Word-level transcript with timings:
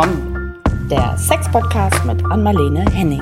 komm, 0.00 0.54
der 0.88 1.18
Sex-Podcast 1.18 2.04
mit 2.04 2.24
Anmalene 2.26 2.84
Henning. 2.92 3.20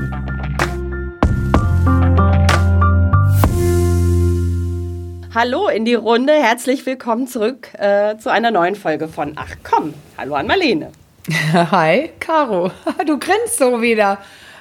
Hallo 5.34 5.68
in 5.68 5.86
die 5.86 5.94
Runde, 5.94 6.34
herzlich 6.34 6.84
willkommen 6.84 7.28
zurück 7.28 7.72
äh, 7.78 8.18
zu 8.18 8.30
einer 8.30 8.50
neuen 8.50 8.74
Folge 8.74 9.08
von 9.08 9.32
Ach 9.36 9.54
komm. 9.64 9.94
Hallo 10.18 10.34
an 10.34 10.46
Marlene. 10.46 10.92
Hi, 11.54 12.10
Caro. 12.20 12.70
Du 13.06 13.18
grinst 13.18 13.56
so 13.56 13.80
wieder. 13.80 14.18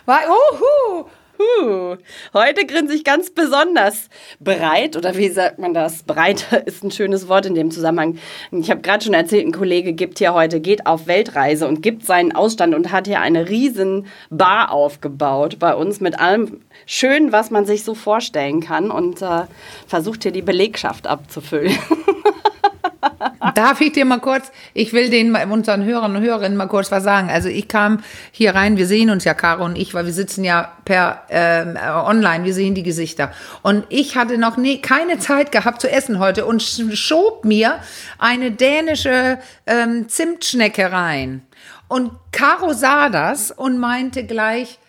Uhu, 0.07 1.07
Huh. 1.37 1.97
Heute 2.33 2.65
grinse 2.65 2.95
ich 2.95 3.03
ganz 3.03 3.29
besonders 3.29 4.09
breit 4.39 4.95
oder 4.95 5.17
wie 5.17 5.29
sagt 5.29 5.59
man 5.59 5.73
das? 5.73 6.03
Breit 6.03 6.45
ist 6.65 6.83
ein 6.83 6.91
schönes 6.91 7.27
Wort 7.27 7.45
in 7.45 7.55
dem 7.55 7.71
Zusammenhang. 7.71 8.17
Ich 8.51 8.71
habe 8.71 8.81
gerade 8.81 9.03
schon 9.03 9.13
erzählt, 9.13 9.45
ein 9.45 9.51
Kollege 9.51 9.93
gibt 9.93 10.19
hier 10.19 10.33
heute, 10.33 10.61
geht 10.61 10.85
auf 10.87 11.07
Weltreise 11.07 11.67
und 11.67 11.81
gibt 11.81 12.05
seinen 12.05 12.31
Ausstand 12.31 12.73
und 12.73 12.91
hat 12.91 13.07
hier 13.07 13.19
eine 13.19 13.49
riesen 13.49 14.07
Bar 14.29 14.71
aufgebaut 14.71 15.59
bei 15.59 15.75
uns 15.75 15.99
mit 15.99 16.19
allem 16.19 16.61
Schönen, 16.85 17.31
was 17.31 17.51
man 17.51 17.65
sich 17.65 17.83
so 17.83 17.95
vorstellen 17.95 18.61
kann 18.61 18.91
und 18.91 19.21
äh, 19.21 19.43
versucht 19.87 20.23
hier 20.23 20.31
die 20.31 20.41
Belegschaft 20.41 21.07
abzufüllen. 21.07 21.77
Darf 23.55 23.81
ich 23.81 23.91
dir 23.91 24.05
mal 24.05 24.19
kurz, 24.19 24.51
ich 24.73 24.93
will 24.93 25.09
den 25.09 25.35
unseren 25.35 25.83
Hörern 25.83 26.15
und 26.15 26.21
Hörerinnen 26.21 26.57
mal 26.57 26.67
kurz 26.67 26.91
was 26.91 27.03
sagen. 27.03 27.29
Also 27.29 27.49
ich 27.49 27.67
kam 27.67 27.99
hier 28.31 28.55
rein, 28.55 28.77
wir 28.77 28.87
sehen 28.87 29.09
uns 29.09 29.23
ja, 29.23 29.33
Caro 29.33 29.63
und 29.65 29.77
ich, 29.77 29.93
weil 29.93 30.05
wir 30.05 30.13
sitzen 30.13 30.43
ja 30.43 30.73
per 30.85 31.23
ähm, 31.29 31.77
online, 31.77 32.43
wir 32.43 32.53
sehen 32.53 32.75
die 32.75 32.83
Gesichter. 32.83 33.31
Und 33.61 33.85
ich 33.89 34.15
hatte 34.15 34.37
noch 34.37 34.57
nie, 34.57 34.81
keine 34.81 35.19
Zeit 35.19 35.51
gehabt 35.51 35.81
zu 35.81 35.91
essen 35.91 36.19
heute 36.19 36.45
und 36.45 36.61
schob 36.61 37.45
mir 37.45 37.79
eine 38.19 38.51
dänische 38.51 39.39
ähm, 39.65 40.09
Zimtschnecke 40.09 40.91
rein. 40.91 41.41
Und 41.87 42.11
Caro 42.31 42.73
sah 42.73 43.09
das 43.09 43.51
und 43.51 43.77
meinte 43.77 44.25
gleich, 44.25 44.79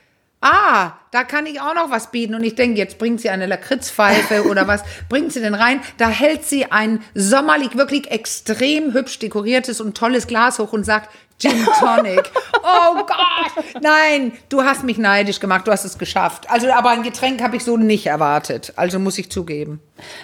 ah, 0.40 0.92
da 1.10 1.24
kann 1.24 1.46
ich 1.46 1.60
auch 1.60 1.74
noch 1.74 1.90
was 1.90 2.10
bieten. 2.10 2.34
Und 2.34 2.44
ich 2.44 2.54
denke, 2.54 2.78
jetzt 2.78 2.98
bringt 2.98 3.20
sie 3.20 3.30
eine 3.30 3.46
Lakritzpfeife 3.46 4.44
oder 4.48 4.66
was 4.66 4.82
bringt 5.08 5.32
sie 5.32 5.40
denn 5.40 5.54
rein? 5.54 5.80
Da 5.98 6.08
hält 6.08 6.44
sie 6.44 6.70
ein 6.70 7.02
sommerlich 7.14 7.76
wirklich 7.76 8.10
extrem 8.10 8.92
hübsch 8.92 9.18
dekoriertes 9.18 9.80
und 9.80 9.96
tolles 9.96 10.26
Glas 10.26 10.58
hoch 10.58 10.72
und 10.72 10.84
sagt, 10.84 11.10
Gin 11.38 11.66
Tonic. 11.78 12.30
Oh 12.62 12.94
Gott, 12.94 13.64
nein, 13.82 14.32
du 14.48 14.62
hast 14.62 14.84
mich 14.84 14.96
neidisch 14.96 15.38
gemacht, 15.38 15.66
du 15.66 15.72
hast 15.72 15.84
es 15.84 15.98
geschafft. 15.98 16.50
Also, 16.50 16.72
aber 16.72 16.90
ein 16.90 17.02
Getränk 17.02 17.42
habe 17.42 17.56
ich 17.56 17.64
so 17.64 17.76
nicht 17.76 18.06
erwartet. 18.06 18.72
Also 18.76 18.98
muss 18.98 19.18
ich 19.18 19.30
zugeben. 19.30 19.80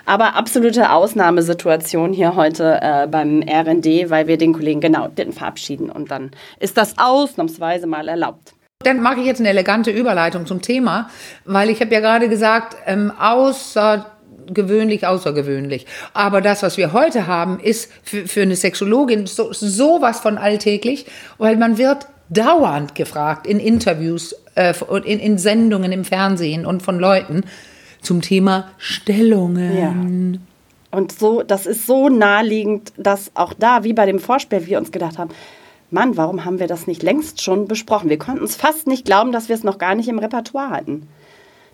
Aber 0.07 0.37
absolute 0.37 0.91
Ausnahmesituation 0.91 2.13
hier 2.13 2.35
heute 2.35 2.79
äh, 2.81 3.07
beim 3.07 3.43
RD, 3.43 4.11
weil 4.11 4.27
wir 4.27 4.39
den 4.39 4.55
Kollegen 4.55 4.81
genau 4.81 5.09
den 5.09 5.33
verabschieden 5.33 5.91
und 5.91 6.11
dann 6.11 6.31
ist 6.59 6.77
das 6.77 6.95
ausnahmsweise 6.99 7.87
mal 7.87 8.09
erlaubt. 8.09 8.55
Dann 8.83 9.01
mache 9.01 9.21
ich 9.21 9.27
jetzt 9.27 9.41
eine 9.41 9.49
elegante 9.51 9.91
Überleitung 9.91 10.47
zum 10.47 10.63
Thema, 10.63 11.09
weil 11.45 11.71
ich 11.71 11.81
habe 11.81 11.93
ja 11.93 12.01
gerade 12.01 12.29
gesagt, 12.29 12.77
ähm, 12.87 13.13
außergewöhnlich, 13.19 15.07
außergewöhnlich. 15.07 15.87
Aber 16.15 16.41
das, 16.41 16.63
was 16.63 16.77
wir 16.77 16.93
heute 16.93 17.27
haben, 17.27 17.61
ist 17.61 17.91
für, 18.03 18.27
für 18.27 18.43
eine 18.43 18.57
Sexologin 18.57 19.27
so, 19.27 19.53
sowas 19.53 20.21
von 20.21 20.39
alltäglich, 20.39 21.07
weil 21.39 21.57
man 21.57 21.79
wird 21.79 22.07
dauernd 22.29 22.95
gefragt 22.95 23.47
in 23.47 23.61
Interviews, 23.61 24.35
äh, 24.55 24.75
in, 25.05 25.19
in 25.19 25.39
Sendungen 25.39 25.93
im 25.93 26.05
Fernsehen 26.05 26.67
und 26.67 26.83
von 26.83 26.99
Leuten 26.99 27.45
zum 28.01 28.21
Thema 28.21 28.69
Stellungen. 28.79 29.79
Ja. 29.79 30.99
Und 30.99 31.13
so, 31.13 31.43
das 31.43 31.67
ist 31.67 31.87
so 31.87 32.09
naheliegend, 32.11 32.93
dass 32.99 33.31
auch 33.35 33.55
da, 33.55 33.83
wie 33.83 33.95
bei 33.95 34.05
dem 34.05 34.19
Vorspiel, 34.19 34.67
wir 34.67 34.79
uns 34.79 34.93
gedacht 34.93 35.19
haben, 35.19 35.31
Mann, 35.93 36.17
warum 36.17 36.45
haben 36.45 36.59
wir 36.59 36.67
das 36.67 36.87
nicht 36.87 37.03
längst 37.03 37.43
schon 37.43 37.69
besprochen? 37.69 38.09
Wir 38.09 38.19
konnten 38.19 38.45
es 38.45 38.57
fast 38.57 38.87
nicht 38.87 39.05
glauben, 39.05 39.33
dass 39.33 39.49
wir 39.49 39.57
es 39.57 39.65
noch 39.65 39.79
gar 39.79 39.95
nicht 39.95 40.09
im 40.09 40.19
Repertoire 40.19 40.71
hatten. 40.71 41.09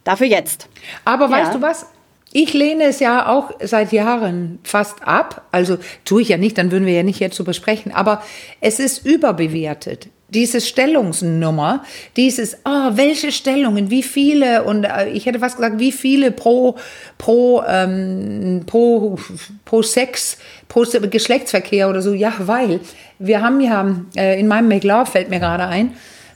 Dafür 0.04 0.26
jetzt. 0.26 0.68
Aber 1.04 1.26
ja. 1.26 1.30
weißt 1.30 1.54
du 1.54 1.62
was? 1.62 1.86
Ich 2.32 2.52
lehne 2.52 2.84
es 2.84 3.00
ja 3.00 3.26
auch 3.28 3.52
seit 3.60 3.92
Jahren 3.92 4.58
fast 4.62 5.02
ab. 5.06 5.46
Also 5.50 5.78
tue 6.04 6.22
ich 6.22 6.28
ja 6.28 6.36
nicht, 6.36 6.58
dann 6.58 6.70
würden 6.70 6.84
wir 6.84 6.92
ja 6.92 7.02
nicht 7.02 7.20
jetzt 7.20 7.36
so 7.36 7.44
besprechen. 7.44 7.92
Aber 7.92 8.22
es 8.60 8.80
ist 8.80 9.06
überbewertet 9.06 10.08
diese 10.28 10.60
Stellungsnummer, 10.60 11.82
dieses, 12.16 12.58
oh, 12.64 12.90
welche 12.92 13.32
Stellungen, 13.32 13.90
wie 13.90 14.02
viele 14.02 14.64
und 14.64 14.84
äh, 14.84 15.08
ich 15.08 15.26
hätte 15.26 15.38
fast 15.38 15.56
gesagt, 15.56 15.78
wie 15.78 15.92
viele 15.92 16.30
pro 16.30 16.76
pro 17.16 17.62
ähm, 17.66 18.62
pro 18.66 19.18
pro 19.64 19.82
Sex, 19.82 20.36
pro 20.68 20.82
Geschlechtsverkehr 20.82 21.88
oder 21.88 22.02
so. 22.02 22.12
Ja, 22.12 22.34
weil 22.40 22.80
wir 23.18 23.40
haben 23.40 23.60
ja 23.60 23.96
äh, 24.16 24.38
in 24.38 24.48
meinem 24.48 24.70
Love 24.70 25.10
fällt 25.10 25.30
mir 25.30 25.40
gerade 25.40 25.66
ein, 25.66 25.94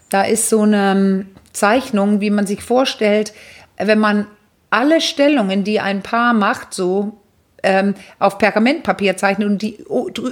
da 0.08 0.22
ist 0.22 0.48
so 0.48 0.62
eine 0.62 0.92
ähm, 0.92 1.26
Zeichnung, 1.52 2.20
wie 2.20 2.30
man 2.30 2.46
sich 2.46 2.62
vorstellt, 2.62 3.34
wenn 3.76 3.98
man 3.98 4.26
alle 4.70 5.02
Stellungen, 5.02 5.64
die 5.64 5.80
ein 5.80 6.02
Paar 6.02 6.32
macht, 6.32 6.72
so 6.72 7.21
ähm, 7.62 7.94
auf 8.18 8.38
Pergamentpapier 8.38 9.16
zeichnet 9.16 9.48
und 9.48 9.62
die 9.62 9.84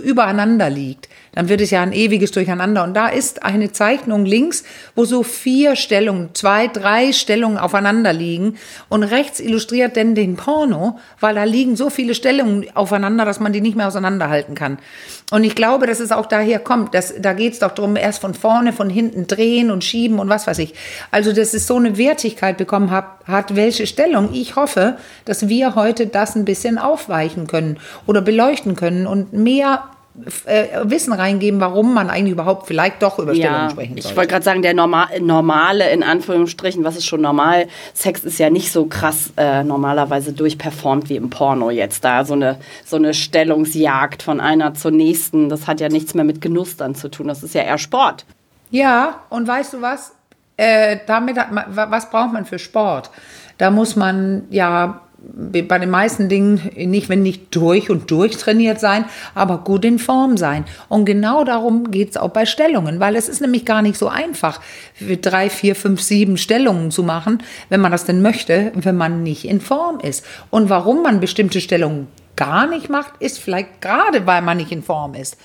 übereinander 0.05 0.71
liegt 0.71 1.09
dann 1.33 1.49
wird 1.49 1.61
es 1.61 1.71
ja 1.71 1.83
ein 1.83 1.93
ewiges 1.93 2.33
Durcheinander. 2.33 2.83
Und 2.85 2.95
da 2.95 3.09
ist 3.09 3.43
eine 3.43 3.73
Zeichnung 3.73 4.25
links, 4.25 4.65
wo 4.95 5.05
so 5.05 5.23
vier 5.23 5.77
Stellungen, 5.77 6.31
zwei, 6.35 6.67
drei 6.67 7.13
Stellungen 7.13 7.59
aufeinander 7.59 8.13
liegen. 8.13 8.57
Und 8.89 9.03
rechts 9.03 9.41
illustriert 9.41 9.97
denn 9.97 10.15
den 10.15 10.37
Porno, 10.37 10.99
weil 11.21 11.35
da 11.35 11.45
liegen 11.45 11.77
so 11.77 11.91
viele 11.91 12.15
Stellungen 12.15 12.67
aufeinander, 12.75 13.25
dass 13.25 13.41
man 13.41 13.53
die 13.53 13.61
nicht 13.61 13.77
mehr 13.77 13.89
auseinanderhalten 13.89 14.55
kann. 14.55 14.79
Und 15.31 15.45
ich 15.45 15.55
glaube, 15.55 15.87
dass 15.87 16.01
es 16.01 16.13
auch 16.13 16.27
daher 16.27 16.59
kommt. 16.59 16.95
Dass, 16.95 17.15
da 17.19 17.33
geht 17.33 17.55
es 17.55 17.59
doch 17.61 17.73
darum, 17.73 17.97
erst 17.97 18.21
von 18.21 18.35
vorne, 18.35 18.73
von 18.73 18.91
hinten 18.91 19.27
drehen 19.27 19.71
und 19.71 19.85
schieben 19.85 20.19
und 20.19 20.29
was 20.29 20.47
weiß 20.47 20.59
ich. 20.59 20.75
Also, 21.11 21.33
dass 21.33 21.55
es 21.55 21.67
so 21.67 21.77
eine 21.77 21.97
Wertigkeit 21.97 22.57
bekommen 22.57 22.91
hat, 22.91 23.07
hat 23.27 23.57
welche 23.57 23.87
Stellung. 23.87 24.31
Ich 24.33 24.57
hoffe, 24.57 24.97
dass 25.25 25.49
wir 25.49 25.75
heute 25.75 26.07
das 26.07 26.35
ein 26.35 26.45
bisschen 26.45 26.79
aufweichen 26.79 27.47
können 27.47 27.79
oder 28.07 28.23
beleuchten 28.23 28.77
können 28.77 29.07
und 29.07 29.33
mehr 29.33 29.85
äh, 30.45 30.67
Wissen 30.85 31.13
reingeben, 31.13 31.61
warum 31.61 31.95
man 31.95 32.11
eigentlich 32.11 32.33
überhaupt 32.33 32.67
vielleicht 32.67 33.03
doch 33.03 33.19
über 33.19 33.35
Stellungen 33.35 33.63
ja, 33.63 33.71
sprechen 33.71 33.95
sollte. 33.95 34.09
Ich 34.09 34.17
wollte 34.17 34.31
gerade 34.31 34.45
sagen, 34.45 34.63
der 34.63 34.75
normal, 34.75 35.21
normale, 35.21 35.91
in 35.91 36.03
Anführungsstrichen, 36.03 36.85
was 36.85 36.97
ist 36.97 37.07
schon 37.07 37.21
normal, 37.21 37.69
Sex 37.95 38.25
ist 38.25 38.39
ja 38.39 38.51
nicht 38.51 38.73
so 38.73 38.87
krass 38.87 39.33
äh, 39.37 39.65
normalerweise 39.65 40.33
durchperformt 40.33 41.09
wie 41.09 41.17
im 41.17 41.31
Porno 41.31 41.71
jetzt. 41.71 42.05
Da 42.05 42.25
so 42.25 42.35
eine, 42.35 42.59
so 42.85 42.97
eine 42.97 43.15
Stellungsjagd 43.15 44.23
von 44.23 44.41
einer 44.41 44.75
zur 44.75 44.91
nächsten, 44.91 45.49
das 45.49 45.67
hat 45.67 45.81
ja 45.81 45.89
nichts 45.89 46.15
mehr 46.15 46.25
mit 46.25 46.41
Genuss 46.41 46.77
dann 46.77 46.95
zu 46.95 47.09
tun. 47.09 47.29
Das 47.29 47.43
ist 47.43 47.55
ja 47.55 47.63
eher 47.63 47.79
Sport. 47.79 48.25
Ja, 48.71 49.21
und 49.31 49.47
weißt 49.49 49.75
du 49.75 49.81
was? 49.81 50.13
Äh, 50.57 50.99
damit 51.07 51.37
man, 51.37 51.65
was 51.69 52.11
braucht 52.11 52.33
man 52.33 52.45
für 52.45 52.59
Sport? 52.59 53.11
Da 53.59 53.71
muss 53.71 53.97
man 53.97 54.45
ja 54.51 55.01
bei 55.23 55.79
den 55.79 55.91
meisten 55.91 56.29
Dingen 56.29 56.71
nicht, 56.77 57.09
wenn 57.09 57.23
nicht 57.23 57.55
durch 57.55 57.91
und 57.91 58.11
durch 58.11 58.37
trainiert 58.37 58.81
sein, 58.81 59.05
aber 59.35 59.59
gut 59.59 59.85
in 59.85 59.99
Form 59.99 60.37
sein. 60.37 60.65
Und 60.89 61.05
genau 61.05 61.45
darum 61.45 61.91
geht 61.91 62.11
es 62.11 62.17
auch 62.17 62.31
bei 62.31 62.47
Stellungen, 62.47 63.01
weil 63.01 63.17
es 63.17 63.29
ist 63.29 63.41
nämlich 63.41 63.65
gar 63.65 63.83
nicht 63.83 63.97
so 63.97 64.09
einfach, 64.09 64.61
drei, 65.23 65.51
vier, 65.51 65.77
fünf, 65.77 66.01
sieben 66.01 66.37
Stellungen 66.37 66.91
zu 66.91 67.03
machen, 67.03 67.43
wenn 67.69 67.81
man 67.81 67.93
das 67.93 68.05
denn 68.05 68.23
möchte, 68.23 68.73
wenn 68.75 68.97
man 68.97 69.23
nicht 69.23 69.45
in 69.45 69.61
Form 69.61 70.01
ist. 70.01 70.25
Und 70.51 70.71
warum 70.71 71.03
man 71.03 71.21
bestimmte 71.21 71.61
Stellungen 71.61 72.09
gar 72.37 72.67
nicht 72.67 72.89
macht, 72.89 73.13
ist 73.21 73.39
vielleicht 73.39 73.83
gerade, 73.83 74.27
weil 74.27 74.41
man 74.41 74.57
nicht 74.57 74.73
in 74.73 74.83
Form 74.83 75.15
ist. 75.15 75.37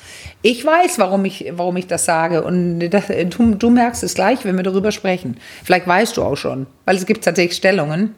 Ich 0.42 0.66
weiß, 0.66 0.98
warum 0.98 1.26
ich, 1.26 1.52
warum 1.52 1.76
ich 1.76 1.88
das 1.88 2.06
sage 2.06 2.44
und 2.44 2.80
das, 2.90 3.08
du, 3.08 3.56
du 3.56 3.70
merkst 3.70 4.04
es 4.04 4.14
gleich, 4.14 4.46
wenn 4.46 4.56
wir 4.56 4.64
darüber 4.64 4.94
sprechen. 4.94 5.36
Vielleicht 5.66 5.88
weißt 5.88 6.16
du 6.16 6.24
auch 6.24 6.38
schon, 6.38 6.68
weil 6.86 6.96
es 6.96 7.06
gibt 7.06 7.26
tatsächlich 7.26 7.58
Stellungen, 7.58 8.16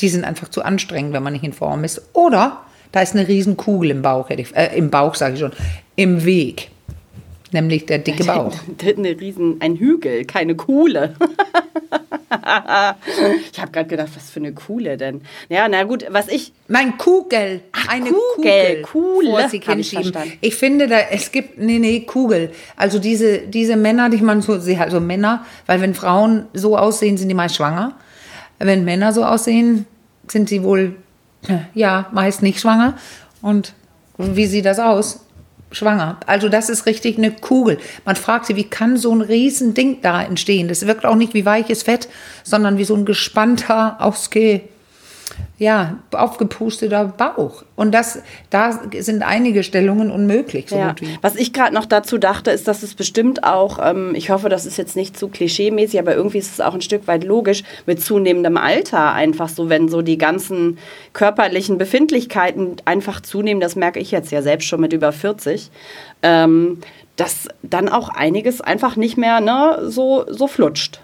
die 0.00 0.08
sind 0.08 0.24
einfach 0.24 0.48
zu 0.48 0.62
anstrengend, 0.62 1.12
wenn 1.12 1.22
man 1.22 1.32
nicht 1.32 1.44
in 1.44 1.52
Form 1.52 1.84
ist. 1.84 2.02
Oder 2.12 2.60
da 2.92 3.02
ist 3.02 3.14
eine 3.14 3.28
Riesenkugel 3.28 3.90
im 3.90 4.02
Bauch, 4.02 4.28
hätte 4.28 4.42
ich, 4.42 4.56
äh, 4.56 4.76
im 4.76 4.90
Bauch 4.90 5.14
sage 5.14 5.34
ich 5.34 5.40
schon, 5.40 5.52
im 5.96 6.24
Weg. 6.24 6.70
Nämlich 7.50 7.86
der 7.86 7.98
dicke 7.98 8.24
Bauch. 8.24 8.54
Eine 8.84 9.18
Riesen, 9.18 9.56
ein 9.60 9.76
Hügel, 9.76 10.26
keine 10.26 10.54
Kuhle. 10.54 11.14
ich 13.50 13.58
habe 13.58 13.72
gerade 13.72 13.88
gedacht, 13.88 14.10
was 14.14 14.30
für 14.30 14.40
eine 14.40 14.52
Kuhle 14.52 14.98
denn? 14.98 15.22
Ja, 15.48 15.66
na 15.66 15.84
gut, 15.84 16.04
was 16.10 16.28
ich. 16.28 16.52
Mein 16.68 16.98
Kugel. 16.98 17.62
Ach, 17.72 17.88
eine 17.88 18.10
Kugel. 18.10 18.82
Kugel. 18.82 19.30
Vor 19.30 19.48
sich 19.48 19.64
hinschieben. 19.64 20.12
Ich, 20.40 20.48
ich 20.48 20.54
finde, 20.56 20.88
da, 20.88 20.98
es 21.10 21.32
gibt, 21.32 21.58
nee, 21.58 21.78
nee, 21.78 22.00
Kugel. 22.00 22.50
Also 22.76 22.98
diese, 22.98 23.38
diese 23.38 23.76
Männer, 23.76 24.10
die 24.10 24.18
man 24.18 24.42
so, 24.42 24.52
also 24.52 25.00
Männer, 25.00 25.46
weil 25.66 25.80
wenn 25.80 25.94
Frauen 25.94 26.46
so 26.52 26.76
aussehen, 26.76 27.16
sind 27.16 27.28
die 27.28 27.34
meist 27.34 27.56
schwanger. 27.56 27.94
Wenn 28.58 28.84
Männer 28.84 29.12
so 29.12 29.24
aussehen, 29.24 29.86
sind 30.28 30.48
sie 30.48 30.62
wohl, 30.62 30.96
ja, 31.74 32.08
meist 32.12 32.42
nicht 32.42 32.60
schwanger. 32.60 32.94
Und 33.40 33.74
wie 34.18 34.46
sieht 34.46 34.64
das 34.64 34.78
aus? 34.78 35.24
Schwanger. 35.70 36.18
Also 36.26 36.48
das 36.48 36.70
ist 36.70 36.86
richtig 36.86 37.18
eine 37.18 37.30
Kugel. 37.30 37.78
Man 38.06 38.16
fragt 38.16 38.46
sich, 38.46 38.56
wie 38.56 38.64
kann 38.64 38.96
so 38.96 39.14
ein 39.14 39.20
Riesending 39.20 39.98
da 40.00 40.22
entstehen? 40.22 40.66
Das 40.66 40.86
wirkt 40.86 41.04
auch 41.04 41.14
nicht 41.14 41.34
wie 41.34 41.44
weiches 41.44 41.82
Fett, 41.82 42.08
sondern 42.42 42.78
wie 42.78 42.84
so 42.84 42.94
ein 42.94 43.04
gespannter, 43.04 44.00
ausge, 44.00 44.62
ja, 45.58 45.98
aufgepusteter 46.12 47.06
Bauch. 47.06 47.64
Und 47.74 47.92
das, 47.92 48.22
da 48.50 48.80
sind 48.98 49.22
einige 49.22 49.64
Stellungen 49.64 50.10
unmöglich. 50.10 50.68
So 50.68 50.76
ja. 50.76 50.94
Was 51.20 51.34
ich 51.34 51.52
gerade 51.52 51.74
noch 51.74 51.86
dazu 51.86 52.16
dachte, 52.16 52.52
ist, 52.52 52.68
dass 52.68 52.84
es 52.84 52.94
bestimmt 52.94 53.42
auch, 53.42 53.80
ähm, 53.82 54.14
ich 54.14 54.30
hoffe, 54.30 54.48
das 54.48 54.66
ist 54.66 54.78
jetzt 54.78 54.94
nicht 54.94 55.18
zu 55.18 55.28
klischee-mäßig, 55.28 55.98
aber 55.98 56.14
irgendwie 56.14 56.38
ist 56.38 56.52
es 56.52 56.60
auch 56.60 56.74
ein 56.74 56.80
Stück 56.80 57.08
weit 57.08 57.24
logisch, 57.24 57.64
mit 57.86 58.00
zunehmendem 58.00 58.56
Alter 58.56 59.12
einfach 59.12 59.48
so, 59.48 59.68
wenn 59.68 59.88
so 59.88 60.00
die 60.00 60.18
ganzen 60.18 60.78
körperlichen 61.12 61.76
Befindlichkeiten 61.76 62.76
einfach 62.84 63.20
zunehmen, 63.20 63.60
das 63.60 63.74
merke 63.74 63.98
ich 63.98 64.12
jetzt 64.12 64.30
ja 64.30 64.42
selbst 64.42 64.68
schon 64.68 64.80
mit 64.80 64.92
über 64.92 65.10
40, 65.10 65.70
ähm, 66.22 66.78
dass 67.16 67.48
dann 67.62 67.88
auch 67.88 68.10
einiges 68.10 68.60
einfach 68.60 68.94
nicht 68.94 69.16
mehr 69.16 69.40
ne, 69.40 69.80
so, 69.88 70.24
so 70.28 70.46
flutscht. 70.46 71.00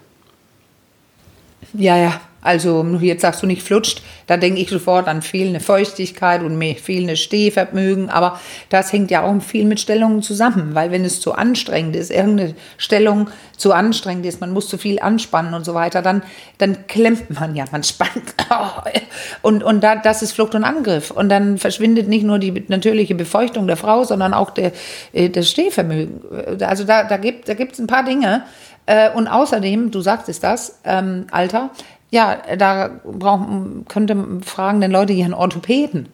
Ja, 1.72 1.96
ja, 1.96 2.20
also 2.44 2.84
jetzt 3.00 3.22
sagst 3.22 3.42
du 3.42 3.46
nicht 3.46 3.62
flutscht, 3.62 4.02
da 4.26 4.36
denke 4.36 4.60
ich 4.60 4.68
sofort 4.68 5.08
an 5.08 5.22
fehlende 5.22 5.60
Feuchtigkeit 5.60 6.42
und 6.42 6.62
fehlende 6.76 7.16
Stehvermögen, 7.16 8.10
aber 8.10 8.38
das 8.68 8.92
hängt 8.92 9.10
ja 9.10 9.22
auch 9.22 9.42
viel 9.42 9.64
mit 9.64 9.80
Stellungen 9.80 10.22
zusammen, 10.22 10.74
weil 10.74 10.90
wenn 10.90 11.04
es 11.04 11.20
zu 11.20 11.32
anstrengend 11.32 11.96
ist, 11.96 12.10
irgendeine 12.10 12.54
Stellung 12.76 13.30
zu 13.56 13.72
anstrengend 13.72 14.26
ist, 14.26 14.42
man 14.42 14.52
muss 14.52 14.68
zu 14.68 14.76
viel 14.76 15.00
anspannen 15.00 15.54
und 15.54 15.64
so 15.64 15.74
weiter, 15.74 16.02
dann, 16.02 16.22
dann 16.58 16.86
klemmt 16.86 17.30
man 17.30 17.56
ja, 17.56 17.64
man 17.72 17.82
spannt. 17.82 18.34
Und, 19.42 19.62
und 19.62 19.82
da, 19.82 19.96
das 19.96 20.22
ist 20.22 20.32
Flucht 20.32 20.54
und 20.54 20.64
Angriff. 20.64 21.10
Und 21.10 21.28
dann 21.28 21.58
verschwindet 21.58 22.08
nicht 22.08 22.24
nur 22.24 22.38
die 22.38 22.64
natürliche 22.68 23.14
Befeuchtung 23.14 23.66
der 23.66 23.76
Frau, 23.76 24.04
sondern 24.04 24.34
auch 24.34 24.50
der, 24.50 24.72
äh, 25.12 25.30
das 25.30 25.50
Stehvermögen. 25.50 26.20
Also 26.62 26.84
da, 26.84 27.04
da 27.04 27.16
gibt 27.16 27.48
es 27.48 27.56
da 27.56 27.82
ein 27.82 27.86
paar 27.86 28.04
Dinge. 28.04 28.44
Äh, 28.86 29.10
und 29.10 29.28
außerdem, 29.28 29.90
du 29.90 30.00
sagtest 30.00 30.44
das, 30.44 30.78
ähm, 30.84 31.26
Alter, 31.30 31.70
ja, 32.14 32.38
da 32.56 33.00
brauchen, 33.02 33.86
könnte 33.88 34.16
fragen 34.44 34.80
den 34.80 34.92
Leute 34.92 35.12
hier 35.12 35.24
einen 35.24 35.34
Orthopäden. 35.34 36.08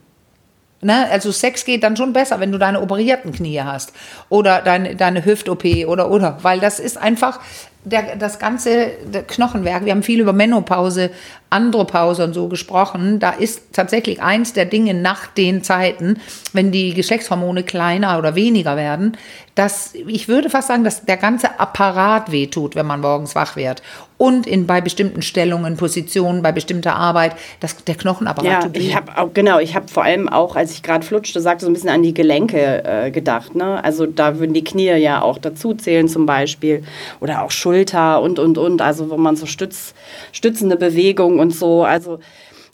Ne? 0.80 1.06
Also 1.10 1.30
Sex 1.30 1.66
geht 1.66 1.82
dann 1.82 1.94
schon 1.94 2.14
besser, 2.14 2.40
wenn 2.40 2.52
du 2.52 2.56
deine 2.56 2.80
operierten 2.80 3.32
Knie 3.32 3.60
hast 3.60 3.92
oder 4.30 4.62
deine, 4.62 4.96
deine 4.96 5.22
Hüft-OP 5.26 5.62
oder 5.86 6.10
oder, 6.10 6.38
weil 6.40 6.58
das 6.58 6.80
ist 6.80 6.96
einfach 6.96 7.38
der, 7.84 8.16
das 8.16 8.38
ganze 8.38 8.92
Knochenwerk. 9.26 9.84
Wir 9.84 9.92
haben 9.92 10.02
viel 10.02 10.20
über 10.20 10.32
Menopause, 10.32 11.10
Andropause 11.50 12.24
und 12.24 12.32
so 12.32 12.48
gesprochen. 12.48 13.18
Da 13.18 13.32
ist 13.32 13.74
tatsächlich 13.74 14.22
eins 14.22 14.54
der 14.54 14.64
Dinge 14.64 14.94
nach 14.94 15.26
den 15.26 15.62
Zeiten, 15.62 16.18
wenn 16.54 16.72
die 16.72 16.94
Geschlechtshormone 16.94 17.62
kleiner 17.62 18.18
oder 18.18 18.34
weniger 18.34 18.76
werden, 18.76 19.18
dass 19.54 19.94
ich 19.94 20.28
würde 20.28 20.48
fast 20.48 20.68
sagen, 20.68 20.84
dass 20.84 21.04
der 21.04 21.16
ganze 21.16 21.58
Apparat 21.58 22.30
wehtut, 22.30 22.76
wenn 22.76 22.86
man 22.86 23.00
morgens 23.00 23.34
wach 23.34 23.56
wird. 23.56 23.82
Und 24.16 24.46
in, 24.46 24.66
bei 24.66 24.80
bestimmten 24.80 25.22
Stellungen, 25.22 25.76
Positionen, 25.76 26.42
bei 26.42 26.52
bestimmter 26.52 26.94
Arbeit, 26.94 27.36
dass 27.58 27.82
der 27.84 27.94
Knochenapparat 27.94 28.50
ja, 28.50 28.60
tut. 28.60 28.76
Ich 28.76 28.94
habe 28.94 29.16
auch, 29.16 29.32
genau, 29.32 29.58
ich 29.58 29.74
habe 29.74 29.88
vor 29.88 30.04
allem 30.04 30.28
auch, 30.28 30.56
als 30.56 30.72
ich 30.72 30.82
gerade 30.82 31.06
flutschte, 31.06 31.40
sagte, 31.40 31.64
so 31.64 31.70
ein 31.70 31.74
bisschen 31.74 31.88
an 31.88 32.02
die 32.02 32.12
Gelenke 32.12 32.84
äh, 32.84 33.10
gedacht. 33.10 33.54
Ne? 33.54 33.82
Also 33.82 34.06
da 34.06 34.38
würden 34.38 34.52
die 34.52 34.64
Knie 34.64 34.92
ja 34.96 35.22
auch 35.22 35.38
dazu 35.38 35.74
zählen 35.74 36.06
zum 36.06 36.26
Beispiel. 36.26 36.84
Oder 37.20 37.42
auch 37.42 37.50
Schulter 37.50 38.20
und, 38.20 38.38
und, 38.38 38.58
und. 38.58 38.82
Also 38.82 39.10
wo 39.10 39.16
man 39.16 39.36
so 39.36 39.46
stütz, 39.46 39.94
stützende 40.32 40.76
Bewegungen 40.76 41.40
und 41.40 41.54
so. 41.54 41.84
Also 41.84 42.20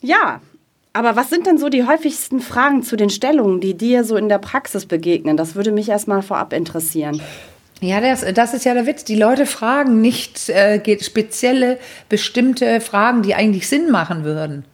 ja, 0.03 0.41
aber 0.97 1.15
was 1.15 1.29
sind 1.29 1.47
denn 1.47 1.59
so 1.59 1.69
die 1.69 1.85
häufigsten 1.85 2.41
Fragen 2.41 2.83
zu 2.83 2.97
den 2.97 3.11
Stellungen, 3.11 3.61
die 3.61 3.77
dir 3.77 4.03
so 4.03 4.17
in 4.17 4.31
der 4.31 4.39
Praxis 4.39 4.87
begegnen? 4.87 5.37
Das 5.37 5.55
würde 5.55 5.71
mich 5.71 5.91
erstmal 5.91 6.23
vorab 6.23 6.55
interessieren. 6.55 7.21
Ja, 7.83 8.01
das, 8.01 8.25
das 8.33 8.55
ist 8.55 8.65
ja 8.65 8.73
der 8.73 8.87
Witz. 8.87 9.05
Die 9.05 9.17
Leute 9.17 9.45
fragen 9.45 10.01
nicht 10.01 10.49
äh, 10.49 10.81
spezielle, 11.03 11.79
bestimmte 12.09 12.81
Fragen, 12.81 13.21
die 13.21 13.35
eigentlich 13.35 13.69
Sinn 13.69 13.91
machen 13.91 14.25
würden. 14.25 14.65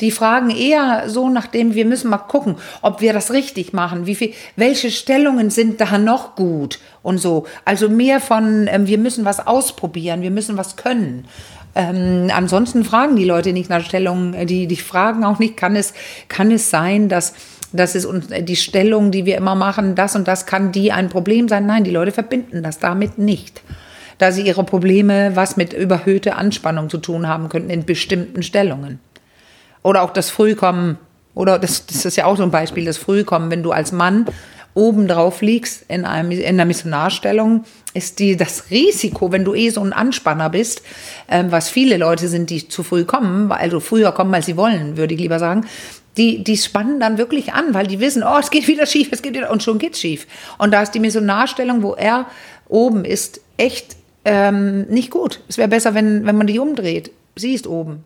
Die 0.00 0.10
fragen 0.10 0.50
eher 0.50 1.04
so, 1.08 1.28
nachdem 1.28 1.74
wir 1.74 1.84
müssen 1.84 2.10
mal 2.10 2.18
gucken, 2.18 2.56
ob 2.82 3.00
wir 3.00 3.12
das 3.12 3.32
richtig 3.32 3.72
machen, 3.72 4.06
wie 4.06 4.14
viel, 4.14 4.32
welche 4.56 4.90
Stellungen 4.90 5.50
sind 5.50 5.80
da 5.80 5.98
noch 5.98 6.34
gut 6.34 6.80
und 7.02 7.18
so. 7.18 7.46
Also 7.64 7.88
mehr 7.88 8.18
von, 8.18 8.66
ähm, 8.68 8.88
wir 8.88 8.98
müssen 8.98 9.24
was 9.24 9.46
ausprobieren, 9.46 10.22
wir 10.22 10.30
müssen 10.32 10.56
was 10.56 10.74
können. 10.74 11.28
Ähm, 11.74 12.30
ansonsten 12.34 12.84
fragen 12.84 13.16
die 13.16 13.24
Leute 13.24 13.52
nicht 13.52 13.70
nach 13.70 13.84
Stellungen, 13.84 14.46
die, 14.46 14.66
die 14.66 14.76
fragen 14.76 15.24
auch 15.24 15.38
nicht, 15.38 15.56
kann 15.56 15.76
es, 15.76 15.94
kann 16.28 16.50
es 16.50 16.70
sein, 16.70 17.08
dass 17.08 17.34
das 17.72 17.94
ist 17.94 18.04
uns 18.04 18.26
die 18.28 18.56
Stellung, 18.56 19.12
die 19.12 19.26
wir 19.26 19.36
immer 19.36 19.54
machen, 19.54 19.94
das 19.94 20.16
und 20.16 20.26
das 20.26 20.46
kann 20.46 20.72
die 20.72 20.90
ein 20.90 21.08
Problem 21.08 21.48
sein. 21.48 21.66
Nein, 21.66 21.84
die 21.84 21.92
Leute 21.92 22.10
verbinden 22.10 22.62
das 22.62 22.78
damit 22.78 23.18
nicht. 23.18 23.62
Da 24.18 24.32
sie 24.32 24.42
ihre 24.42 24.64
Probleme 24.64 25.36
was 25.36 25.56
mit 25.56 25.72
überhöhter 25.72 26.36
Anspannung 26.36 26.90
zu 26.90 26.98
tun 26.98 27.28
haben 27.28 27.48
könnten 27.48 27.70
in 27.70 27.84
bestimmten 27.84 28.42
Stellungen. 28.42 28.98
Oder 29.82 30.02
auch 30.02 30.12
das 30.12 30.30
Frühkommen, 30.30 30.98
oder 31.34 31.58
das, 31.58 31.86
das 31.86 32.04
ist 32.04 32.16
ja 32.16 32.26
auch 32.26 32.36
so 32.36 32.42
ein 32.42 32.50
Beispiel, 32.50 32.84
das 32.84 32.98
Frühkommen, 32.98 33.50
wenn 33.50 33.62
du 33.62 33.70
als 33.70 33.92
Mann 33.92 34.26
oben 34.74 35.08
drauf 35.08 35.42
liegst 35.42 35.84
in, 35.88 36.04
einem, 36.04 36.30
in 36.30 36.44
einer 36.44 36.64
Missionarstellung, 36.64 37.64
ist 37.94 38.18
die, 38.18 38.36
das 38.36 38.70
Risiko, 38.70 39.32
wenn 39.32 39.44
du 39.44 39.54
eh 39.54 39.70
so 39.70 39.80
ein 39.80 39.92
Anspanner 39.92 40.50
bist, 40.50 40.82
ähm, 41.28 41.50
was 41.50 41.68
viele 41.68 41.96
Leute 41.96 42.28
sind, 42.28 42.50
die 42.50 42.68
zu 42.68 42.82
früh 42.82 43.04
kommen, 43.04 43.50
also 43.50 43.80
früher 43.80 44.12
kommen, 44.12 44.34
als 44.34 44.46
sie 44.46 44.56
wollen, 44.56 44.96
würde 44.96 45.14
ich 45.14 45.20
lieber 45.20 45.38
sagen, 45.38 45.66
die, 46.16 46.42
die 46.44 46.56
spannen 46.56 47.00
dann 47.00 47.18
wirklich 47.18 47.52
an, 47.52 47.72
weil 47.74 47.86
die 47.86 48.00
wissen, 48.00 48.22
oh, 48.22 48.38
es 48.38 48.50
geht 48.50 48.68
wieder 48.68 48.86
schief, 48.86 49.08
es 49.10 49.22
geht 49.22 49.34
wieder, 49.34 49.50
und 49.50 49.62
schon 49.62 49.78
geht's 49.78 50.00
schief. 50.00 50.26
Und 50.58 50.72
da 50.72 50.82
ist 50.82 50.92
die 50.92 51.00
Missionarstellung, 51.00 51.82
wo 51.82 51.94
er 51.94 52.26
oben 52.68 53.04
ist, 53.04 53.40
echt 53.56 53.96
ähm, 54.24 54.82
nicht 54.88 55.10
gut. 55.10 55.40
Es 55.48 55.56
wäre 55.56 55.68
besser, 55.68 55.94
wenn, 55.94 56.26
wenn 56.26 56.36
man 56.36 56.46
die 56.46 56.58
umdreht. 56.58 57.10
Sie 57.36 57.54
ist 57.54 57.66
oben. 57.66 58.04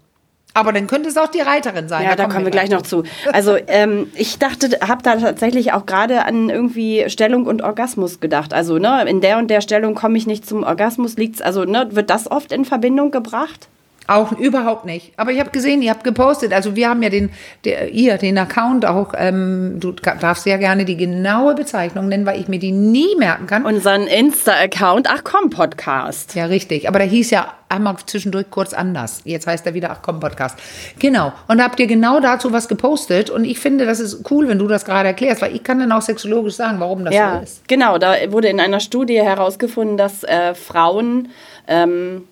Aber 0.54 0.72
dann 0.72 0.86
könnte 0.86 1.08
es 1.08 1.16
auch 1.16 1.26
die 1.26 1.40
Reiterin 1.40 1.88
sein. 1.88 2.04
Ja, 2.04 2.10
da, 2.10 2.24
da 2.24 2.28
kommen 2.28 2.44
wir 2.44 2.52
gleich 2.52 2.70
noch 2.70 2.82
zu. 2.82 3.02
Also 3.32 3.56
ähm, 3.66 4.10
ich 4.14 4.38
dachte, 4.38 4.78
habe 4.86 5.02
da 5.02 5.16
tatsächlich 5.16 5.72
auch 5.72 5.84
gerade 5.84 6.24
an 6.24 6.48
irgendwie 6.48 7.04
Stellung 7.08 7.46
und 7.46 7.62
Orgasmus 7.62 8.20
gedacht. 8.20 8.54
Also 8.54 8.78
ne, 8.78 9.04
in 9.08 9.20
der 9.20 9.38
und 9.38 9.48
der 9.48 9.60
Stellung 9.60 9.96
komme 9.96 10.16
ich 10.16 10.28
nicht 10.28 10.46
zum 10.46 10.62
Orgasmus. 10.62 11.16
Liegt's 11.16 11.42
also 11.42 11.64
ne, 11.64 11.88
wird 11.90 12.08
das 12.08 12.30
oft 12.30 12.52
in 12.52 12.64
Verbindung 12.64 13.10
gebracht? 13.10 13.68
Auch 14.06 14.32
überhaupt 14.32 14.84
nicht. 14.84 15.12
Aber 15.16 15.32
ich 15.32 15.40
habe 15.40 15.50
gesehen, 15.50 15.80
ihr 15.80 15.90
habt 15.90 16.04
gepostet. 16.04 16.52
Also 16.52 16.76
wir 16.76 16.90
haben 16.90 17.02
ja 17.02 17.08
den, 17.08 17.30
der, 17.64 17.90
ihr 17.90 18.18
den 18.18 18.36
Account 18.36 18.84
auch. 18.84 19.14
Ähm, 19.16 19.78
du 19.80 19.92
darfst 19.92 20.44
sehr 20.44 20.58
gerne 20.58 20.84
die 20.84 20.96
genaue 20.96 21.54
Bezeichnung 21.54 22.08
nennen, 22.08 22.26
weil 22.26 22.38
ich 22.38 22.48
mir 22.48 22.58
die 22.58 22.72
nie 22.72 23.16
merken 23.18 23.46
kann. 23.46 23.64
Unseren 23.64 24.06
Insta-Account, 24.06 25.08
ach 25.08 25.22
komm 25.24 25.48
Podcast. 25.48 26.34
Ja 26.34 26.44
richtig. 26.46 26.86
Aber 26.86 26.98
der 26.98 27.08
hieß 27.08 27.30
ja 27.30 27.54
einmal 27.70 27.96
zwischendurch 28.04 28.50
kurz 28.50 28.74
anders. 28.74 29.22
Jetzt 29.24 29.46
heißt 29.46 29.64
er 29.66 29.72
wieder 29.72 29.90
ach 29.90 30.00
komm 30.02 30.20
Podcast. 30.20 30.58
Genau. 30.98 31.32
Und 31.48 31.58
da 31.58 31.64
habt 31.64 31.80
ihr 31.80 31.86
genau 31.86 32.20
dazu 32.20 32.52
was 32.52 32.68
gepostet. 32.68 33.30
Und 33.30 33.44
ich 33.44 33.58
finde, 33.58 33.86
das 33.86 34.00
ist 34.00 34.30
cool, 34.30 34.48
wenn 34.48 34.58
du 34.58 34.68
das 34.68 34.84
gerade 34.84 35.08
erklärst, 35.08 35.40
weil 35.40 35.54
ich 35.54 35.64
kann 35.64 35.78
dann 35.78 35.92
auch 35.92 36.02
sexologisch 36.02 36.56
sagen, 36.56 36.78
warum 36.78 37.06
das 37.06 37.14
ja, 37.14 37.38
so 37.38 37.42
ist. 37.42 37.68
Genau. 37.68 37.96
Da 37.96 38.16
wurde 38.28 38.48
in 38.48 38.60
einer 38.60 38.80
Studie 38.80 39.20
herausgefunden, 39.20 39.96
dass 39.96 40.24
äh, 40.24 40.54
Frauen 40.54 41.28
ähm, 41.66 42.24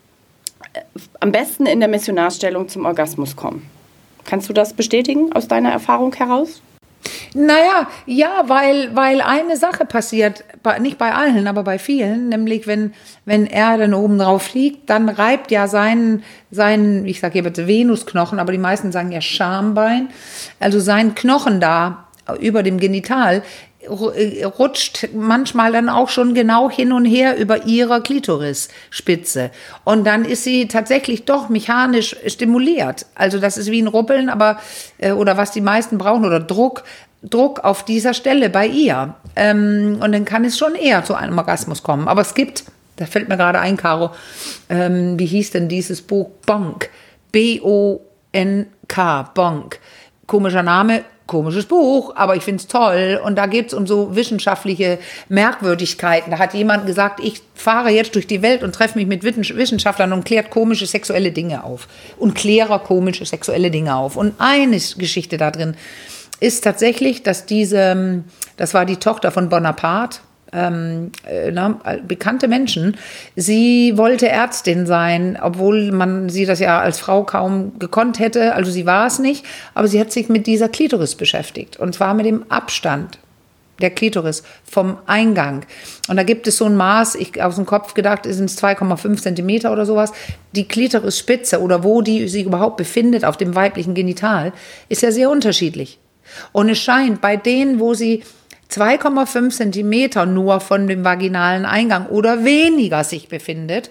am 1.20 1.32
besten 1.32 1.66
in 1.66 1.80
der 1.80 1.88
Missionarstellung 1.88 2.68
zum 2.68 2.84
Orgasmus 2.84 3.36
kommen. 3.36 3.68
Kannst 4.24 4.48
du 4.48 4.52
das 4.52 4.74
bestätigen 4.74 5.32
aus 5.32 5.48
deiner 5.48 5.70
Erfahrung 5.70 6.14
heraus? 6.14 6.62
Naja, 7.34 7.88
ja, 8.06 8.44
weil, 8.46 8.94
weil 8.94 9.20
eine 9.20 9.56
Sache 9.56 9.84
passiert, 9.84 10.44
nicht 10.80 10.98
bei 10.98 11.12
allen, 11.12 11.48
aber 11.48 11.64
bei 11.64 11.78
vielen, 11.78 12.28
nämlich 12.28 12.66
wenn, 12.66 12.92
wenn 13.24 13.46
er 13.46 13.78
dann 13.78 13.94
oben 13.94 14.18
drauf 14.18 14.54
liegt, 14.54 14.88
dann 14.90 15.08
reibt 15.08 15.50
ja 15.50 15.66
sein, 15.66 16.22
sein 16.50 17.04
ich 17.06 17.20
sage 17.20 17.42
bitte 17.42 17.66
Venusknochen, 17.66 18.38
aber 18.38 18.52
die 18.52 18.58
meisten 18.58 18.92
sagen 18.92 19.10
ja 19.10 19.20
Schambein, 19.20 20.10
also 20.60 20.78
sein 20.78 21.14
Knochen 21.14 21.60
da 21.60 22.06
über 22.38 22.62
dem 22.62 22.78
Genital 22.78 23.42
rutscht 23.88 25.08
manchmal 25.14 25.72
dann 25.72 25.88
auch 25.88 26.08
schon 26.08 26.34
genau 26.34 26.70
hin 26.70 26.92
und 26.92 27.04
her 27.04 27.36
über 27.38 27.66
ihrer 27.66 28.00
Klitorisspitze. 28.00 29.50
Und 29.84 30.04
dann 30.06 30.24
ist 30.24 30.44
sie 30.44 30.68
tatsächlich 30.68 31.24
doch 31.24 31.48
mechanisch 31.48 32.16
stimuliert. 32.26 33.06
Also 33.14 33.38
das 33.38 33.56
ist 33.56 33.70
wie 33.70 33.82
ein 33.82 33.88
Ruppeln, 33.88 34.28
aber, 34.28 34.58
äh, 34.98 35.12
oder 35.12 35.36
was 35.36 35.50
die 35.50 35.60
meisten 35.60 35.98
brauchen, 35.98 36.24
oder 36.24 36.40
Druck, 36.40 36.84
Druck 37.22 37.60
auf 37.60 37.84
dieser 37.84 38.14
Stelle 38.14 38.50
bei 38.50 38.66
ihr. 38.66 39.14
Ähm, 39.36 39.98
und 40.02 40.12
dann 40.12 40.24
kann 40.24 40.44
es 40.44 40.58
schon 40.58 40.74
eher 40.74 41.04
zu 41.04 41.14
einem 41.14 41.38
Orgasmus 41.38 41.82
kommen. 41.82 42.08
Aber 42.08 42.20
es 42.20 42.34
gibt, 42.34 42.64
da 42.96 43.06
fällt 43.06 43.28
mir 43.28 43.36
gerade 43.36 43.60
ein, 43.60 43.76
Caro, 43.76 44.10
ähm, 44.68 45.18
wie 45.18 45.26
hieß 45.26 45.52
denn 45.52 45.68
dieses 45.68 46.02
Buch? 46.02 46.30
Bonk. 46.46 46.90
B-O-N-K, 47.32 49.22
Bonk. 49.34 49.78
Komischer 50.26 50.62
Name, 50.62 51.04
komisches 51.32 51.64
Buch, 51.64 52.12
aber 52.14 52.36
ich 52.36 52.42
finde 52.42 52.60
es 52.60 52.68
toll. 52.68 53.20
Und 53.24 53.36
da 53.36 53.46
geht 53.46 53.68
es 53.68 53.74
um 53.74 53.86
so 53.86 54.14
wissenschaftliche 54.14 54.98
Merkwürdigkeiten. 55.30 56.30
Da 56.30 56.38
hat 56.38 56.52
jemand 56.52 56.86
gesagt, 56.86 57.20
ich 57.20 57.40
fahre 57.54 57.90
jetzt 57.90 58.14
durch 58.14 58.26
die 58.26 58.42
Welt 58.42 58.62
und 58.62 58.74
treffe 58.74 58.98
mich 58.98 59.08
mit 59.08 59.24
Wissenschaftlern 59.24 60.12
und 60.12 60.24
klärt 60.24 60.50
komische 60.50 60.86
sexuelle 60.86 61.32
Dinge 61.32 61.64
auf. 61.64 61.88
Und 62.18 62.34
kläre 62.34 62.78
komische 62.80 63.24
sexuelle 63.24 63.70
Dinge 63.70 63.96
auf. 63.96 64.16
Und 64.16 64.34
eine 64.38 64.78
Geschichte 64.98 65.38
da 65.38 65.50
drin 65.50 65.74
ist 66.38 66.64
tatsächlich, 66.64 67.22
dass 67.22 67.46
diese, 67.46 68.24
das 68.58 68.74
war 68.74 68.84
die 68.84 68.96
Tochter 68.96 69.30
von 69.30 69.48
Bonaparte, 69.48 70.18
ähm, 70.52 71.12
äh, 71.26 71.50
na, 71.50 71.80
bekannte 72.06 72.48
Menschen. 72.48 72.96
Sie 73.36 73.96
wollte 73.96 74.28
Ärztin 74.28 74.86
sein, 74.86 75.38
obwohl 75.40 75.92
man 75.92 76.28
sie 76.28 76.46
das 76.46 76.60
ja 76.60 76.80
als 76.80 76.98
Frau 76.98 77.24
kaum 77.24 77.78
gekonnt 77.78 78.18
hätte. 78.18 78.54
Also 78.54 78.70
sie 78.70 78.86
war 78.86 79.06
es 79.06 79.18
nicht, 79.18 79.44
aber 79.74 79.88
sie 79.88 80.00
hat 80.00 80.12
sich 80.12 80.28
mit 80.28 80.46
dieser 80.46 80.68
Klitoris 80.68 81.14
beschäftigt 81.14 81.78
und 81.78 81.94
zwar 81.94 82.14
mit 82.14 82.26
dem 82.26 82.50
Abstand 82.50 83.18
der 83.80 83.90
Klitoris 83.90 84.42
vom 84.64 84.98
Eingang. 85.06 85.66
Und 86.08 86.16
da 86.16 86.22
gibt 86.22 86.46
es 86.46 86.56
so 86.56 86.66
ein 86.66 86.76
Maß, 86.76 87.16
ich 87.16 87.42
aus 87.42 87.56
dem 87.56 87.66
Kopf 87.66 87.94
gedacht, 87.94 88.24
sind 88.24 88.48
es 88.48 88.62
2,5 88.62 89.20
Zentimeter 89.20 89.72
oder 89.72 89.86
sowas. 89.86 90.12
Die 90.52 90.68
Klitorisspitze 90.68 91.60
oder 91.60 91.82
wo 91.84 92.00
die 92.00 92.28
sich 92.28 92.44
überhaupt 92.44 92.76
befindet 92.76 93.24
auf 93.24 93.36
dem 93.36 93.54
weiblichen 93.54 93.94
Genital, 93.94 94.52
ist 94.88 95.02
ja 95.02 95.10
sehr 95.10 95.30
unterschiedlich. 95.30 95.98
Und 96.52 96.68
es 96.68 96.78
scheint 96.78 97.20
bei 97.20 97.36
denen, 97.36 97.80
wo 97.80 97.94
sie 97.94 98.22
2,5 98.72 99.50
Zentimeter 99.50 100.26
nur 100.26 100.60
von 100.60 100.86
dem 100.86 101.04
vaginalen 101.04 101.64
Eingang 101.64 102.06
oder 102.06 102.44
weniger 102.44 103.04
sich 103.04 103.28
befindet, 103.28 103.90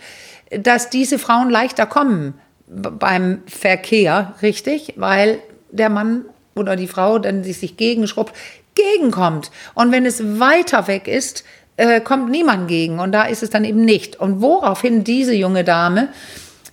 dass 0.49 0.89
diese 0.89 1.19
Frauen 1.19 1.49
leichter 1.49 1.85
kommen 1.85 2.33
beim 2.67 3.43
Verkehr, 3.47 4.35
richtig? 4.41 4.93
Weil 4.97 5.39
der 5.71 5.89
Mann 5.89 6.25
oder 6.55 6.75
die 6.75 6.87
Frau 6.87 7.19
dann 7.19 7.43
sich 7.43 7.77
gegenschrubbt, 7.77 8.33
gegenkommt. 8.75 9.51
Und 9.73 9.91
wenn 9.91 10.05
es 10.05 10.39
weiter 10.39 10.87
weg 10.87 11.07
ist, 11.07 11.43
äh, 11.77 12.01
kommt 12.01 12.29
niemand 12.29 12.67
gegen. 12.67 12.99
Und 12.99 13.11
da 13.11 13.23
ist 13.23 13.43
es 13.43 13.49
dann 13.49 13.65
eben 13.65 13.83
nicht. 13.85 14.19
Und 14.19 14.41
woraufhin 14.41 15.03
diese 15.03 15.33
junge 15.33 15.63
Dame 15.63 16.09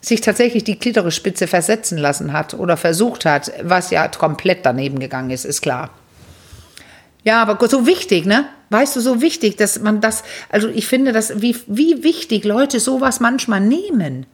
sich 0.01 0.21
tatsächlich 0.21 0.65
die 0.65 0.79
Klitorisspitze 0.79 1.47
versetzen 1.47 1.99
lassen 1.99 2.33
hat 2.33 2.55
oder 2.55 2.77
versucht 2.77 3.25
hat, 3.25 3.53
was 3.63 3.91
ja 3.91 4.07
komplett 4.09 4.65
daneben 4.65 4.99
gegangen 4.99 5.31
ist, 5.31 5.45
ist 5.45 5.61
klar. 5.61 5.91
Ja, 7.29 7.43
aber 7.43 7.69
so 7.69 7.87
wichtig, 7.87 8.25
ne? 8.25 8.47
Weißt 8.71 8.97
du, 8.97 9.01
so 9.01 9.21
wichtig, 9.21 9.59
dass 9.59 9.79
man 9.81 10.01
das, 10.01 10.25
also 10.49 10.67
ich 10.69 10.87
finde 10.87 11.13
das, 11.13 11.43
wie, 11.43 11.55
wie 11.67 12.03
wichtig 12.03 12.45
Leute 12.45 12.81
sowas 12.81 13.21
manchmal 13.21 13.61
nehmen 13.61 14.25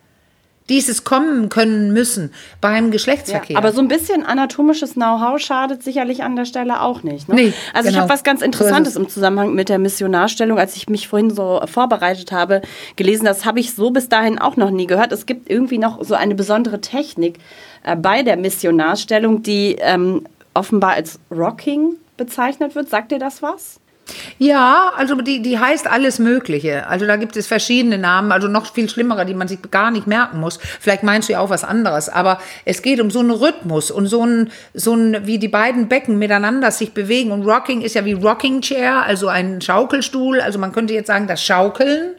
dieses 0.69 1.03
kommen 1.03 1.49
können 1.49 1.93
müssen 1.93 2.33
beim 2.61 2.93
Geschlechtsverkehr. 2.93 3.55
Ja, 3.55 3.59
aber 3.59 3.73
so 3.73 3.81
ein 3.81 3.89
bisschen 3.89 4.25
anatomisches 4.25 4.95
Know-how 4.95 5.41
schadet 5.41 5.83
sicherlich 5.83 6.23
an 6.23 6.37
der 6.37 6.45
Stelle 6.45 6.83
auch 6.83 7.03
nicht. 7.03 7.29
Ne? 7.29 7.35
Nee, 7.35 7.53
also 7.73 7.89
genau. 7.89 7.91
ich 7.91 8.01
habe 8.01 8.13
was 8.13 8.23
ganz 8.23 8.43
Interessantes 8.43 8.95
im 8.95 9.09
Zusammenhang 9.09 9.55
mit 9.55 9.69
der 9.69 9.81
Missionarstellung, 9.81 10.61
als 10.61 10.77
ich 10.77 10.89
mich 10.89 11.09
vorhin 11.09 11.31
so 11.31 11.61
vorbereitet 11.67 12.31
habe, 12.31 12.63
gelesen. 12.95 13.25
Das 13.25 13.45
habe 13.45 13.59
ich 13.59 13.75
so 13.75 13.91
bis 13.91 14.09
dahin 14.09 14.39
auch 14.39 14.57
noch 14.57 14.71
nie 14.71 14.87
gehört. 14.87 15.11
Es 15.11 15.27
gibt 15.27 15.51
irgendwie 15.51 15.79
noch 15.79 16.03
so 16.05 16.15
eine 16.15 16.37
besondere 16.37 16.81
Technik 16.81 17.41
äh, 17.83 17.97
bei 17.97 18.23
der 18.23 18.37
Missionarstellung, 18.37 19.43
die 19.43 19.77
ähm, 19.81 20.25
offenbar 20.55 20.93
als 20.93 21.19
Rocking 21.33 21.97
bezeichnet 22.17 22.75
wird. 22.75 22.89
Sagt 22.89 23.13
dir 23.13 23.19
das 23.19 23.43
was? 23.43 23.81
Ja, 24.39 24.93
also 24.97 25.15
die, 25.17 25.41
die 25.41 25.59
heißt 25.59 25.87
alles 25.87 26.19
Mögliche. 26.19 26.87
Also 26.87 27.07
da 27.07 27.17
gibt 27.17 27.37
es 27.37 27.47
verschiedene 27.47 27.99
Namen, 27.99 28.33
also 28.33 28.49
noch 28.49 28.73
viel 28.73 28.89
schlimmere, 28.89 29.25
die 29.25 29.35
man 29.35 29.49
sich 29.49 29.59
gar 29.71 29.91
nicht 29.91 30.07
merken 30.07 30.41
muss. 30.41 30.59
Vielleicht 30.59 31.03
meinst 31.03 31.29
du 31.29 31.35
ja 31.35 31.41
auch 31.41 31.51
was 31.51 31.65
anderes, 31.65 32.09
aber 32.09 32.39
es 32.65 32.83
geht 32.83 33.01
um 33.01 33.11
so 33.11 33.21
einen 33.21 33.31
Rhythmus 33.31 33.91
und 33.91 34.07
so 34.07 34.25
ein, 34.25 34.51
so 34.75 34.95
ein, 34.95 35.27
wie 35.27 35.39
die 35.39 35.49
beiden 35.49 35.89
Becken 35.89 36.19
miteinander 36.19 36.71
sich 36.71 36.93
bewegen. 36.93 37.31
Und 37.31 37.47
Rocking 37.47 37.81
ist 37.81 37.95
ja 37.95 38.05
wie 38.05 38.13
Rocking 38.13 38.61
Chair, 38.61 39.05
also 39.05 39.29
ein 39.29 39.61
Schaukelstuhl. 39.61 40.41
Also 40.41 40.59
man 40.59 40.73
könnte 40.73 40.95
jetzt 40.95 41.07
sagen, 41.07 41.27
das 41.27 41.43
Schaukeln. 41.43 42.15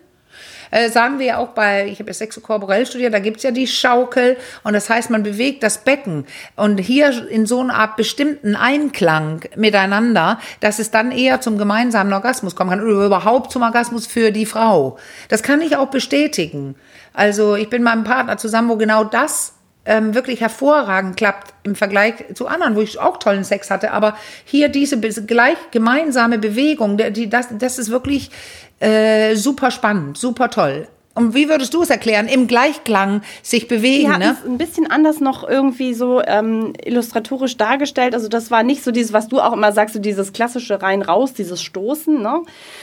Äh, 0.72 0.89
sagen 0.89 1.19
wir 1.19 1.25
ja 1.25 1.38
auch 1.38 1.50
bei, 1.50 1.88
ich 1.88 2.00
habe 2.00 2.10
ja 2.10 2.13
sexokorporell 2.13 2.86
studiert, 2.86 3.13
da 3.13 3.19
gibt 3.19 3.38
es 3.38 3.43
ja 3.43 3.51
die 3.51 3.67
Schaukel 3.67 4.38
und 4.63 4.74
das 4.74 4.89
heißt, 4.89 5.10
man 5.10 5.24
bewegt 5.24 5.63
das 5.63 5.79
Becken 5.79 6.25
und 6.55 6.77
hier 6.77 7.27
in 7.29 7.45
so 7.45 7.60
einer 7.62 7.75
Art 7.75 7.95
bestimmten 7.95 8.55
Einklang 8.55 9.41
miteinander, 9.55 10.39
dass 10.60 10.79
es 10.79 10.91
dann 10.91 11.12
eher 11.12 11.41
zum 11.41 11.57
gemeinsamen 11.57 12.13
Orgasmus 12.13 12.55
kommen 12.55 12.69
kann 12.69 12.84
oder 12.84 13.05
überhaupt 13.05 13.51
zum 13.51 13.63
Orgasmus 13.63 14.07
für 14.07 14.31
die 14.31 14.45
Frau. 14.45 14.98
Das 15.29 15.43
kann 15.43 15.62
ich 15.62 15.75
auch 15.77 15.89
bestätigen. 15.89 16.75
Also 17.13 17.55
ich 17.55 17.69
bin 17.69 17.84
mit 17.84 17.93
meinem 17.93 18.03
Partner 18.03 18.38
zusammen, 18.38 18.69
wo 18.69 18.75
genau 18.75 19.03
das 19.03 19.54
ähm, 19.86 20.15
wirklich 20.15 20.42
hervorragend 20.42 21.18
klappt 21.18 21.54
im 21.63 21.75
Vergleich 21.75 22.15
zu 22.34 22.48
anderen, 22.48 22.75
wo 22.75 22.82
ich 22.82 23.00
auch 23.00 23.18
tollen 23.18 23.44
Sex 23.44 23.70
hatte. 23.70 23.92
Aber 23.92 24.18
hier 24.44 24.70
diese 24.70 25.00
gleich 25.00 25.58
gemeinsame 25.72 26.39
Bewegung, 26.39 26.98
die, 26.98 27.30
das, 27.30 27.48
das 27.58 27.80
ist 27.80 27.89
wirklich 27.89 28.32
äh, 28.80 29.36
super 29.36 29.72
spannend, 29.72 30.18
super 30.18 30.50
toll. 30.50 30.88
Und 31.15 31.34
wie 31.34 31.48
würdest 31.48 31.74
du 31.74 31.82
es 31.82 31.89
erklären? 31.89 32.27
Im 32.27 32.46
Gleichklang 32.46 33.22
sich 33.42 33.70
bewegen, 33.70 34.12
ja, 34.12 34.18
ne? 34.18 34.32
Ist 34.32 34.46
ein 34.46 34.58
bisschen 34.58 34.92
anders 34.92 35.22
noch 35.22 35.48
irgendwie 35.48 35.94
so 35.94 36.22
ähm, 36.22 36.74
illustratorisch 36.84 37.56
dargestellt. 37.56 38.13
Also 38.13 38.27
das 38.27 38.51
war 38.51 38.63
nicht 38.63 38.84
so 38.84 38.92
dieses, 38.92 39.13
was 39.13 39.30
du 39.30 39.39
auch 39.39 39.54
immer 39.54 39.72
sagst, 39.72 39.96
so 39.96 40.01
dieses 40.01 40.34
klassische 40.34 40.82
rein 40.82 41.01
raus, 41.01 41.34
dieses 41.34 41.63
Stoßen, 41.63 42.22
ne? 42.22 42.42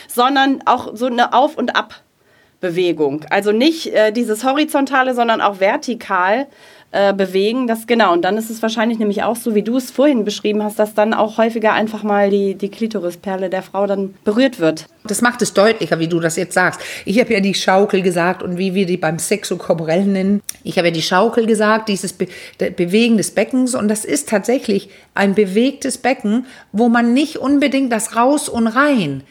Sondern 0.09 0.63
auch 0.65 0.97
so 0.97 1.07
eine 1.07 1.35
Auf- 1.35 1.59
und 1.59 1.77
Ab-Bewegung. 1.77 3.27
Also 3.29 3.53
nicht 3.53 3.93
äh, 3.93 4.13
dieses 4.13 4.45
horizontale, 4.45 5.15
sondern 5.15 5.43
auch 5.43 5.61
vertikal 5.61 6.47
äh, 6.93 7.15
bewegen. 7.15 7.67
Das 7.67 7.87
genau. 7.87 8.13
Und 8.13 8.23
dann 8.23 8.37
ist 8.37 8.51
es 8.51 8.61
wahrscheinlich 8.61 8.99
nämlich 8.99 9.23
auch 9.23 9.37
so, 9.37 9.55
wie 9.55 9.63
du 9.63 9.79
es 9.79 9.91
vorhin 9.91 10.25
beschrieben 10.25 10.63
hast, 10.63 10.79
dass 10.79 10.95
dann 10.95 11.15
auch 11.15 11.39
häufiger 11.39 11.73
einfach 11.73 12.03
mal 12.03 12.29
die, 12.29 12.55
die 12.55 12.69
Klitorisperle 12.69 13.49
der 13.49 13.63
Frau 13.63 13.87
dann 13.87 14.15
berührt 14.25 14.61
wird. 14.61 14.87
Das 15.05 15.23
macht 15.23 15.43
es 15.43 15.55
deutlicher, 15.55 15.99
wie 15.99 16.07
du 16.07 16.21
das 16.21 16.37
jetzt 16.37 16.55
sagst. 16.55 16.81
Ich 17.05 17.19
habe 17.19 17.33
ja 17.33 17.41
die 17.41 17.55
Schaukel 17.55 18.03
gesagt 18.03 18.43
und 18.43 18.59
wie 18.59 18.75
wir 18.75 18.87
die 18.87 18.99
beim 18.99 19.19
Sexokorporell 19.19 20.05
nennen. 20.05 20.43
Ich 20.65 20.77
habe 20.77 20.89
ja 20.89 20.95
die 20.95 21.03
Schaukel 21.03 21.47
gesagt, 21.47 21.89
dieses 21.89 22.13
Be 22.13 22.29
Bewegen 22.59 23.17
des 23.17 23.31
Beckens. 23.31 23.75
Und 23.75 23.89
das 23.89 24.05
ist 24.05 24.29
tatsächlich 24.29 24.91
ein 25.15 25.35
bewegtes 25.35 25.99
Becken, 25.99 26.47
wo 26.73 26.89
man 26.89 27.15
nicht 27.15 27.39
unbedingt 27.39 27.91
das 27.91 28.17
Raus 28.17 28.49
und 28.49 28.67
Rein 28.67 29.23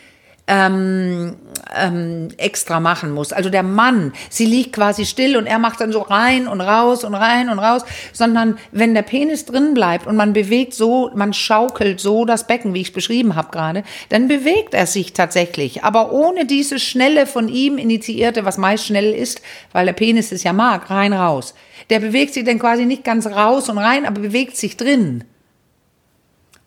ähm, 0.52 1.38
ähm, 1.74 2.28
extra 2.36 2.82
machen 2.82 3.12
muss. 3.12 3.32
Also 3.32 3.50
der 3.50 3.64
Mann, 3.64 4.12
sie 4.30 4.46
liegt 4.46 4.74
quasi 4.74 5.06
still 5.06 5.38
und 5.38 5.48
er 5.48 5.60
macht 5.60 5.80
dann 5.80 5.94
so 5.94 6.02
rein 6.02 6.50
und 6.50 6.60
raus 6.60 7.06
und 7.06 7.16
rein 7.16 7.50
und 7.50 7.58
raus, 7.58 7.84
sondern 8.12 8.58
wenn 8.74 8.94
der 8.94 9.04
Penis 9.04 9.46
drin 9.46 9.74
bleibt 9.74 10.08
und 10.08 10.18
man 10.18 10.34
bewegt 10.34 10.74
so, 10.74 11.10
man 11.16 11.32
schaukelt 11.32 12.02
so 12.02 12.26
das 12.26 12.48
Becken, 12.48 12.74
wie 12.74 12.82
ich 12.82 12.88
es 12.88 12.94
beschrieben 12.94 13.36
habe 13.36 13.52
gerade, 13.52 13.84
dann 14.10 14.28
bewegt 14.28 14.74
er 14.74 14.88
sich 14.88 15.14
tatsächlich, 15.14 15.86
aber 15.86 16.12
ohne 16.12 16.46
diese 16.46 16.80
schnelle 16.80 17.28
von 17.28 17.48
ihm 17.48 17.78
initiierte, 17.78 18.44
was 18.44 18.58
meist 18.58 18.86
schnell 18.86 19.14
ist, 19.14 19.42
weil 19.72 19.86
der 19.86 19.94
Penis 19.94 20.34
es 20.34 20.44
ja 20.44 20.52
mag, 20.52 20.90
rein 20.90 21.14
raus. 21.14 21.56
Der 21.90 22.02
bewegt 22.02 22.34
sich 22.34 22.44
dann 22.44 22.60
quasi 22.60 22.86
nicht 22.86 23.06
ganz 23.06 23.26
raus 23.26 23.70
und 23.70 23.78
rein, 23.78 24.06
aber 24.06 24.20
bewegt 24.20 24.58
sich 24.58 24.76
drin. 24.76 25.24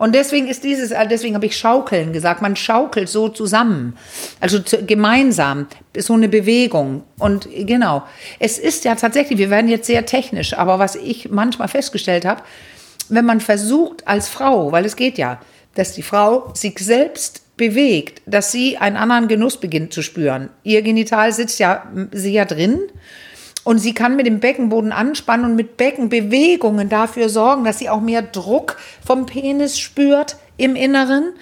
Und 0.05 0.15
deswegen 0.15 0.49
ist 0.49 0.65
dieses, 0.65 0.91
äh, 0.91 1.09
deswegen 1.09 1.35
habe 1.35 1.47
ich 1.47 1.57
Schaukeln 1.57 2.13
gesagt. 2.13 2.43
Man 2.43 2.57
schaukelt 2.57 3.09
so 3.09 3.31
zusammen, 3.31 3.97
also 4.39 4.59
zu, 4.59 4.85
gemeinsam, 4.85 5.67
so 5.97 6.13
eine 6.13 6.29
Bewegung. 6.29 7.05
Und 7.19 7.49
genau, 7.51 8.03
es 8.39 8.59
ist 8.59 8.85
ja 8.85 8.97
tatsächlich, 8.97 9.39
wir 9.39 9.49
werden 9.49 9.71
jetzt 9.71 9.87
sehr 9.87 10.05
technisch, 10.05 10.53
aber 10.53 10.79
was 10.79 10.95
ich 10.95 11.31
manchmal 11.31 11.69
festgestellt 11.69 12.27
habe, 12.27 12.43
wenn 13.09 13.25
man 13.25 13.41
versucht 13.41 14.07
als 14.07 14.29
Frau, 14.29 14.73
weil 14.73 14.85
es 14.85 14.97
geht 14.97 15.17
ja, 15.17 15.41
dass 15.75 15.95
die 15.95 16.03
Frau 16.03 16.53
sich 16.53 16.79
selbst 16.81 17.57
bewegt, 17.57 18.21
dass 18.27 18.53
sie 18.53 18.77
einen 18.77 18.99
anderen 18.99 19.27
Genuss 19.27 19.57
beginnt 19.57 19.95
zu 19.95 20.03
spüren. 20.03 20.51
Ihr 20.65 20.83
Genital 20.83 21.33
sitzt 21.33 21.59
ja 21.59 21.91
sehr 22.13 22.45
drin 22.45 22.79
und 23.65 23.79
sie 23.79 23.95
kann 23.95 24.17
mit 24.17 24.27
dem 24.27 24.41
Beckenboden 24.41 24.93
anspannen 24.93 25.47
und 25.47 25.57
mit 25.57 25.77
Beckenbewegungen 25.77 26.89
dafür 26.89 27.29
sorgen, 27.29 27.65
dass 27.65 27.79
sie 27.79 27.89
auch 27.89 28.01
mehr 28.01 28.23
Druck 28.23 28.77
vom 29.05 29.27
Penis 29.27 29.79
spürt 29.79 30.37
im 30.57 30.77
Inneren. 30.77 31.33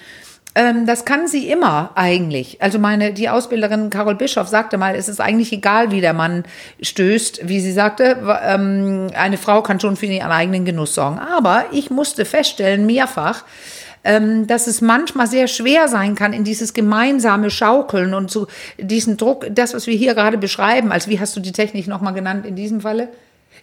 Ähm, 0.55 0.85
das 0.85 1.03
kann 1.03 1.27
sie 1.27 1.49
immer 1.49 1.91
eigentlich. 1.95 2.61
Also 2.61 2.79
meine, 2.79 3.11
die 3.11 3.29
Ausbilderin 3.29 3.89
Carol 3.89 4.15
Bischoff 4.15 4.47
sagte 4.47 4.77
mal, 4.77 4.95
es 4.95 5.09
ist 5.09 5.19
eigentlich 5.19 5.51
egal, 5.51 5.91
wie 5.91 6.01
der 6.01 6.13
Mann 6.13 6.43
stößt, 6.81 7.47
wie 7.47 7.59
sie 7.59 7.71
sagte, 7.71 8.17
ähm, 8.45 9.07
eine 9.15 9.37
Frau 9.37 9.61
kann 9.63 9.79
schon 9.79 9.95
für 9.95 10.05
ihren 10.05 10.31
eigenen 10.31 10.63
Genuss 10.63 10.93
sorgen. 10.93 11.19
Aber 11.19 11.65
ich 11.71 11.89
musste 11.89 12.23
feststellen, 12.25 12.85
mehrfach, 12.85 13.43
dass 14.03 14.67
es 14.67 14.81
manchmal 14.81 15.27
sehr 15.27 15.47
schwer 15.47 15.87
sein 15.87 16.15
kann, 16.15 16.33
in 16.33 16.43
dieses 16.43 16.73
gemeinsame 16.73 17.49
Schaukeln 17.49 18.13
und 18.13 18.29
zu 18.29 18.47
diesen 18.77 19.15
Druck, 19.15 19.47
das, 19.49 19.73
was 19.73 19.87
wir 19.87 19.95
hier 19.95 20.13
gerade 20.13 20.37
beschreiben, 20.37 20.91
als 20.91 21.07
wie 21.07 21.19
hast 21.19 21.35
du 21.35 21.39
die 21.39 21.53
Technik 21.53 21.87
nochmal 21.87 22.13
genannt 22.13 22.45
in 22.45 22.55
diesem 22.55 22.81
Falle? 22.81 23.09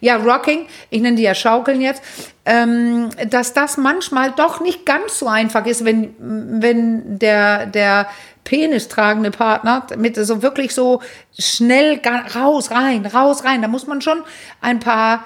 Ja, 0.01 0.17
Rocking, 0.17 0.67
ich 0.89 1.03
nenne 1.03 1.17
die 1.17 1.25
ja 1.25 1.35
Schaukeln 1.35 1.83
jetzt, 1.83 2.03
ähm, 2.47 3.11
dass 3.29 3.53
das 3.53 3.77
manchmal 3.77 4.33
doch 4.33 4.61
nicht 4.61 4.87
ganz 4.87 5.19
so 5.19 5.29
einfach 5.29 5.67
ist, 5.67 5.85
wenn, 5.85 6.15
wenn 6.19 7.19
der, 7.19 7.67
der 7.67 8.09
penistragende 8.45 9.31
Partner 9.31 9.87
mit 9.99 10.17
so 10.17 10.43
wirklich 10.43 10.75
so 10.75 11.03
schnell 11.39 12.01
raus, 12.35 12.71
rein, 12.71 13.05
raus, 13.05 13.45
rein, 13.45 13.61
da 13.61 13.69
muss 13.69 13.87
man 13.87 14.01
schon 14.01 14.23
ein 14.63 14.81
paar, 14.81 15.25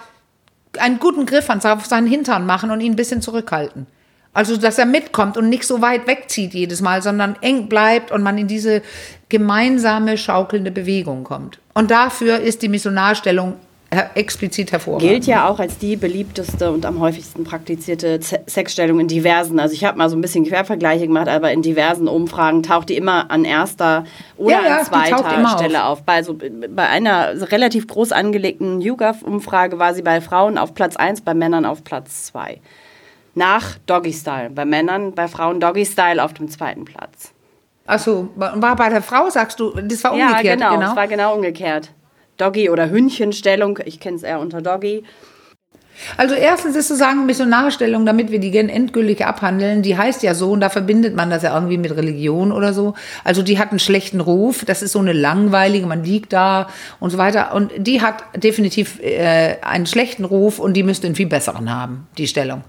einen 0.78 0.98
guten 0.98 1.24
Griff 1.24 1.48
auf 1.48 1.86
seinen 1.86 2.08
Hintern 2.08 2.44
machen 2.44 2.72
und 2.72 2.80
ihn 2.80 2.94
ein 2.94 2.96
bisschen 2.96 3.22
zurückhalten. 3.22 3.86
Also, 4.34 4.56
dass 4.56 4.78
er 4.78 4.86
mitkommt 4.86 5.36
und 5.36 5.48
nicht 5.48 5.64
so 5.64 5.80
weit 5.80 6.06
wegzieht 6.06 6.54
jedes 6.54 6.80
Mal, 6.80 7.02
sondern 7.02 7.36
eng 7.40 7.68
bleibt 7.68 8.10
und 8.10 8.22
man 8.22 8.36
in 8.36 8.48
diese 8.48 8.82
gemeinsame 9.28 10.18
schaukelnde 10.18 10.70
Bewegung 10.70 11.24
kommt. 11.24 11.58
Und 11.72 11.90
dafür 11.90 12.40
ist 12.40 12.62
die 12.62 12.68
Missionarstellung 12.68 13.54
explizit 14.14 14.72
hervorragen. 14.72 15.08
Gilt 15.08 15.26
ja 15.26 15.48
auch 15.48 15.58
als 15.60 15.78
die 15.78 15.96
beliebteste 15.96 16.70
und 16.72 16.84
am 16.86 17.00
häufigsten 17.00 17.44
praktizierte 17.44 18.18
Sexstellung 18.20 19.00
in 19.00 19.08
diversen. 19.08 19.60
Also 19.60 19.74
ich 19.74 19.84
habe 19.84 19.98
mal 19.98 20.10
so 20.10 20.16
ein 20.16 20.20
bisschen 20.20 20.44
Quervergleiche 20.44 21.06
gemacht, 21.06 21.28
aber 21.28 21.52
in 21.52 21.62
diversen 21.62 22.08
Umfragen 22.08 22.62
taucht 22.62 22.88
die 22.88 22.96
immer 22.96 23.30
an 23.30 23.44
erster 23.44 24.04
oder 24.36 24.62
Ja, 24.62 24.66
ja, 24.66 24.78
an 24.78 24.84
zweiter 24.86 25.48
Stelle 25.58 25.84
auf. 25.84 26.02
Bei, 26.02 26.22
so, 26.22 26.36
bei 26.36 26.88
einer 26.88 27.50
relativ 27.52 27.86
groß 27.86 28.12
angelegten 28.12 28.80
YouGov-Umfrage 28.80 29.78
war 29.78 29.94
sie 29.94 30.02
bei 30.02 30.20
Frauen 30.20 30.58
auf 30.58 30.74
Platz 30.74 30.96
1, 30.96 31.20
bei 31.20 31.34
Männern 31.34 31.64
auf 31.64 31.84
Platz 31.84 32.24
2. 32.24 32.60
Nach 33.34 33.78
Doggy 33.86 34.12
Style. 34.12 34.50
Bei 34.50 34.64
Männern, 34.64 35.12
bei 35.14 35.28
Frauen 35.28 35.60
Doggy 35.60 35.84
Style 35.84 36.22
auf 36.22 36.34
dem 36.34 36.48
zweiten 36.48 36.84
Platz. 36.84 37.32
Achso, 37.86 38.30
war 38.36 38.76
bei 38.76 38.88
der 38.88 39.02
Frau, 39.02 39.28
sagst 39.28 39.60
du, 39.60 39.70
das 39.70 40.02
war 40.04 40.16
Ja, 40.16 40.28
umgekehrt, 40.28 40.58
genau, 40.58 40.74
genau. 40.74 40.90
Es 40.90 40.96
war 40.96 41.06
genau 41.08 41.34
umgekehrt. 41.34 41.90
Doggy 42.38 42.70
oder 42.70 42.88
Hündchenstellung, 42.90 43.78
ich 43.84 44.00
kenne 44.00 44.16
es 44.16 44.22
eher 44.22 44.40
unter 44.40 44.62
Doggy. 44.62 45.04
Also 46.16 46.34
erstens 46.34 46.74
ist 46.74 46.88
zu 46.88 46.96
sagen, 46.96 47.24
Missionarstellung, 47.24 48.04
damit 48.04 48.32
wir 48.32 48.40
die 48.40 48.50
gen- 48.50 48.68
endgültig 48.68 49.24
abhandeln, 49.24 49.82
die 49.82 49.96
heißt 49.96 50.24
ja 50.24 50.34
so 50.34 50.50
und 50.50 50.60
da 50.60 50.68
verbindet 50.68 51.14
man 51.14 51.30
das 51.30 51.44
ja 51.44 51.54
irgendwie 51.54 51.78
mit 51.78 51.94
Religion 51.94 52.50
oder 52.50 52.72
so. 52.72 52.94
Also 53.22 53.42
die 53.42 53.60
hat 53.60 53.70
einen 53.70 53.78
schlechten 53.78 54.20
Ruf, 54.20 54.64
das 54.64 54.82
ist 54.82 54.90
so 54.92 54.98
eine 54.98 55.12
langweilige, 55.12 55.86
man 55.86 56.02
liegt 56.02 56.32
da 56.32 56.66
und 56.98 57.10
so 57.10 57.18
weiter. 57.18 57.54
Und 57.54 57.70
die 57.76 58.02
hat 58.02 58.24
definitiv 58.34 59.00
äh, 59.02 59.58
einen 59.62 59.86
schlechten 59.86 60.24
Ruf 60.24 60.58
und 60.58 60.74
die 60.74 60.82
müsste 60.82 61.06
einen 61.06 61.14
viel 61.14 61.28
besseren 61.28 61.72
haben, 61.72 62.08
die 62.18 62.26
Stellung. 62.26 62.64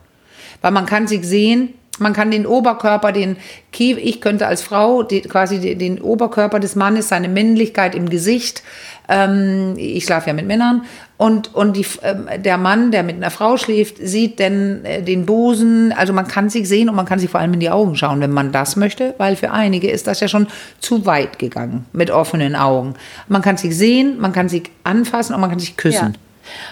Weil 0.66 0.72
man 0.72 0.88
kann 0.88 1.06
sich 1.06 1.24
sehen, 1.28 1.76
man 2.00 2.14
kann 2.14 2.32
den 2.32 2.48
Oberkörper, 2.48 3.12
den 3.12 3.38
ich 3.78 4.20
könnte 4.20 4.48
als 4.48 4.64
Frau 4.64 5.04
die, 5.04 5.22
quasi 5.22 5.60
den, 5.60 5.78
den 5.78 6.02
Oberkörper 6.02 6.60
des 6.60 6.76
Mannes, 6.76 7.08
seine 7.08 7.30
Männlichkeit 7.30 7.94
im 7.94 8.10
Gesicht, 8.10 8.64
ähm, 9.08 9.76
ich 9.78 10.06
schlafe 10.06 10.30
ja 10.30 10.34
mit 10.34 10.48
Männern, 10.48 10.86
und, 11.18 11.54
und 11.54 11.78
die, 11.78 11.86
ähm, 12.02 12.28
der 12.44 12.58
Mann, 12.58 12.90
der 12.90 13.04
mit 13.04 13.16
einer 13.16 13.30
Frau 13.30 13.58
schläft, 13.58 13.98
sieht 14.00 14.40
dann 14.40 14.84
äh, 14.86 15.04
den 15.04 15.28
Busen, 15.28 15.94
also 15.94 16.14
man 16.14 16.28
kann 16.28 16.50
sich 16.50 16.68
sehen 16.68 16.90
und 16.90 16.96
man 16.96 17.06
kann 17.06 17.20
sich 17.20 17.30
vor 17.30 17.42
allem 17.42 17.54
in 17.54 17.60
die 17.60 17.70
Augen 17.70 17.96
schauen, 17.96 18.20
wenn 18.20 18.32
man 18.32 18.52
das 18.52 18.76
möchte, 18.76 19.14
weil 19.20 19.36
für 19.36 19.52
einige 19.52 19.92
ist 19.92 20.08
das 20.08 20.20
ja 20.20 20.28
schon 20.28 20.48
zu 20.80 21.06
weit 21.06 21.38
gegangen 21.38 21.86
mit 21.94 22.10
offenen 22.10 22.56
Augen. 22.56 22.96
Man 23.28 23.44
kann 23.44 23.58
sich 23.58 23.78
sehen, 23.78 24.20
man 24.20 24.34
kann 24.34 24.50
sich 24.50 24.72
anfassen 24.84 25.36
und 25.36 25.42
man 25.42 25.52
kann 25.52 25.60
sich 25.60 25.78
küssen. 25.78 26.18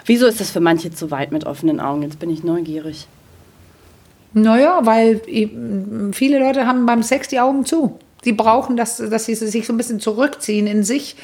Wieso 0.08 0.26
ist 0.26 0.40
das 0.40 0.50
für 0.50 0.62
manche 0.62 0.90
zu 0.90 1.12
weit 1.12 1.32
mit 1.32 1.46
offenen 1.46 1.80
Augen? 1.80 2.02
Jetzt 2.02 2.18
bin 2.18 2.32
ich 2.32 2.44
neugierig. 2.44 3.08
Naja, 4.34 4.80
weil 4.84 5.22
viele 6.12 6.40
Leute 6.40 6.66
haben 6.66 6.86
beim 6.86 7.04
Sex 7.04 7.28
die 7.28 7.40
Augen 7.40 7.66
zu. 7.66 8.00
Die 8.26 8.34
brauchen 8.34 8.78
das, 8.78 8.98
dass 8.98 9.26
sie 9.26 9.36
sich 9.36 9.68
so 9.68 9.74
ein 9.74 9.78
bisschen 9.78 10.00
zurückziehen 10.00 10.66
in 10.66 10.84
sich, 10.84 11.16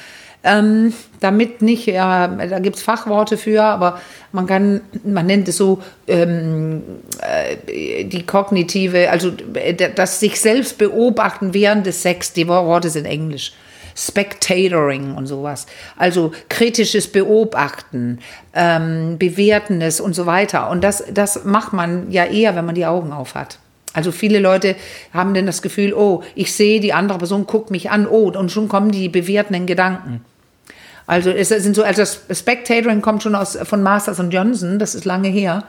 ähm, 0.43 0.93
damit 1.19 1.61
nicht, 1.61 1.85
ja, 1.87 2.27
da 2.27 2.59
gibt's 2.59 2.81
Fachworte 2.81 3.35
für, 3.35 3.63
aber 3.63 3.99
man 4.31 4.47
kann, 4.47 4.81
man 5.03 5.25
nennt 5.25 5.49
es 5.49 5.57
so 5.57 5.81
ähm, 6.07 6.81
äh, 7.21 8.05
die 8.05 8.25
kognitive, 8.25 9.09
also 9.09 9.33
äh, 9.55 9.73
das 9.73 10.19
sich 10.21 10.39
selbst 10.39 10.77
beobachten 10.77 11.53
während 11.53 11.85
des 11.85 12.01
Sex, 12.01 12.31
die 12.31 12.47
Worte 12.47 12.89
sind 12.89 13.05
Englisch. 13.05 13.53
Spectatoring 14.07 15.15
und 15.15 15.27
sowas. 15.27 15.65
Also 15.97 16.31
kritisches 16.47 17.11
Beobachten, 17.11 18.19
ähm, 18.53 19.17
Bewertendes 19.17 19.99
und 19.99 20.13
so 20.13 20.25
weiter. 20.25 20.69
Und 20.69 20.83
das, 20.83 21.03
das 21.11 21.43
macht 21.45 21.73
man 21.73 22.11
ja 22.11 22.25
eher, 22.25 22.55
wenn 22.55 22.65
man 22.65 22.75
die 22.75 22.85
Augen 22.85 23.11
auf 23.11 23.35
hat. 23.35 23.59
Also 23.93 24.11
viele 24.11 24.39
Leute 24.39 24.75
haben 25.13 25.33
dann 25.33 25.45
das 25.45 25.61
Gefühl, 25.61 25.93
oh, 25.93 26.23
ich 26.35 26.53
sehe, 26.53 26.79
die 26.79 26.93
andere 26.93 27.17
Person 27.17 27.47
guckt 27.47 27.71
mich 27.71 27.89
an, 27.89 28.07
oh, 28.07 28.31
und 28.31 28.51
schon 28.51 28.69
kommen 28.69 28.91
die 28.91 29.09
bewertenden 29.09 29.65
Gedanken. 29.65 30.23
Also 31.09 31.31
es 31.31 31.49
sind 31.49 31.75
so, 31.75 31.81
also 31.81 32.03
das 32.03 32.21
Spectatoring 32.31 33.01
kommt 33.01 33.23
schon 33.23 33.33
aus 33.33 33.57
von 33.63 33.81
Masters 33.81 34.19
und 34.19 34.31
Johnson, 34.31 34.77
das 34.77 34.93
ist 34.93 35.05
lange 35.05 35.29
her, 35.29 35.63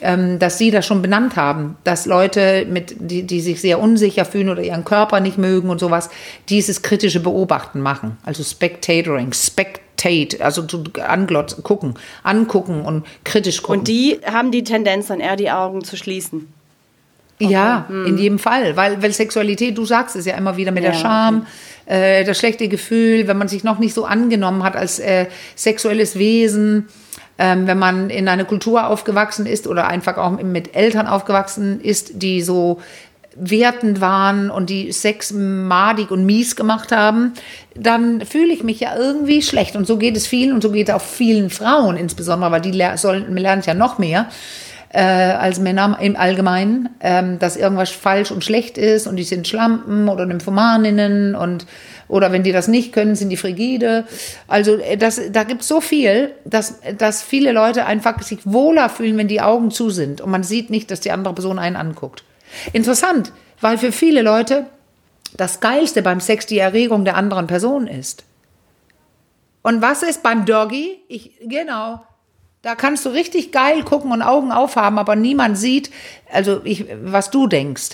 ähm, 0.00 0.38
dass 0.38 0.58
sie 0.58 0.70
das 0.70 0.86
schon 0.86 1.02
benannt 1.02 1.34
haben, 1.34 1.76
dass 1.82 2.06
Leute 2.06 2.64
mit, 2.70 2.94
die, 3.00 3.24
die 3.24 3.40
sich 3.40 3.60
sehr 3.60 3.80
unsicher 3.80 4.24
fühlen 4.24 4.48
oder 4.48 4.62
ihren 4.62 4.84
Körper 4.84 5.18
nicht 5.18 5.38
mögen 5.38 5.70
und 5.70 5.80
sowas, 5.80 6.08
dieses 6.48 6.82
kritische 6.82 7.18
Beobachten 7.18 7.80
machen. 7.80 8.16
Also 8.24 8.44
Spectatoring, 8.44 9.32
Spectate, 9.32 10.40
also 10.44 10.62
zu 10.62 10.84
anglotzen, 11.04 11.64
gucken, 11.64 11.94
angucken 12.22 12.82
und 12.82 13.04
kritisch 13.24 13.62
gucken. 13.62 13.80
Und 13.80 13.88
die 13.88 14.20
haben 14.24 14.52
die 14.52 14.62
Tendenz, 14.62 15.08
dann 15.08 15.18
eher 15.18 15.34
die 15.34 15.50
Augen 15.50 15.82
zu 15.82 15.96
schließen. 15.96 16.46
Ja, 17.38 17.84
Hm. 17.88 18.06
in 18.06 18.18
jedem 18.18 18.38
Fall, 18.38 18.76
weil, 18.76 19.02
weil 19.02 19.12
Sexualität, 19.12 19.76
du 19.76 19.84
sagst 19.84 20.16
es 20.16 20.24
ja 20.24 20.36
immer 20.36 20.56
wieder 20.56 20.72
mit 20.72 20.84
Ja, 20.84 20.90
der 20.90 20.98
Scham, 20.98 21.46
äh, 21.84 22.24
das 22.24 22.38
schlechte 22.38 22.68
Gefühl, 22.68 23.28
wenn 23.28 23.36
man 23.36 23.48
sich 23.48 23.62
noch 23.62 23.78
nicht 23.78 23.94
so 23.94 24.04
angenommen 24.06 24.62
hat 24.62 24.74
als 24.74 24.98
äh, 24.98 25.26
sexuelles 25.54 26.18
Wesen, 26.18 26.88
ähm, 27.38 27.66
wenn 27.66 27.78
man 27.78 28.08
in 28.08 28.28
einer 28.28 28.44
Kultur 28.44 28.86
aufgewachsen 28.86 29.44
ist 29.44 29.66
oder 29.66 29.86
einfach 29.86 30.16
auch 30.16 30.40
mit 30.42 30.74
Eltern 30.74 31.06
aufgewachsen 31.06 31.80
ist, 31.82 32.22
die 32.22 32.40
so 32.40 32.80
wertend 33.38 34.00
waren 34.00 34.50
und 34.50 34.70
die 34.70 34.92
Sex 34.92 35.30
madig 35.32 36.10
und 36.10 36.24
mies 36.24 36.56
gemacht 36.56 36.90
haben, 36.90 37.34
dann 37.74 38.24
fühle 38.24 38.52
ich 38.54 38.64
mich 38.64 38.80
ja 38.80 38.96
irgendwie 38.96 39.42
schlecht. 39.42 39.76
Und 39.76 39.86
so 39.86 39.98
geht 39.98 40.16
es 40.16 40.26
vielen 40.26 40.54
und 40.54 40.62
so 40.62 40.70
geht 40.70 40.88
es 40.88 40.94
auch 40.94 41.02
vielen 41.02 41.50
Frauen 41.50 41.98
insbesondere, 41.98 42.50
weil 42.50 42.62
die 42.62 42.70
ler 42.70 42.96
sollen, 42.96 43.36
lernen 43.36 43.62
ja 43.66 43.74
noch 43.74 43.98
mehr 43.98 44.28
äh, 44.96 45.00
als 45.02 45.60
Männer 45.60 45.98
im 46.00 46.16
Allgemeinen, 46.16 46.88
ähm, 47.00 47.38
dass 47.38 47.58
irgendwas 47.58 47.90
falsch 47.90 48.30
und 48.30 48.42
schlecht 48.42 48.78
ist 48.78 49.06
und 49.06 49.16
die 49.16 49.24
sind 49.24 49.46
Schlampen 49.46 50.08
oder 50.08 50.24
Nymphomaninnen 50.24 51.34
und 51.34 51.66
oder 52.08 52.32
wenn 52.32 52.42
die 52.42 52.52
das 52.52 52.66
nicht 52.66 52.92
können, 52.92 53.14
sind 53.14 53.28
die 53.28 53.36
frigide. 53.36 54.06
Also 54.48 54.76
äh, 54.76 54.96
das, 54.96 55.20
da 55.30 55.44
gibt 55.44 55.60
es 55.60 55.68
so 55.68 55.82
viel, 55.82 56.30
dass, 56.46 56.80
dass 56.96 57.22
viele 57.22 57.52
Leute 57.52 57.84
einfach 57.84 58.22
sich 58.22 58.38
wohler 58.44 58.88
fühlen, 58.88 59.18
wenn 59.18 59.28
die 59.28 59.42
Augen 59.42 59.70
zu 59.70 59.90
sind 59.90 60.22
und 60.22 60.30
man 60.30 60.44
sieht 60.44 60.70
nicht, 60.70 60.90
dass 60.90 61.00
die 61.00 61.10
andere 61.10 61.34
Person 61.34 61.58
einen 61.58 61.76
anguckt. 61.76 62.24
Interessant, 62.72 63.32
weil 63.60 63.76
für 63.76 63.92
viele 63.92 64.22
Leute 64.22 64.64
das 65.36 65.60
Geilste 65.60 66.00
beim 66.00 66.20
Sex 66.20 66.46
die 66.46 66.58
Erregung 66.58 67.04
der 67.04 67.16
anderen 67.16 67.46
Person 67.46 67.86
ist. 67.86 68.24
Und 69.60 69.82
was 69.82 70.02
ist 70.02 70.22
beim 70.22 70.46
Doggy? 70.46 71.00
Ich, 71.08 71.32
genau. 71.42 72.00
Da 72.66 72.74
kannst 72.74 73.06
du 73.06 73.10
richtig 73.10 73.52
geil 73.52 73.84
gucken 73.84 74.10
und 74.10 74.22
Augen 74.22 74.50
aufhaben, 74.50 74.98
aber 74.98 75.14
niemand 75.14 75.56
sieht, 75.56 75.92
also 76.32 76.62
ich, 76.64 76.84
was 77.04 77.30
du 77.30 77.46
denkst. 77.46 77.90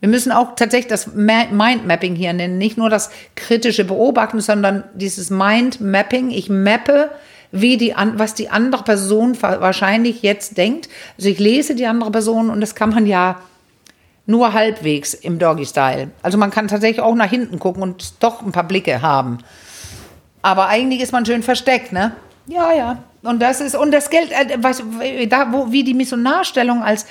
Wir 0.00 0.10
müssen 0.10 0.30
auch 0.30 0.56
tatsächlich 0.56 0.88
das 0.88 1.14
Ma- 1.14 1.46
Mindmapping 1.50 2.16
hier 2.16 2.34
nennen, 2.34 2.58
nicht 2.58 2.76
nur 2.76 2.90
das 2.90 3.08
kritische 3.34 3.86
Beobachten, 3.86 4.42
sondern 4.42 4.84
dieses 4.92 5.30
Mindmapping. 5.30 6.32
Ich 6.32 6.50
mappe, 6.50 7.10
wie 7.50 7.78
die, 7.78 7.94
was 8.16 8.34
die 8.34 8.50
andere 8.50 8.84
Person 8.84 9.40
wahrscheinlich 9.40 10.20
jetzt 10.20 10.58
denkt. 10.58 10.90
Also 11.16 11.30
ich 11.30 11.38
lese 11.38 11.74
die 11.74 11.86
andere 11.86 12.10
Person 12.10 12.50
und 12.50 12.60
das 12.60 12.74
kann 12.74 12.90
man 12.90 13.06
ja 13.06 13.40
nur 14.26 14.52
halbwegs 14.52 15.14
im 15.14 15.38
Doggy-Style. 15.38 16.10
Also 16.20 16.36
man 16.36 16.50
kann 16.50 16.68
tatsächlich 16.68 17.00
auch 17.00 17.14
nach 17.14 17.30
hinten 17.30 17.58
gucken 17.58 17.82
und 17.82 18.22
doch 18.22 18.42
ein 18.42 18.52
paar 18.52 18.68
Blicke 18.68 19.00
haben. 19.00 19.38
Aber 20.42 20.66
eigentlich 20.68 21.00
ist 21.00 21.12
man 21.12 21.24
schön 21.24 21.42
versteckt, 21.42 21.90
ne? 21.90 22.12
Ja, 22.46 22.70
ja. 22.74 23.02
Und 23.22 23.40
das 23.40 23.60
ist, 23.60 23.74
und 23.76 23.90
das 23.90 24.10
Geld, 24.10 24.30
äh, 24.32 24.58
was, 24.60 24.82
da, 25.28 25.52
wo, 25.52 25.70
wie 25.70 25.84
die 25.84 25.94
Missionarstellung 25.94 26.82
als 26.82 27.06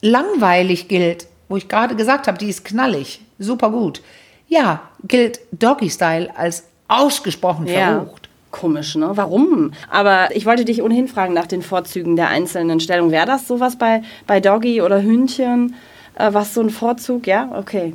langweilig 0.00 0.88
gilt, 0.88 1.26
wo 1.48 1.56
ich 1.56 1.68
gerade 1.68 1.96
gesagt 1.96 2.28
habe, 2.28 2.38
die 2.38 2.48
ist 2.48 2.64
knallig, 2.64 3.20
super 3.38 3.70
gut. 3.70 4.02
Ja, 4.48 4.82
gilt 5.04 5.40
Doggy-Style 5.52 6.36
als 6.36 6.64
ausgesprochen 6.88 7.66
verrucht. 7.66 8.28
Komisch, 8.50 8.96
ne? 8.96 9.10
Warum? 9.14 9.72
Aber 9.90 10.34
ich 10.34 10.46
wollte 10.46 10.64
dich 10.64 10.82
ohnehin 10.82 11.06
fragen 11.06 11.34
nach 11.34 11.46
den 11.46 11.60
Vorzügen 11.60 12.16
der 12.16 12.28
einzelnen 12.28 12.80
Stellungen. 12.80 13.12
Wäre 13.12 13.26
das 13.26 13.46
sowas 13.46 13.76
bei, 13.76 14.02
bei 14.26 14.40
Doggy 14.40 14.80
oder 14.80 15.02
Hündchen? 15.02 15.74
Äh, 16.14 16.32
was 16.32 16.54
so 16.54 16.62
ein 16.62 16.70
Vorzug? 16.70 17.26
Ja, 17.26 17.50
okay. 17.54 17.94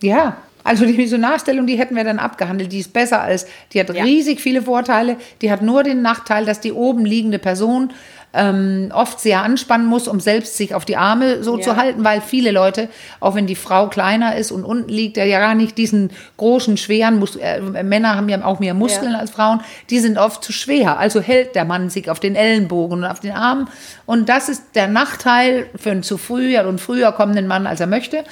Ja, 0.00 0.36
also 0.64 0.84
die 0.84 0.94
Missionarstellung, 0.94 1.66
die 1.66 1.76
hätten 1.78 1.94
wir 1.96 2.04
dann 2.04 2.18
abgehandelt. 2.18 2.72
Die 2.72 2.80
ist 2.80 2.92
besser 2.92 3.20
als, 3.22 3.46
die 3.72 3.80
hat 3.80 3.92
Ja. 3.94 4.04
riesig 4.04 4.40
viele 4.40 4.62
Vorteile. 4.62 5.16
Die 5.42 5.50
hat 5.50 5.62
nur 5.62 5.82
den 5.82 6.02
Nachteil, 6.02 6.44
dass 6.44 6.60
die 6.60 6.72
oben 6.72 7.04
liegende 7.04 7.38
Person 7.38 7.92
ähm, 8.34 8.92
oft 8.94 9.20
sehr 9.20 9.42
anspannen 9.42 9.86
muss, 9.86 10.06
um 10.06 10.20
selbst 10.20 10.58
sich 10.58 10.74
auf 10.74 10.84
die 10.84 10.98
Arme 10.98 11.42
so 11.42 11.56
Ja. 11.56 11.62
zu 11.62 11.76
halten, 11.76 12.04
weil 12.04 12.20
viele 12.20 12.50
Leute, 12.50 12.90
auch 13.20 13.34
wenn 13.34 13.46
die 13.46 13.54
Frau 13.54 13.88
kleiner 13.88 14.36
ist 14.36 14.52
und 14.52 14.64
unten 14.64 14.90
liegt, 14.90 15.16
der 15.16 15.24
ja 15.24 15.38
gar 15.38 15.54
nicht 15.54 15.78
diesen 15.78 16.10
großen, 16.36 16.76
schweren, 16.76 17.18
Mus 17.18 17.36
äh, 17.36 17.62
Männer 17.82 18.16
haben 18.16 18.28
ja 18.28 18.44
auch 18.44 18.60
mehr 18.60 18.74
Muskeln 18.74 19.12
Ja. 19.12 19.18
als 19.18 19.30
Frauen, 19.30 19.60
die 19.88 19.98
sind 19.98 20.18
oft 20.18 20.44
zu 20.44 20.52
schwer. 20.52 20.98
Also 20.98 21.20
hält 21.22 21.54
der 21.54 21.64
Mann 21.64 21.88
sich 21.88 22.10
auf 22.10 22.20
den 22.20 22.34
Ellenbogen 22.36 22.98
und 22.98 23.04
auf 23.06 23.20
den 23.20 23.32
Armen. 23.32 23.66
Und 24.04 24.28
das 24.28 24.50
ist 24.50 24.62
der 24.74 24.88
Nachteil 24.88 25.66
für 25.74 25.90
einen 25.92 26.02
zu 26.02 26.18
früh 26.18 26.58
und 26.58 26.82
früher 26.82 27.12
kommenden 27.12 27.46
Mann, 27.46 27.66
als 27.66 27.80
er 27.80 27.86
möchte. 27.86 28.24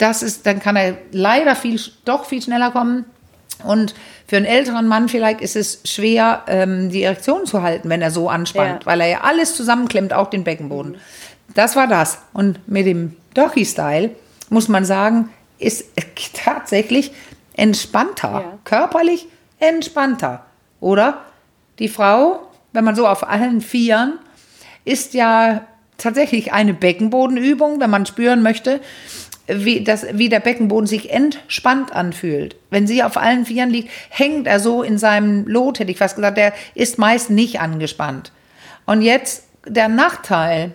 Das 0.00 0.22
ist, 0.22 0.46
dann 0.46 0.60
kann 0.60 0.76
er 0.76 0.96
leider 1.12 1.54
viel, 1.54 1.80
doch 2.04 2.24
viel 2.24 2.42
schneller 2.42 2.70
kommen. 2.70 3.04
Und 3.64 3.94
für 4.26 4.36
einen 4.36 4.46
älteren 4.46 4.86
Mann 4.88 5.08
vielleicht 5.08 5.40
ist 5.42 5.54
es 5.56 5.80
schwer, 5.84 6.42
ähm, 6.46 6.88
die 6.90 7.02
Erektion 7.02 7.44
zu 7.46 7.62
halten, 7.62 7.90
wenn 7.90 8.00
er 8.00 8.10
so 8.10 8.28
anspannt, 8.30 8.84
Ja. 8.84 8.86
weil 8.86 9.00
er 9.02 9.06
ja 9.08 9.20
alles 9.20 9.54
zusammenklemmt, 9.54 10.12
auch 10.14 10.30
den 10.30 10.44
Beckenboden. 10.44 10.96
Das 11.54 11.76
war 11.76 11.86
das. 11.86 12.18
Und 12.32 12.66
mit 12.68 12.86
dem 12.86 13.16
Doggy-Style 13.34 14.10
muss 14.48 14.68
man 14.68 14.84
sagen, 14.84 15.28
ist 15.58 15.84
tatsächlich 16.32 17.12
entspannter, 17.54 18.30
Ja. 18.32 18.58
körperlich 18.64 19.26
entspannter. 19.58 20.44
Oder 20.80 21.18
die 21.78 21.88
Frau 21.88 22.40
wenn 22.72 22.84
man 22.84 22.94
so 22.94 23.06
auf 23.06 23.28
allen 23.28 23.60
Vieren, 23.60 24.18
ist 24.84 25.14
ja 25.14 25.62
tatsächlich 25.98 26.52
eine 26.52 26.72
Beckenbodenübung, 26.74 27.80
wenn 27.80 27.90
man 27.90 28.06
spüren 28.06 28.42
möchte, 28.42 28.80
wie, 29.52 29.82
das, 29.82 30.06
wie 30.12 30.28
der 30.28 30.40
Beckenboden 30.40 30.86
sich 30.86 31.10
entspannt 31.10 31.92
anfühlt. 31.92 32.56
Wenn 32.70 32.86
sie 32.86 33.02
auf 33.02 33.16
allen 33.16 33.46
Vieren 33.46 33.70
liegt, 33.70 33.90
hängt 34.08 34.46
er 34.46 34.60
so 34.60 34.82
in 34.82 34.98
seinem 34.98 35.46
Lot, 35.46 35.78
hätte 35.78 35.90
ich 35.90 35.98
fast 35.98 36.16
gesagt. 36.16 36.36
Der 36.36 36.52
ist 36.74 36.98
meist 36.98 37.30
nicht 37.30 37.60
angespannt. 37.60 38.32
Und 38.86 39.02
jetzt 39.02 39.44
der 39.66 39.88
Nachteil, 39.88 40.72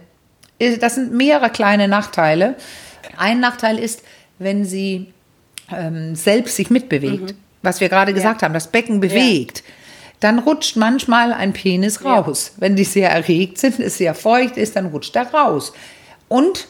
das 0.80 0.96
sind 0.96 1.14
mehrere 1.14 1.50
kleine 1.50 1.88
Nachteile. 1.88 2.56
Ein 3.18 3.40
Nachteil 3.40 3.80
ist, 3.80 4.04
wenn 4.40 4.66
sie 4.66 5.14
ähm, 5.72 6.16
selbst 6.16 6.56
sich 6.56 6.70
mitbewegt, 6.70 7.32
mhm. 7.32 7.38
was 7.62 7.82
wir 7.82 7.90
gerade 7.90 8.14
gesagt 8.14 8.42
ja. 8.42 8.46
haben, 8.46 8.54
das 8.54 8.68
Becken 8.68 9.00
bewegt. 9.00 9.64
Ja 9.66 9.74
dann 10.20 10.40
rutscht 10.40 10.76
manchmal 10.76 11.34
ein 11.34 11.54
Penis 11.54 12.04
raus. 12.04 12.54
Ja. 12.56 12.62
Wenn 12.62 12.76
die 12.76 12.84
sehr 12.84 13.12
erregt 13.12 13.58
sind, 13.58 13.80
es 13.80 13.98
sehr 13.98 14.16
feucht 14.16 14.58
ist, 14.58 14.76
dann 14.76 14.88
rutscht 14.88 15.16
er 15.16 15.32
raus. 15.32 15.74
Und 16.28 16.68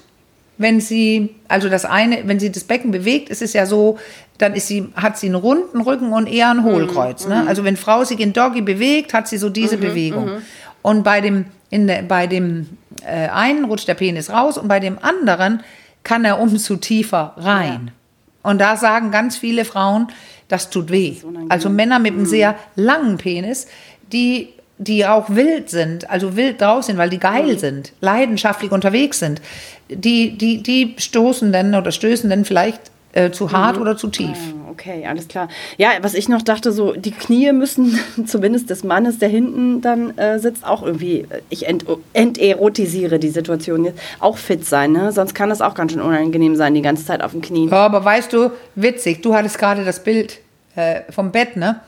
wenn 0.58 0.80
sie, 0.80 1.36
also 1.48 1.70
das 1.70 1.86
eine, 1.86 2.28
wenn 2.28 2.40
sie 2.40 2.52
das 2.52 2.64
Becken 2.64 2.92
bewegt, 2.92 3.30
ist 3.30 3.42
es 3.42 3.54
ja 3.54 3.66
so, 3.66 3.98
dann 4.38 4.54
ist 4.54 4.68
sie, 4.68 4.88
hat 4.96 5.18
sie 5.18 5.28
einen 5.28 5.36
runden 5.36 5.82
Rücken 5.82 6.14
und 6.14 6.28
eher 6.28 6.50
ein 6.50 6.64
Hohlkreuz. 6.64 7.26
Mhm. 7.26 7.32
Ne? 7.32 7.46
Also 7.48 7.64
wenn 7.64 7.78
Frau 7.78 8.04
sich 8.04 8.20
in 8.20 8.34
Doggy 8.34 8.62
bewegt, 8.62 9.14
hat 9.14 9.28
sie 9.28 9.38
so 9.38 9.50
diese 9.50 9.78
mhm, 9.78 9.82
Bewegung. 9.82 10.26
Mhm. 10.26 10.42
Und 10.82 11.04
bei 11.04 11.22
dem, 11.22 11.46
in 11.70 11.88
der, 11.88 12.04
bei 12.04 12.28
dem 12.28 12.78
äh, 13.06 13.28
einen 13.30 13.66
rutscht 13.66 13.88
der 13.88 13.96
Penis 13.96 14.30
raus 14.30 14.58
und 14.58 14.68
bei 14.68 14.80
dem 14.80 14.98
anderen 15.02 15.62
kann 16.04 16.24
er 16.26 16.40
umso 16.40 16.76
tiefer 16.76 17.34
rein. 17.38 17.92
Ja. 17.92 18.50
Und 18.52 18.60
da 18.60 18.78
sagen 18.78 19.12
ganz 19.12 19.38
viele 19.38 19.66
Frauen, 19.66 20.08
das 20.48 20.70
tut 20.70 20.92
weh. 20.92 21.16
Das 21.22 21.34
also 21.50 21.70
Männer 21.70 22.00
mit 22.00 22.14
einem 22.14 22.22
mhm. 22.22 22.28
sehr 22.28 22.56
langen 22.76 23.18
Penis, 23.18 23.68
die 24.14 24.50
die 24.78 25.06
auch 25.06 25.30
wild 25.30 25.70
sind, 25.70 26.10
also 26.10 26.36
wild 26.36 26.62
draußen, 26.62 26.98
weil 26.98 27.10
die 27.10 27.20
geil 27.20 27.54
mhm. 27.54 27.58
sind, 27.58 27.94
leidenschaftlich 28.02 28.72
unterwegs 28.72 29.20
sind, 29.20 29.42
die, 29.90 30.38
die, 30.38 30.62
die 30.62 30.96
stoßen 30.98 31.52
dann 31.52 31.76
oder 31.76 31.92
stößen 31.92 32.30
dann 32.30 32.44
vielleicht 32.44 32.82
äh, 33.14 33.32
zu 33.32 33.52
hart 33.54 33.78
mhm. 33.78 33.82
oder 33.84 33.96
zu 33.96 34.10
tief. 34.10 34.38
Ah, 34.38 34.72
okay, 34.72 35.06
alles 35.08 35.30
klar. 35.30 35.48
Ja, 35.78 35.92
was 36.02 36.14
ich 36.14 36.28
noch 36.28 36.42
dachte, 36.42 36.74
so 36.74 36.94
die 36.94 37.12
Knie 37.12 37.54
müssen 37.54 37.98
zumindest 38.26 38.70
des 38.70 38.84
Mannes, 38.84 39.20
der 39.20 39.30
hinten 39.30 39.80
dann 39.80 40.18
äh, 40.18 40.38
sitzt, 40.40 40.66
auch 40.66 40.84
irgendwie, 40.84 41.26
ich 41.50 41.68
ent, 41.68 41.86
enterotisiere 42.12 43.18
die 43.18 43.30
Situation 43.30 43.86
jetzt, 43.86 44.00
auch 44.20 44.38
fit 44.38 44.66
sein, 44.66 44.92
ne? 44.92 45.14
Sonst 45.14 45.34
kann 45.34 45.50
das 45.50 45.62
auch 45.62 45.76
ganz 45.76 45.94
schön 45.94 46.02
unangenehm 46.02 46.58
sein, 46.58 46.74
die 46.74 46.82
ganze 46.82 47.06
Zeit 47.06 47.24
auf 47.24 47.32
dem 47.32 47.42
Knie. 47.42 47.70
Ja, 47.70 47.86
aber 47.86 48.04
weißt 48.04 48.34
du, 48.34 48.52
witzig, 48.76 49.22
du 49.22 49.34
hattest 49.34 49.58
gerade 49.58 49.86
das 49.86 50.04
Bild 50.04 50.40
äh, 50.76 51.02
vom 51.10 51.32
Bett, 51.32 51.56
ne? 51.56 51.80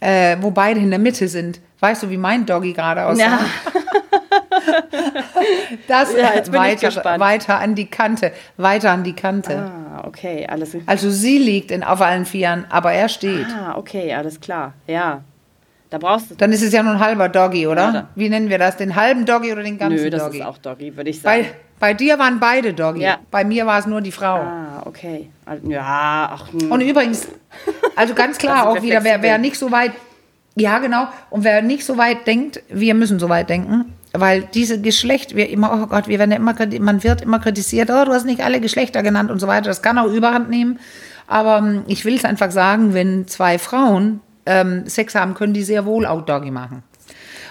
Äh, 0.00 0.38
wo 0.40 0.50
beide 0.50 0.80
in 0.80 0.88
der 0.90 0.98
Mitte 0.98 1.28
sind. 1.28 1.60
Weißt 1.80 2.02
du, 2.02 2.10
wie 2.10 2.16
mein 2.16 2.46
Doggy 2.46 2.72
gerade 2.72 3.06
aussah? 3.06 3.22
Ja. 3.22 3.38
das 5.88 6.12
ja, 6.12 6.52
weiter, 6.52 7.20
weiter 7.20 7.58
an 7.58 7.74
die 7.74 7.86
Kante, 7.86 8.32
weiter 8.56 8.90
an 8.90 9.04
die 9.04 9.12
Kante. 9.12 9.58
Ah, 9.58 10.06
okay, 10.06 10.46
alles. 10.48 10.76
Also 10.86 11.10
sie 11.10 11.38
liegt 11.38 11.70
in, 11.70 11.84
auf 11.84 12.00
allen 12.00 12.24
Vieren, 12.24 12.64
aber 12.70 12.92
er 12.92 13.08
steht. 13.08 13.46
Ah, 13.46 13.76
okay, 13.76 14.14
alles 14.14 14.40
klar. 14.40 14.72
Ja. 14.86 15.22
Da 15.90 15.98
brauchst 15.98 16.30
du. 16.30 16.34
Dann 16.34 16.52
ist 16.52 16.62
es 16.62 16.72
ja 16.72 16.82
nur 16.82 16.94
ein 16.94 17.00
halber 17.00 17.28
Doggy, 17.28 17.66
oder? 17.66 17.92
Ja, 17.92 18.08
Wie 18.14 18.28
nennen 18.28 18.48
wir 18.48 18.58
das? 18.58 18.76
Den 18.76 18.96
halben 18.96 19.24
Doggy 19.24 19.52
oder 19.52 19.62
den 19.62 19.78
ganzen 19.78 19.96
Doggy? 19.96 20.04
Nö, 20.04 20.10
das 20.10 20.24
Doggy? 20.24 20.38
ist 20.38 20.44
auch 20.44 20.58
Doggy, 20.58 20.96
würde 20.96 21.10
ich 21.10 21.20
sagen. 21.20 21.42
Bei, 21.42 21.50
bei 21.78 21.94
dir 21.94 22.18
waren 22.18 22.40
beide 22.40 22.74
Doggy. 22.74 23.02
Ja. 23.02 23.18
Bei 23.30 23.44
mir 23.44 23.66
war 23.66 23.78
es 23.78 23.86
nur 23.86 24.00
die 24.00 24.10
Frau. 24.10 24.36
Ah, 24.36 24.82
okay. 24.84 25.30
Ja, 25.68 26.30
ach. 26.32 26.52
Mh. 26.52 26.74
Und 26.74 26.80
übrigens, 26.80 27.28
also 27.94 28.14
ganz 28.14 28.38
klar 28.38 28.68
auch 28.68 28.82
wieder, 28.82 29.04
wer, 29.04 29.22
wer 29.22 29.38
nicht 29.38 29.56
so 29.56 29.70
weit 29.70 29.92
ja, 30.56 30.78
genau. 30.78 31.06
Und 31.28 31.44
wer 31.44 31.62
nicht 31.62 31.84
so 31.84 31.98
weit 31.98 32.26
denkt, 32.26 32.62
wir 32.68 32.94
müssen 32.94 33.18
so 33.18 33.28
weit 33.28 33.50
denken, 33.50 33.92
weil 34.12 34.42
diese 34.42 34.80
Geschlecht, 34.80 35.36
wir 35.36 35.50
immer, 35.50 35.82
oh 35.82 35.86
Gott, 35.86 36.08
wir 36.08 36.18
werden 36.18 36.30
ja 36.30 36.38
immer, 36.38 36.54
man 36.80 37.04
wird 37.04 37.20
immer 37.20 37.38
kritisiert, 37.38 37.90
oh, 37.90 38.04
du 38.06 38.12
hast 38.12 38.24
nicht 38.24 38.42
alle 38.42 38.60
Geschlechter 38.60 39.02
genannt 39.02 39.30
und 39.30 39.38
so 39.38 39.46
weiter. 39.46 39.68
Das 39.68 39.82
kann 39.82 39.98
auch 39.98 40.10
Überhand 40.10 40.48
nehmen. 40.48 40.78
Aber 41.26 41.58
ähm, 41.58 41.84
ich 41.86 42.04
will 42.06 42.14
es 42.14 42.24
einfach 42.24 42.50
sagen, 42.50 42.94
wenn 42.94 43.28
zwei 43.28 43.58
Frauen 43.58 44.20
ähm, 44.46 44.88
Sex 44.88 45.14
haben, 45.14 45.34
können 45.34 45.52
die 45.52 45.62
sehr 45.62 45.84
wohl 45.84 46.06
auch 46.06 46.24
Doggy 46.24 46.50
machen. 46.50 46.82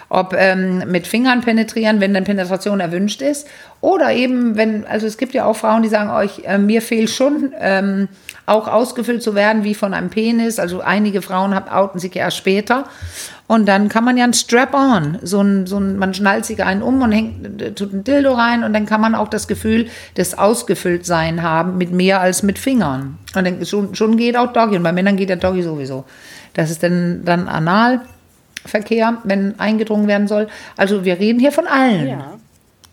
Ob 0.09 0.35
ähm, 0.37 0.83
mit 0.87 1.07
Fingern 1.07 1.41
penetrieren, 1.41 1.99
wenn 1.99 2.13
dann 2.13 2.23
Penetration 2.23 2.79
erwünscht 2.79 3.21
ist, 3.21 3.47
oder 3.81 4.11
eben, 4.13 4.55
wenn, 4.57 4.85
also 4.87 5.05
es 5.05 5.17
gibt 5.17 5.33
ja 5.33 5.45
auch 5.45 5.55
Frauen, 5.55 5.83
die 5.83 5.89
sagen 5.89 6.09
euch, 6.09 6.41
äh, 6.45 6.57
mir 6.57 6.81
fehlt 6.81 7.09
schon 7.09 7.53
ähm, 7.59 8.07
auch 8.45 8.67
ausgefüllt 8.67 9.21
zu 9.21 9.35
werden 9.35 9.63
wie 9.63 9.75
von 9.75 9.93
einem 9.93 10.09
Penis. 10.09 10.59
Also 10.59 10.81
einige 10.81 11.21
Frauen 11.21 11.53
outen 11.53 11.99
sich 11.99 12.15
erst 12.15 12.37
später. 12.37 12.85
Und 13.47 13.67
dann 13.67 13.89
kann 13.89 14.03
man 14.03 14.17
ja 14.17 14.23
ein 14.23 14.33
Strap-on, 14.33 15.19
so 15.21 15.39
ein, 15.39 15.67
so 15.67 15.77
ein, 15.77 15.97
man 15.97 16.15
schnallt 16.15 16.45
sich 16.45 16.63
einen 16.63 16.81
um 16.81 17.03
und 17.03 17.11
hängt, 17.11 17.75
tut 17.77 17.93
ein 17.93 18.03
Dildo 18.03 18.33
rein 18.33 18.63
und 18.63 18.73
dann 18.73 18.87
kann 18.87 19.01
man 19.01 19.13
auch 19.13 19.27
das 19.27 19.47
Gefühl 19.47 19.87
des 20.17 20.35
Ausgefülltsein 20.35 21.43
haben 21.43 21.77
mit 21.77 21.91
mehr 21.91 22.21
als 22.21 22.41
mit 22.41 22.57
Fingern. 22.57 23.19
Und 23.35 23.45
dann 23.45 23.63
schon, 23.63 23.93
schon 23.93 24.17
geht 24.17 24.35
auch 24.35 24.51
Doggy 24.51 24.77
und 24.77 24.83
bei 24.83 24.91
Männern 24.91 25.15
geht 25.15 25.29
der 25.29 25.35
Doggy 25.35 25.61
sowieso. 25.61 26.05
Das 26.55 26.71
ist 26.71 26.81
dann, 26.81 27.23
dann 27.23 27.47
Analverkehr, 28.65 29.17
wenn 29.23 29.59
eingedrungen 29.59 30.07
werden 30.07 30.27
soll. 30.27 30.47
Also 30.75 31.05
wir 31.05 31.19
reden 31.19 31.39
hier 31.39 31.51
von 31.51 31.67
allen. 31.67 32.07
Ja, 32.07 32.33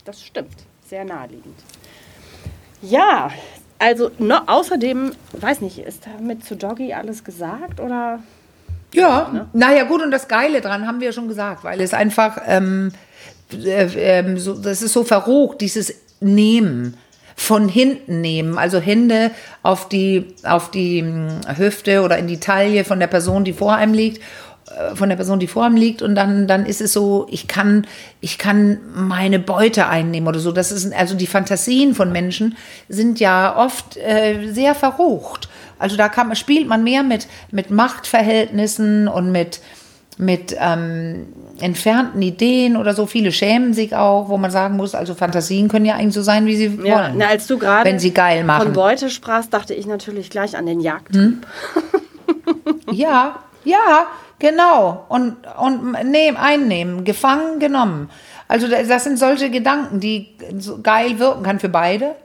das 0.05 0.23
stimmt. 0.23 0.55
Sehr 0.89 1.05
naheliegend. 1.05 1.59
Ja, 2.83 3.31
also 3.79 4.11
no, 4.19 4.37
außerdem, 4.47 5.13
weiß 5.33 5.61
nicht, 5.61 5.79
ist 5.79 6.07
damit 6.07 6.45
zu 6.45 6.57
Doggy 6.57 6.93
alles 6.93 7.25
gesagt 7.25 7.81
oder? 7.81 8.21
Ja, 8.93 9.31
ne? 9.33 9.47
naja 9.53 9.85
gut, 9.85 10.03
und 10.03 10.11
das 10.11 10.29
Geile 10.29 10.61
dran 10.61 10.87
haben 10.87 11.01
wir 11.01 11.07
ja 11.07 11.13
schon 11.13 11.29
gesagt, 11.29 11.65
weil 11.65 11.81
es 11.81 11.95
einfach, 11.95 12.39
ähm, 12.47 12.93
äh, 13.53 14.21
äh, 14.21 14.37
so, 14.37 14.55
das 14.55 14.83
ist 14.83 14.93
so 14.93 15.05
verrucht, 15.05 15.61
dieses 15.63 15.95
Nehmen 16.21 16.99
von 17.35 17.69
hinten 17.69 18.21
nehmen, 18.21 18.59
also 18.59 18.79
Hände 18.79 19.31
auf 19.63 19.89
die, 19.89 20.35
auf 20.45 20.71
die 20.71 21.01
hm, 21.01 21.41
Hüfte 21.57 22.03
oder 22.03 22.19
in 22.19 22.27
die 22.27 22.39
Taille 22.39 22.85
von 22.85 23.01
der 23.01 23.07
Person, 23.07 23.45
die 23.45 23.55
vor 23.55 23.75
einem 23.75 23.95
liegt 23.95 24.21
von 24.95 25.09
der 25.09 25.17
Person, 25.17 25.39
die 25.39 25.47
vor 25.47 25.67
ihm 25.67 25.77
liegt 25.77 26.03
und 26.03 26.15
dann, 26.15 26.47
dann 26.47 26.67
ist 26.67 26.81
es 26.81 26.93
so, 26.93 27.27
ich 27.31 27.49
kann, 27.49 27.87
ich 28.21 28.39
kann 28.39 28.79
meine 28.95 29.39
Beute 29.39 29.87
einnehmen 29.87 30.29
oder 30.29 30.39
so. 30.39 30.53
Das 30.53 30.73
ist, 30.73 30.93
also 30.93 31.15
die 31.15 31.27
Fantasien 31.27 31.95
von 31.95 32.13
Menschen 32.13 32.57
sind 32.89 33.21
ja 33.21 33.57
oft 33.57 33.97
äh, 33.97 34.51
sehr 34.53 34.75
verrucht. 34.75 35.49
Also 35.79 35.97
da 35.97 36.09
kann, 36.09 36.35
spielt 36.37 36.69
man 36.69 36.85
mehr 36.85 37.03
mit, 37.03 37.27
mit 37.51 37.71
Machtverhältnissen 37.71 39.09
und 39.09 39.33
mit, 39.33 39.61
mit 40.17 40.57
ähm, 40.59 41.27
entfernten 41.61 42.23
Ideen 42.23 42.77
oder 42.77 42.95
so. 42.95 43.07
Viele 43.07 43.33
schämen 43.33 43.75
sich 43.75 43.95
auch, 43.95 44.29
wo 44.29 44.37
man 44.37 44.51
sagen 44.51 44.77
muss, 44.77 44.95
also 44.95 45.15
Fantasien 45.15 45.69
können 45.69 45.85
ja 45.85 45.97
eigentlich 45.97 46.15
so 46.15 46.23
sein, 46.23 46.47
wie 46.47 46.57
sie 46.57 46.79
ja, 46.85 46.97
wollen. 46.97 47.15
Na, 47.17 47.27
als 47.27 47.47
du 47.47 47.59
gerade 47.59 47.89
wenn 47.89 47.99
sie 47.99 48.13
geil 48.13 48.45
machen. 48.45 48.65
von 48.65 48.73
Beute 48.73 49.11
sprachst, 49.11 49.53
dachte 49.53 49.75
ich 49.75 49.87
natürlich 49.87 50.31
gleich 50.31 50.57
an 50.57 50.67
den 50.67 50.81
Jagdtyp. 50.81 51.21
Hm? 51.21 51.41
ja, 52.93 53.41
ja, 53.65 54.07
Genau. 54.43 55.05
Und, 55.09 55.37
und 55.57 55.93
nehmen, 56.11 56.37
einnehmen, 56.37 57.05
gefangen, 57.05 57.61
genommen. 57.61 58.11
Also 58.49 58.67
das 58.67 59.05
sind 59.05 59.17
solche 59.17 59.51
Gedanken, 59.51 60.01
die 60.01 60.37
geil 60.83 61.21
wirken 61.21 61.45
kann 61.45 61.61
für 61.61 61.69
beide. 61.69 62.17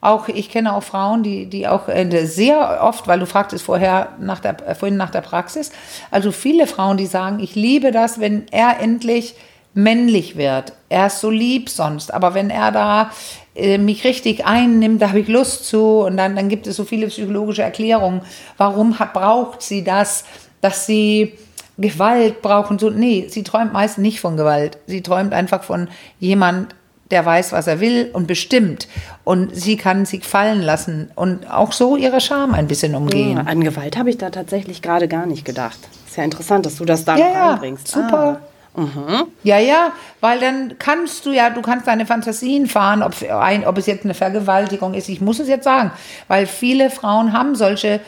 Auch 0.00 0.28
ich 0.28 0.48
kenne 0.48 0.76
auch 0.76 0.84
Frauen, 0.84 1.24
die, 1.24 1.46
die 1.46 1.66
auch 1.66 1.88
äh, 1.88 2.24
sehr 2.26 2.84
oft, 2.84 3.08
weil 3.08 3.18
du 3.18 3.26
fragtest 3.26 3.64
vorher 3.64 4.10
nach 4.20 4.38
der, 4.38 4.56
äh, 4.64 4.76
vorhin 4.76 4.96
nach 4.96 5.10
der 5.10 5.22
Praxis, 5.22 5.72
also 6.12 6.30
viele 6.30 6.68
Frauen, 6.68 6.98
die 6.98 7.06
sagen, 7.06 7.40
ich 7.40 7.56
liebe 7.56 7.90
das, 7.90 8.20
wenn 8.20 8.46
er 8.52 8.78
endlich 8.78 9.34
männlich 9.74 10.36
wird. 10.36 10.72
Er 10.88 11.08
ist 11.08 11.20
so 11.20 11.30
lieb 11.30 11.68
sonst, 11.68 12.14
aber 12.14 12.34
wenn 12.34 12.48
er 12.48 12.70
da 12.70 13.10
äh, 13.56 13.78
mich 13.78 14.04
richtig 14.04 14.46
einnimmt, 14.46 15.02
da 15.02 15.08
habe 15.08 15.18
ich 15.18 15.26
Lust 15.26 15.66
zu 15.66 16.02
und 16.02 16.16
dann, 16.16 16.36
dann 16.36 16.48
gibt 16.48 16.68
es 16.68 16.76
so 16.76 16.84
viele 16.84 17.08
psychologische 17.08 17.64
Erklärungen, 17.64 18.20
warum 18.56 18.96
braucht 19.12 19.62
sie 19.62 19.82
das, 19.82 20.24
dass 20.60 20.86
sie 20.86 21.36
Gewalt 21.78 22.42
brauchen. 22.42 22.78
So, 22.78 22.90
nee, 22.90 23.26
sie 23.28 23.42
träumt 23.42 23.72
meist 23.72 23.98
nicht 23.98 24.20
von 24.20 24.36
Gewalt. 24.36 24.78
Sie 24.86 25.02
träumt 25.02 25.32
einfach 25.32 25.62
von 25.62 25.88
jemand, 26.18 26.74
der 27.10 27.24
weiß, 27.24 27.52
was 27.52 27.66
er 27.66 27.80
will 27.80 28.10
und 28.12 28.26
bestimmt. 28.26 28.88
Und 29.24 29.54
sie 29.54 29.76
kann 29.76 30.06
sich 30.06 30.24
fallen 30.24 30.62
lassen 30.62 31.10
und 31.14 31.50
auch 31.50 31.72
so 31.72 31.96
ihre 31.96 32.20
Scham 32.20 32.54
ein 32.54 32.66
bisschen 32.66 32.94
umgehen. 32.94 33.36
Ja, 33.36 33.44
an 33.44 33.62
Gewalt 33.62 33.96
habe 33.96 34.10
ich 34.10 34.18
da 34.18 34.30
tatsächlich 34.30 34.82
gerade 34.82 35.06
gar 35.06 35.26
nicht 35.26 35.44
gedacht. 35.44 35.78
Ist 36.06 36.16
ja 36.16 36.24
interessant, 36.24 36.66
dass 36.66 36.76
du 36.76 36.84
das 36.84 37.04
da 37.04 37.16
ja, 37.16 37.50
reinbringst. 37.50 37.88
Super. 37.88 38.40
Ah. 38.42 38.80
Mhm. 38.80 39.28
Ja, 39.42 39.58
ja, 39.58 39.92
weil 40.20 40.38
dann 40.38 40.74
kannst 40.78 41.24
du 41.24 41.32
ja, 41.32 41.48
du 41.48 41.62
kannst 41.62 41.86
deine 41.86 42.04
Fantasien 42.04 42.66
fahren, 42.66 43.02
ob, 43.02 43.14
ein, 43.30 43.66
ob 43.66 43.78
es 43.78 43.86
jetzt 43.86 44.04
eine 44.04 44.12
Vergewaltigung 44.12 44.92
ist. 44.92 45.08
Ich 45.08 45.22
muss 45.22 45.38
es 45.38 45.48
jetzt 45.48 45.64
sagen, 45.64 45.92
weil 46.28 46.46
viele 46.46 46.90
Frauen 46.90 47.32
haben 47.32 47.54
solche 47.54 48.00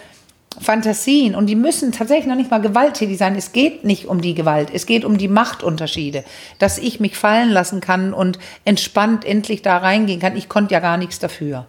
Fantasien 0.61 1.35
und 1.35 1.47
die 1.47 1.55
müssen 1.55 1.93
tatsächlich 1.93 2.27
noch 2.27 2.37
nicht 2.37 2.51
mal 2.51 2.61
gewalttätig 2.61 3.19
sein. 3.19 3.37
Es 3.37 3.53
geht 3.53 3.85
nicht 3.85 4.07
um 4.07 4.21
die 4.21 4.35
Gewalt, 4.35 4.71
es 4.73 4.87
geht 4.87 5.05
um 5.05 5.19
die 5.19 5.29
Machtunterschiede, 5.29 6.25
dass 6.59 6.79
ich 6.79 7.01
mich 7.01 7.17
fallen 7.17 7.51
lassen 7.51 7.81
kann 7.81 8.13
und 8.13 8.39
entspannt 8.65 9.25
endlich 9.25 9.63
da 9.63 9.79
reingehen 9.79 10.21
kann. 10.21 10.37
Ich 10.37 10.49
konnte 10.49 10.75
ja 10.75 10.81
gar 10.81 10.97
nichts 10.97 11.19
dafür. 11.19 11.67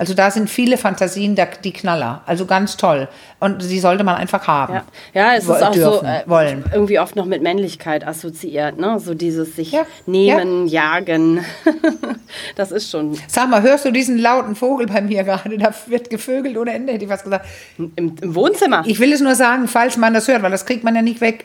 Also 0.00 0.14
da 0.14 0.30
sind 0.30 0.48
viele 0.48 0.78
Fantasien 0.78 1.34
der, 1.36 1.46
die 1.62 1.74
Knaller. 1.74 2.22
Also 2.24 2.46
ganz 2.46 2.78
toll. 2.78 3.06
Und 3.38 3.60
die 3.62 3.78
sollte 3.80 4.02
man 4.02 4.14
einfach 4.16 4.46
haben. 4.48 4.72
Ja, 4.72 4.84
ja 5.12 5.34
es 5.36 5.46
Wo- 5.46 5.52
ist 5.52 5.62
auch 5.62 5.74
so 5.74 5.78
dürfen, 5.90 6.06
äh, 6.06 6.22
wollen. 6.24 6.64
irgendwie 6.72 6.98
oft 6.98 7.16
noch 7.16 7.26
mit 7.26 7.42
Männlichkeit 7.42 8.06
assoziiert, 8.06 8.78
ne? 8.80 8.98
So 8.98 9.12
dieses 9.12 9.56
sich 9.56 9.72
Ja, 9.72 9.82
nehmen, 10.06 10.66
jagen. 10.68 11.44
das 12.56 12.72
ist 12.72 12.90
schon 12.90 13.18
Sag 13.28 13.50
mal, 13.50 13.60
hörst 13.60 13.84
du 13.84 13.90
diesen 13.90 14.16
lauten 14.16 14.56
Vogel 14.56 14.86
bei 14.86 15.02
mir 15.02 15.22
gerade? 15.22 15.58
Da 15.58 15.74
wird 15.86 16.08
gevögelt 16.08 16.56
ohne 16.56 16.72
Ende, 16.72 16.94
hätte 16.94 17.04
ich 17.04 17.10
was 17.10 17.22
gesagt. 17.22 17.44
im, 17.76 17.92
im 17.96 18.34
Wohnzimmer. 18.34 18.82
Ich 18.86 19.00
will 19.00 19.12
es 19.12 19.20
nur 19.20 19.34
sagen, 19.34 19.68
falls 19.68 19.98
man 19.98 20.14
das 20.14 20.26
hört, 20.28 20.42
weil 20.42 20.50
das 20.50 20.64
kriegt 20.64 20.82
man 20.82 20.94
ja 20.96 21.02
nicht 21.02 21.20
weg. 21.20 21.44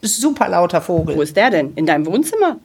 Super 0.00 0.48
lauter 0.48 0.78
Wo 0.88 0.96
Vogel. 0.98 1.20
ist 1.20 1.36
der 1.36 1.50
denn? 1.50 1.74
In 1.74 1.84
deinem 1.84 2.06
Wohnzimmer? 2.06 2.56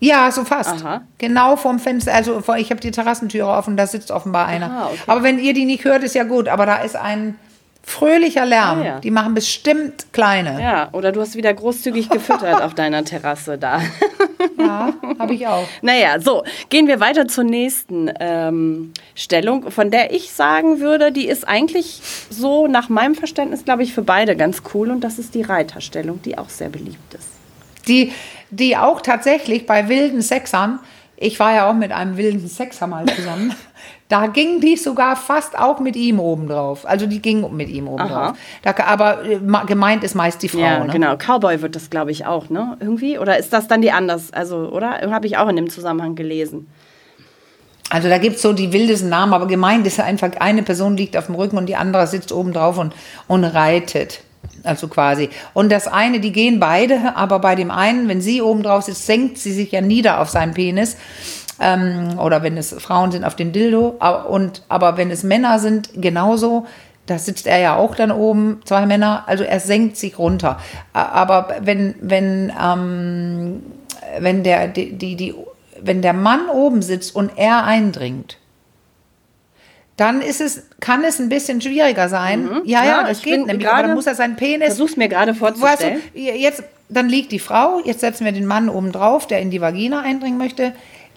Ja, 0.00 0.30
so 0.30 0.44
fast. 0.44 0.82
Aha. 0.84 1.02
Genau 1.18 1.56
vorm 1.56 1.78
Fenster. 1.78 2.14
Also 2.14 2.40
vor- 2.40 2.56
ich 2.56 2.70
habe 2.70 2.80
die 2.80 2.90
Terrassentüre 2.90 3.48
offen, 3.48 3.76
da 3.76 3.86
sitzt 3.86 4.10
offenbar 4.10 4.46
einer. 4.46 4.70
Ah, 4.70 4.86
okay. 4.86 4.98
Aber 5.06 5.22
wenn 5.22 5.38
ihr 5.38 5.52
die 5.54 5.66
nicht 5.66 5.84
hört, 5.84 6.02
ist 6.02 6.14
ja 6.14 6.24
gut. 6.24 6.48
Aber 6.48 6.64
da 6.66 6.76
ist 6.76 6.96
ein 6.96 7.36
fröhlicher 7.82 8.44
Lärm. 8.46 8.80
Ah, 8.80 8.84
ja. 8.84 9.00
Die 9.00 9.10
machen 9.10 9.34
bestimmt 9.34 10.12
kleine. 10.12 10.60
Ja, 10.62 10.88
oder 10.92 11.12
du 11.12 11.20
hast 11.20 11.34
wieder 11.36 11.52
großzügig 11.52 12.08
gefüttert 12.10 12.62
auf 12.62 12.74
deiner 12.74 13.04
Terrasse 13.04 13.58
da. 13.58 13.80
Ja, 14.58 14.92
habe 15.18 15.34
ich 15.34 15.46
auch. 15.46 15.66
Naja, 15.82 16.20
so, 16.20 16.44
gehen 16.68 16.86
wir 16.86 17.00
weiter 17.00 17.26
zur 17.28 17.44
nächsten 17.44 18.10
ähm, 18.20 18.92
Stellung, 19.14 19.70
von 19.70 19.90
der 19.90 20.12
ich 20.14 20.32
sagen 20.32 20.80
würde, 20.80 21.10
die 21.12 21.26
ist 21.26 21.46
eigentlich 21.48 22.00
so 22.30 22.66
nach 22.66 22.88
meinem 22.90 23.14
Verständnis, 23.14 23.64
glaube 23.64 23.82
ich, 23.82 23.92
für 23.94 24.02
beide 24.02 24.36
ganz 24.36 24.62
cool 24.74 24.90
und 24.90 25.00
das 25.02 25.18
ist 25.18 25.34
die 25.34 25.42
Reiterstellung, 25.42 26.20
die 26.22 26.36
auch 26.38 26.48
sehr 26.50 26.68
beliebt 26.68 27.14
ist. 27.14 27.28
Die, 27.88 28.12
die 28.50 28.76
auch 28.76 29.00
tatsächlich 29.00 29.66
bei 29.66 29.88
wilden 29.88 30.22
Sexern, 30.22 30.78
ich 31.16 31.38
war 31.38 31.54
ja 31.54 31.70
auch 31.70 31.74
mit 31.74 31.92
einem 31.92 32.16
wilden 32.16 32.46
Sexer 32.48 32.86
mal 32.86 33.06
zusammen, 33.06 33.54
da 34.08 34.26
ging 34.26 34.60
die 34.60 34.76
sogar 34.76 35.16
fast 35.16 35.56
auch 35.56 35.78
mit 35.78 35.94
ihm 35.94 36.18
oben 36.18 36.48
drauf. 36.48 36.86
Also 36.86 37.06
die 37.06 37.22
ging 37.22 37.54
mit 37.54 37.68
ihm 37.68 37.86
oben 37.86 38.02
Aha. 38.02 38.26
drauf. 38.28 38.38
Da, 38.62 38.84
aber 38.84 39.24
äh, 39.24 39.38
gemeint 39.66 40.02
ist 40.02 40.14
meist 40.14 40.42
die 40.42 40.48
Frau. 40.48 40.58
ja, 40.58 40.84
ne? 40.84 40.92
genau. 40.92 41.16
Cowboy 41.16 41.62
wird 41.62 41.76
das, 41.76 41.90
glaube 41.90 42.10
ich, 42.10 42.26
auch, 42.26 42.48
ne? 42.48 42.76
Irgendwie? 42.80 43.18
Oder 43.18 43.38
ist 43.38 43.52
das 43.52 43.68
dann 43.68 43.82
die 43.82 43.92
anders? 43.92 44.32
Also, 44.32 44.70
oder? 44.70 45.00
Habe 45.10 45.26
ich 45.26 45.36
auch 45.36 45.48
in 45.48 45.56
dem 45.56 45.70
Zusammenhang 45.70 46.16
gelesen. 46.16 46.68
Also 47.90 48.08
da 48.08 48.18
gibt 48.18 48.36
es 48.36 48.42
so 48.42 48.52
die 48.52 48.72
wildesten 48.72 49.10
Namen, 49.10 49.34
aber 49.34 49.46
gemeint 49.46 49.86
ist 49.86 50.00
einfach, 50.00 50.30
eine 50.38 50.62
Person 50.62 50.96
liegt 50.96 51.16
auf 51.16 51.26
dem 51.26 51.34
Rücken 51.34 51.58
und 51.58 51.66
die 51.66 51.76
andere 51.76 52.06
sitzt 52.06 52.32
oben 52.32 52.52
drauf 52.52 52.78
und, 52.78 52.94
und 53.26 53.44
reitet. 53.44 54.22
Also 54.62 54.88
quasi. 54.88 55.30
Und 55.54 55.72
das 55.72 55.86
eine, 55.86 56.20
die 56.20 56.32
gehen 56.32 56.60
beide, 56.60 57.16
aber 57.16 57.38
bei 57.38 57.54
dem 57.54 57.70
einen, 57.70 58.08
wenn 58.08 58.20
sie 58.20 58.42
oben 58.42 58.62
drauf 58.62 58.84
sitzt, 58.84 59.06
senkt 59.06 59.38
sie 59.38 59.52
sich 59.52 59.72
ja 59.72 59.80
nieder 59.80 60.20
auf 60.20 60.28
seinen 60.28 60.54
Penis. 60.54 60.96
Ähm, 61.60 62.18
oder 62.18 62.42
wenn 62.42 62.56
es 62.56 62.74
Frauen 62.78 63.12
sind, 63.12 63.24
auf 63.24 63.36
den 63.36 63.52
Dildo. 63.52 63.96
Aber, 63.98 64.28
und, 64.28 64.62
aber 64.68 64.96
wenn 64.96 65.10
es 65.10 65.22
Männer 65.22 65.58
sind, 65.58 65.90
genauso. 65.94 66.66
Da 67.06 67.18
sitzt 67.18 67.46
er 67.46 67.58
ja 67.58 67.76
auch 67.76 67.94
dann 67.94 68.12
oben, 68.12 68.60
zwei 68.64 68.86
Männer. 68.86 69.24
Also 69.26 69.44
er 69.44 69.60
senkt 69.60 69.96
sich 69.96 70.18
runter. 70.18 70.58
Aber 70.92 71.56
wenn, 71.60 71.94
wenn, 72.00 72.52
ähm, 72.62 73.62
wenn 74.18 74.42
der, 74.44 74.68
die, 74.68 74.96
die, 74.96 75.34
wenn 75.80 76.02
der 76.02 76.12
Mann 76.12 76.48
oben 76.48 76.82
sitzt 76.82 77.14
und 77.14 77.32
er 77.36 77.64
eindringt, 77.64 78.38
dann 80.00 80.22
ist 80.22 80.40
es, 80.40 80.62
kann 80.80 81.04
es 81.04 81.18
ein 81.18 81.28
bisschen 81.28 81.60
schwieriger 81.60 82.08
sein. 82.08 82.48
Ja, 82.64 82.82
ja, 82.82 82.82
Mhm. 82.82 82.88
Ja, 82.88 83.02
das 83.08 83.22
geht 83.22 83.46
nämlich. 83.46 83.68
Aber 83.68 83.82
dann 83.82 83.94
muss 83.94 84.06
er 84.06 84.14
seinen 84.14 84.36
Penis. 84.36 84.68
Versuch's 84.68 84.96
mir 84.96 85.08
gerade 85.08 85.32
Weißt 85.32 85.38
vorzustellen. 85.40 86.00
du, 86.14 86.18
jetzt, 86.20 86.62
dann 86.88 87.08
liegt 87.08 87.30
die 87.32 87.38
Frau, 87.38 87.80
jetzt 87.84 88.00
setzen 88.00 88.24
wir 88.24 88.32
den 88.32 88.46
Mann 88.46 88.68
oben 88.68 88.92
drauf, 88.92 89.26
der 89.26 89.40
in 89.40 89.50
die 89.50 89.60
Vagina 89.60 90.00
eindringen 90.00 90.38
möchte. 90.38 90.72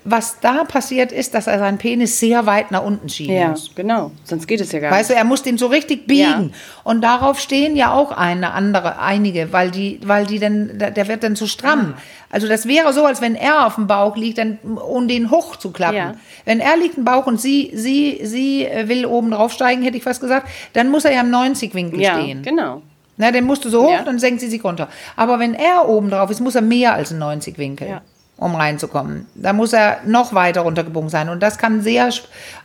Was 0.06 0.40
da 0.42 0.66
passiert 0.66 1.12
ist, 1.14 1.34
dass 1.34 1.48
er 1.48 1.60
seinen 1.60 1.78
Penis 1.78 2.20
sehr 2.20 2.46
weit 2.46 2.72
nach 2.72 2.84
unten 2.84 3.08
schieben 3.08 3.36
ja, 3.36 3.48
muss. 3.50 3.72
genau. 3.74 4.12
Sonst 4.26 4.48
geht 4.48 4.60
es 4.60 4.72
ja 4.74 4.80
gar 4.80 4.92
Weißt 4.92 5.10
du, 5.10 5.14
nicht. 5.14 5.20
er 5.22 5.26
muss 5.26 5.44
den 5.44 5.58
so 5.58 5.68
richtig 5.68 6.08
biegen. 6.08 6.54
Und 6.84 7.02
darauf 7.02 7.40
stehen 7.40 7.76
ja 7.78 7.94
auch 7.94 8.12
eine 8.12 8.52
andere, 8.52 9.00
einige, 9.00 9.54
weil 9.54 9.72
die, 9.72 10.00
weil 10.04 10.26
die 10.26 10.40
dann, 10.40 10.72
der 10.78 11.08
wird 11.08 11.24
dann 11.24 11.38
zu 11.38 11.48
stramm. 11.48 11.94
Also 12.30 12.48
das 12.50 12.68
wäre 12.68 12.92
so, 12.92 13.06
als 13.06 13.22
wenn 13.22 13.36
er 13.36 13.66
auf 13.66 13.76
dem 13.76 13.88
Bauch 13.88 14.18
liegt, 14.18 14.40
dann, 14.40 14.58
um 14.58 15.08
den 15.08 15.32
hoch 15.32 15.56
zu 15.56 15.72
klappen. 15.72 15.96
Ja. 15.98 16.16
Wenn 16.44 16.60
er 16.60 16.76
liegt 16.76 16.98
im 16.98 17.06
Bauch 17.06 17.26
und 17.28 17.40
sie, 17.40 17.72
sie, 17.74 18.20
sie 18.24 18.68
will 18.86 19.06
oben 19.06 19.32
drauf 19.32 19.54
steigen, 19.54 19.84
hätte 19.84 19.96
ich 19.98 20.04
fast 20.04 20.20
gesagt, 20.20 20.50
dann 20.74 20.90
muss 20.92 21.06
er 21.06 21.14
ja 21.14 21.22
im 21.22 21.32
90-Winkel 21.34 22.02
Ja, 22.02 22.20
stehen. 22.20 22.42
genau. 22.42 22.82
Na, 23.16 23.32
den 23.32 23.46
musst 23.46 23.64
du 23.64 23.70
so 23.70 23.84
hoch, 23.86 23.92
Ja. 23.92 24.02
dann 24.04 24.18
senkt 24.20 24.42
sie 24.42 24.50
sich 24.50 24.64
runter. 24.64 24.90
Aber 25.16 25.38
wenn 25.40 25.54
er 25.54 25.88
oben 25.88 26.10
drauf 26.10 26.30
ist, 26.32 26.42
muss 26.42 26.56
er 26.56 26.62
mehr 26.64 26.94
als 26.96 27.12
ein 27.12 27.20
90-Winkel, 27.22 27.88
Ja. 27.88 28.02
Um 28.38 28.56
reinzukommen. 28.56 29.28
Da 29.36 29.54
muss 29.54 29.74
er 29.74 30.00
noch 30.06 30.34
weiter 30.34 30.62
runtergebogen 30.62 31.10
sein. 31.10 31.30
Und 31.30 31.42
das 31.42 31.58
kann 31.58 31.82
sehr 31.82 32.10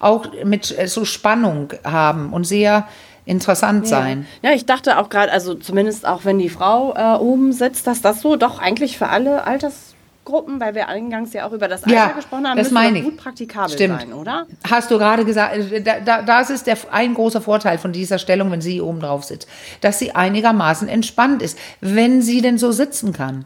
auch 0.00 0.26
mit 0.44 0.76
äh, 0.76 0.88
so 0.88 1.04
Spannung 1.04 1.72
haben 1.84 2.32
und 2.32 2.44
sehr 2.44 2.86
interessant 3.24 3.86
sein. 3.86 4.26
Ja, 4.42 4.52
ich 4.52 4.64
dachte 4.64 4.98
auch 4.98 5.10
gerade, 5.10 5.30
also 5.30 5.54
zumindest 5.54 6.06
auch 6.06 6.24
wenn 6.24 6.38
die 6.38 6.48
Frau 6.48 6.94
äh, 6.96 7.18
oben 7.18 7.52
sitzt, 7.52 7.86
dass 7.86 8.00
das 8.00 8.22
so 8.22 8.36
doch 8.36 8.58
eigentlich 8.58 8.96
für 8.96 9.08
alle 9.10 9.44
Altersgruppen, 9.46 10.58
weil 10.60 10.74
wir 10.74 10.88
eingangs 10.88 11.34
ja 11.34 11.46
auch 11.46 11.52
über 11.52 11.68
das 11.68 11.84
Alter 11.84 11.94
Ja, 11.94 12.06
gesprochen 12.08 12.48
haben, 12.48 12.56
das 12.56 12.70
meine 12.70 12.98
ich. 12.98 13.04
gut 13.04 13.18
praktikabel 13.18 13.74
Stimmt. 13.74 14.00
sein, 14.00 14.14
oder? 14.14 14.46
Hast 14.68 14.90
du 14.90 14.96
gerade 14.96 15.26
gesagt, 15.26 15.54
äh, 15.56 15.82
da, 15.82 16.00
da, 16.00 16.22
das 16.22 16.48
ist 16.48 16.66
der, 16.66 16.78
ein 16.90 17.12
großer 17.12 17.42
Vorteil 17.42 17.76
von 17.76 17.92
dieser 17.92 18.18
Stellung, 18.18 18.50
wenn 18.50 18.62
sie 18.62 18.80
oben 18.80 19.00
drauf 19.00 19.24
sitzt, 19.24 19.46
dass 19.82 19.98
sie 19.98 20.14
einigermaßen 20.14 20.88
entspannt 20.88 21.42
ist, 21.42 21.58
wenn 21.82 22.22
sie 22.22 22.40
denn 22.40 22.56
so 22.56 22.72
sitzen 22.72 23.12
kann. 23.12 23.44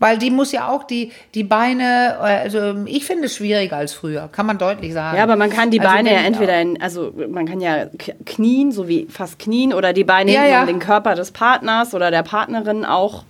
Weil 0.00 0.18
die 0.18 0.30
muss 0.30 0.50
ja 0.52 0.68
auch 0.68 0.84
die, 0.84 1.12
die 1.34 1.44
Beine, 1.44 2.16
äh, 2.20 2.42
also 2.42 2.74
ich 2.84 3.04
finde 3.04 3.26
es 3.26 3.36
schwieriger 3.36 3.76
als 3.76 3.92
früher, 3.92 4.28
kann 4.30 4.44
man 4.44 4.58
deutlich 4.58 4.92
sagen. 4.92 5.16
Ja, 5.16 5.22
aber 5.22 5.36
man 5.36 5.50
kann 5.50 5.70
die 5.70 5.80
Also 5.80 5.92
Beine 5.92 6.10
wenn 6.10 6.16
ja 6.16 6.22
entweder 6.22 6.60
in, 6.60 6.82
also 6.82 7.12
man 7.30 7.46
kann 7.46 7.60
ja 7.60 7.86
knien, 8.26 8.72
so 8.72 8.88
wie 8.88 9.06
fast 9.08 9.38
knien, 9.38 9.72
oder 9.72 9.92
die 9.92 10.04
Beine 10.04 10.32
Ja, 10.32 10.44
ja. 10.46 10.66
den 10.66 10.80
Körper 10.80 11.14
des 11.14 11.30
Partners 11.30 11.94
oder 11.94 12.10
der 12.10 12.24
Partnerin 12.24 12.84
auch, 12.84 13.24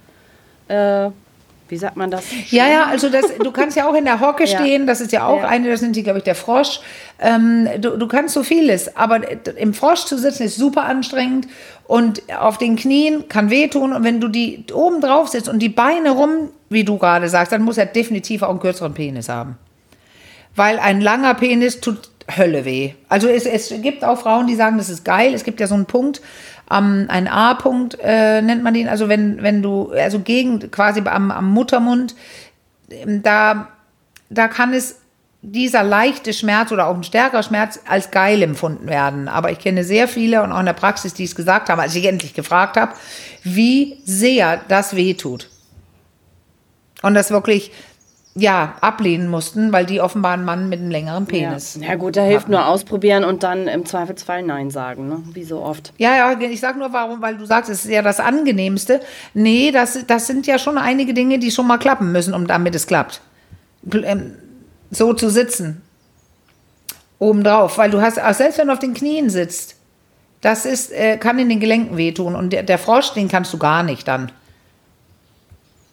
äh, 0.69 1.11
wie 1.75 1.79
sagt 1.79 1.97
man 1.97 2.09
das? 2.09 2.23
Ja, 2.51 2.69
ja, 2.69 2.85
also 2.87 3.09
das, 3.09 3.25
du 3.37 3.51
kannst 3.51 3.77
ja 3.77 3.89
auch 3.89 3.95
in 3.95 4.05
der 4.05 4.21
Hocke 4.21 4.47
stehen, 4.47 4.87
das 4.87 5.01
ist 5.01 5.11
ja 5.11 5.27
auch 5.27 5.43
eine, 5.43 5.71
das 5.71 5.81
sind 5.81 5.97
die, 5.97 6.05
glaube 6.05 6.19
ich, 6.19 6.25
der 6.25 6.37
Frosch. 6.37 6.79
Ähm, 7.19 7.69
du, 7.81 7.99
du 7.99 8.07
kannst 8.07 8.33
so 8.33 8.45
vieles, 8.45 8.97
aber 8.97 9.21
im 9.57 9.75
Frosch 9.75 10.05
zu 10.05 10.17
sitzen 10.17 10.45
ist 10.45 10.57
super 10.57 10.85
anstrengend 10.85 11.49
und 11.89 12.23
auf 12.39 12.59
den 12.59 12.77
Knien 12.77 13.29
kann 13.29 13.51
wehtun 13.51 13.93
und 13.93 14.05
wenn 14.05 14.21
du 14.21 14.29
die 14.29 14.67
oben 14.73 15.01
drauf 15.01 15.27
sitzt 15.27 15.49
und 15.49 15.59
die 15.59 15.69
Beine 15.69 16.13
rum, 16.13 16.51
wie 16.69 16.85
du 16.85 16.97
gerade 16.97 17.29
sagst, 17.29 17.51
dann 17.51 17.63
muss 17.63 17.77
er 17.77 17.87
definitiv 17.87 18.43
auch 18.43 18.51
einen 18.51 18.61
kürzeren 18.61 18.95
Penis 18.95 19.29
haben. 19.29 19.59
Weil 20.55 20.79
ein 20.79 21.01
langer 21.01 21.35
Penis 21.35 21.81
tut 21.81 22.11
Hölle 22.37 22.65
weh. 22.65 22.93
Also 23.09 23.29
es, 23.29 23.45
es 23.45 23.75
gibt 23.83 24.05
auch 24.05 24.19
Frauen, 24.19 24.47
die 24.47 24.55
sagen, 24.55 24.79
das 24.79 24.89
ist 24.89 25.05
geil. 25.05 25.35
Es 25.35 25.45
gibt 25.45 25.61
ja 25.61 25.67
so 25.67 25.75
einen 25.75 25.87
Punkt, 25.87 26.23
ähm, 26.71 27.07
ein 27.09 27.29
A-Punkt 27.29 27.99
äh, 28.01 28.43
nennt 28.43 28.63
man 28.63 28.75
den. 28.75 28.89
Also 28.89 29.09
wenn, 29.09 29.43
wenn 29.43 29.63
du, 29.63 29.91
also 29.91 30.21
gegen 30.21 30.71
quasi 30.71 31.03
am, 31.05 31.31
am 31.31 31.51
Muttermund, 31.51 32.15
ähm, 32.91 33.23
da, 33.23 33.69
da 34.31 34.49
kann 34.49 34.73
es 34.73 35.01
dieser 35.43 35.83
leichte 35.83 36.33
Schmerz 36.33 36.73
oder 36.73 36.87
auch 36.87 36.95
ein 36.97 37.05
stärkerer 37.05 37.43
Schmerz 37.43 37.79
als 37.87 38.11
geil 38.11 38.43
empfunden 38.43 38.87
werden. 38.87 39.29
Aber 39.29 39.51
ich 39.53 39.59
kenne 39.59 39.85
sehr 39.85 40.09
viele 40.09 40.43
und 40.43 40.53
auch 40.53 40.61
in 40.61 40.67
der 40.67 40.73
Praxis, 40.73 41.13
die 41.13 41.25
es 41.25 41.35
gesagt 41.35 41.69
haben, 41.69 41.81
als 41.81 41.95
ich 41.95 42.07
endlich 42.07 42.33
gefragt 42.33 42.79
habe, 42.79 42.95
wie 43.43 43.99
sehr 44.05 44.61
das 44.69 44.97
weh 44.97 45.13
tut. 45.15 45.51
Und 47.03 47.13
das 47.13 47.31
wirklich, 47.31 47.73
ja, 48.37 48.75
ablehnen 48.81 49.29
mussten, 49.29 49.73
weil 49.73 49.87
die 49.87 50.01
offenbar 50.01 50.33
einen 50.33 50.45
Mann 50.45 50.69
mit 50.69 50.81
einem 50.81 50.91
längeren 50.91 51.27
Penis. 51.27 51.79
Ja. 51.81 51.91
ja 51.91 51.95
gut, 51.95 52.17
da 52.17 52.23
hilft 52.23 52.49
nur 52.49 52.67
ausprobieren 52.67 53.23
und 53.23 53.45
dann 53.45 53.69
im 53.69 53.87
Zweifelsfall 53.87 54.43
Nein 54.43 54.71
sagen, 54.71 55.09
ne? 55.09 55.23
wie 55.33 55.45
so 55.45 55.63
oft. 55.63 55.93
Ja, 55.99 56.17
ja, 56.17 56.41
ich 56.41 56.59
sag 56.59 56.77
nur 56.77 56.93
warum, 56.93 57.23
weil 57.23 57.37
du 57.37 57.45
sagst, 57.45 57.71
es 57.71 57.85
ist 57.85 57.91
ja 57.93 58.03
das 58.03 58.19
Angenehmste. 58.19 59.01
Nee, 59.35 59.71
das, 59.71 60.05
das 60.09 60.27
sind 60.27 60.49
ja 60.49 60.59
schon 60.59 60.79
einige 60.79 61.15
Dinge, 61.15 61.39
die 61.39 61.53
schon 61.53 61.69
mal 61.69 61.79
klappen 61.79 62.11
müssen, 62.11 62.35
um 62.35 62.49
damit 62.49 62.75
es 62.75 62.89
klappt. 62.89 63.21
Ähm, 63.93 64.35
So 64.91 65.13
zu 65.13 65.31
sitzen. 65.31 65.83
Obendrauf. 67.21 67.79
Weil 67.79 67.91
du 67.91 68.01
hast, 68.01 68.21
auch 68.21 68.35
selbst 68.35 68.59
wenn 68.59 68.67
du 68.67 68.73
auf 68.73 68.81
den 68.81 68.95
Knien 68.95 69.31
sitzt, 69.31 69.77
das 70.41 70.67
ist, 70.67 70.93
äh, 70.93 71.19
kann 71.19 71.39
in 71.39 71.49
den 71.49 71.61
Gelenken 71.61 71.97
wehtun. 71.97 72.35
Und 72.35 72.53
der, 72.53 72.65
der 72.65 72.79
Frosch, 72.79 73.13
den 73.13 73.29
kannst 73.29 73.53
du 73.53 73.59
gar 73.59 73.85
nicht 73.85 74.09
dann. 74.09 74.33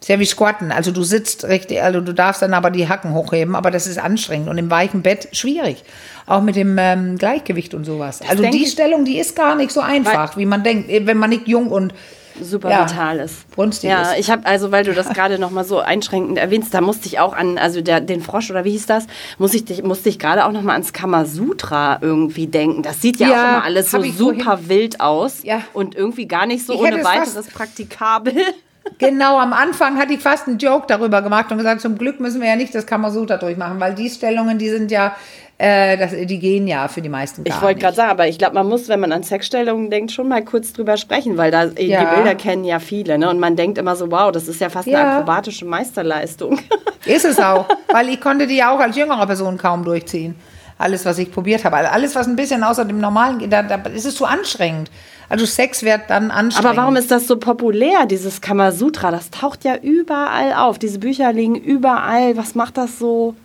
Ist 0.02 0.08
ja 0.10 0.20
wie 0.20 0.26
Squatten. 0.26 0.72
Also 0.72 0.92
du 0.92 1.04
sitzt 1.04 1.44
richtig, 1.46 1.82
also 1.84 2.02
du 2.02 2.12
darfst 2.14 2.42
dann 2.42 2.56
aber 2.56 2.72
die 2.72 2.90
Hacken 2.90 3.14
hochheben, 3.14 3.56
aber 3.56 3.70
das 3.70 3.86
ist 3.86 4.00
anstrengend 4.00 4.50
und 4.50 4.58
im 4.58 4.72
weichen 4.72 5.04
Bett 5.04 5.28
schwierig. 5.32 5.84
Auch 6.26 6.42
mit 6.42 6.56
dem 6.56 6.76
ähm, 6.80 7.20
Gleichgewicht 7.20 7.76
und 7.76 7.86
sowas. 7.86 8.20
Also 8.28 8.42
denke 8.42 8.58
die 8.58 8.64
ich- 8.64 8.72
Stellung, 8.72 9.06
die 9.06 9.20
ist 9.20 9.36
gar 9.36 9.56
nicht 9.56 9.72
so 9.72 9.80
einfach, 9.80 10.38
wie 10.38 10.46
man 10.48 10.64
denkt, 10.64 10.90
wenn 10.90 11.18
man 11.18 11.30
nicht 11.30 11.48
jung 11.48 11.68
und 11.68 11.94
super 12.42 12.72
Ja. 12.72 12.90
vital 12.90 13.20
ist. 13.20 13.48
Brunstig 13.52 13.92
ja, 13.92 14.02
ist. 14.14 14.20
ich 14.20 14.32
habe 14.32 14.44
also, 14.48 14.72
weil 14.72 14.84
du 14.86 14.94
das 14.96 15.10
gerade 15.10 15.38
noch 15.38 15.52
mal 15.52 15.64
so 15.66 15.80
einschränkend 15.80 16.40
erwähnst, 16.40 16.74
da 16.74 16.82
musste 16.82 17.06
ich 17.06 17.20
auch 17.20 17.34
an, 17.34 17.60
also 17.60 17.82
der, 17.82 18.02
den 18.02 18.22
Frosch 18.24 18.50
oder 18.50 18.64
wie 18.66 18.72
hieß 18.72 18.88
das, 18.88 19.06
muss 19.38 19.54
ich, 19.54 19.66
dich- 19.66 19.84
musste 19.84 20.10
ich 20.10 20.18
gerade 20.18 20.46
auch 20.46 20.52
noch 20.52 20.64
mal 20.64 20.74
ans 20.74 20.94
Kamasutra 20.94 22.00
irgendwie 22.02 22.48
denken. 22.48 22.82
Das 22.82 23.02
sieht 23.04 23.18
ja, 23.20 23.28
Ja, 23.30 23.34
auch 23.36 23.50
immer 23.50 23.64
alles 23.66 23.92
so 23.92 24.02
super 24.02 24.44
vorhin- 24.58 24.70
wild 24.70 25.00
aus 25.02 25.44
Ja. 25.44 25.62
und 25.74 25.94
irgendwie 25.94 26.26
gar 26.28 26.48
nicht 26.48 26.66
so 26.66 26.74
Ich 26.74 26.80
ohne 26.80 27.04
weiteres 27.04 27.46
praktikabel. 27.48 28.34
Genau, 28.98 29.38
am 29.40 29.54
Anfang 29.54 29.98
hatte 29.98 30.14
ich 30.14 30.20
fast 30.20 30.48
einen 30.48 30.58
Joke 30.58 30.86
darüber 30.88 31.22
gemacht 31.22 31.52
und 31.52 31.58
gesagt, 31.58 31.82
zum 31.82 31.98
Glück 31.98 32.20
müssen 32.20 32.42
wir 32.42 32.48
ja 32.50 32.56
nicht 32.56 32.74
das 32.74 32.86
Kamasutra 32.86 33.38
durchmachen, 33.38 33.80
weil 33.80 33.94
die 33.96 34.10
Stellungen, 34.10 34.58
die 34.58 34.70
sind 34.70 34.92
ja 34.92 35.16
Äh, 35.64 35.96
das, 35.96 36.10
die 36.12 36.40
gehen 36.40 36.68
ja 36.68 36.88
für 36.88 37.04
die 37.04 37.10
meisten 37.10 37.44
gar 37.44 37.56
Ich 37.56 37.62
wollte 37.62 37.80
gerade 37.82 37.96
sagen, 37.96 38.10
aber 38.10 38.28
ich 38.28 38.40
glaube, 38.40 38.56
man 38.56 38.68
muss, 38.68 38.90
wenn 38.90 39.00
man 39.00 39.12
an 39.12 39.22
Sexstellungen 39.22 39.92
denkt, 39.92 40.12
schon 40.12 40.28
mal 40.28 40.44
kurz 40.44 40.74
drüber 40.74 40.98
sprechen, 40.98 41.38
weil 41.38 41.52
da 41.52 41.66
äh, 41.66 41.86
Ja. 41.86 42.00
die 42.04 42.16
Bilder 42.16 42.34
kennen 42.34 42.64
ja 42.64 42.80
viele, 42.80 43.20
ne? 43.20 43.30
Und 43.30 43.40
man 43.40 43.56
denkt 43.56 43.78
immer 43.78 43.96
so, 43.96 44.10
wow, 44.10 44.32
das 44.32 44.48
ist 44.48 44.60
ja 44.60 44.70
fast 44.70 44.88
eine 44.88 44.98
Ja. 44.98 45.14
akrobatische 45.14 45.66
Meisterleistung. 45.66 46.58
Ist 47.06 47.26
es 47.26 47.40
auch, 47.40 47.68
weil 47.90 48.10
ich 48.10 48.20
konnte 48.20 48.48
die 48.48 48.56
ja 48.58 48.74
auch 48.76 48.80
als 48.80 48.96
jüngere 48.98 49.28
Person 49.28 49.60
kaum 49.60 49.84
durchziehen. 49.86 50.34
Alles, 50.82 51.06
was 51.06 51.18
ich 51.18 51.32
probiert 51.32 51.64
habe. 51.64 51.78
Also 51.78 51.92
Alles, 51.92 52.16
was 52.16 52.28
ein 52.28 52.36
bisschen 52.36 52.64
außer 52.64 52.86
dem 52.86 53.00
Normalen 53.00 53.40
geht, 53.40 53.54
da, 53.54 53.64
da 53.64 53.76
ist 53.90 54.06
es 54.06 54.16
zu 54.16 54.26
anstrengend. 54.26 54.92
Also 55.30 55.46
Sex 55.46 55.84
wird 55.84 56.02
dann 56.10 56.30
anstrengend. 56.30 56.70
Aber 56.70 56.78
warum 56.78 56.96
ist 56.98 57.10
das 57.10 57.26
so 57.26 57.38
populär, 57.38 58.06
dieses 58.06 58.42
Kamasutra? 58.42 59.12
Das 59.12 59.30
taucht 59.30 59.64
ja 59.64 59.78
überall 59.78 60.54
auf. 60.54 60.78
Diese 60.78 61.00
Bücher 61.00 61.32
liegen 61.32 61.56
überall. 61.56 62.36
Was 62.36 62.54
macht 62.54 62.78
das 62.78 63.00
so? 63.00 63.36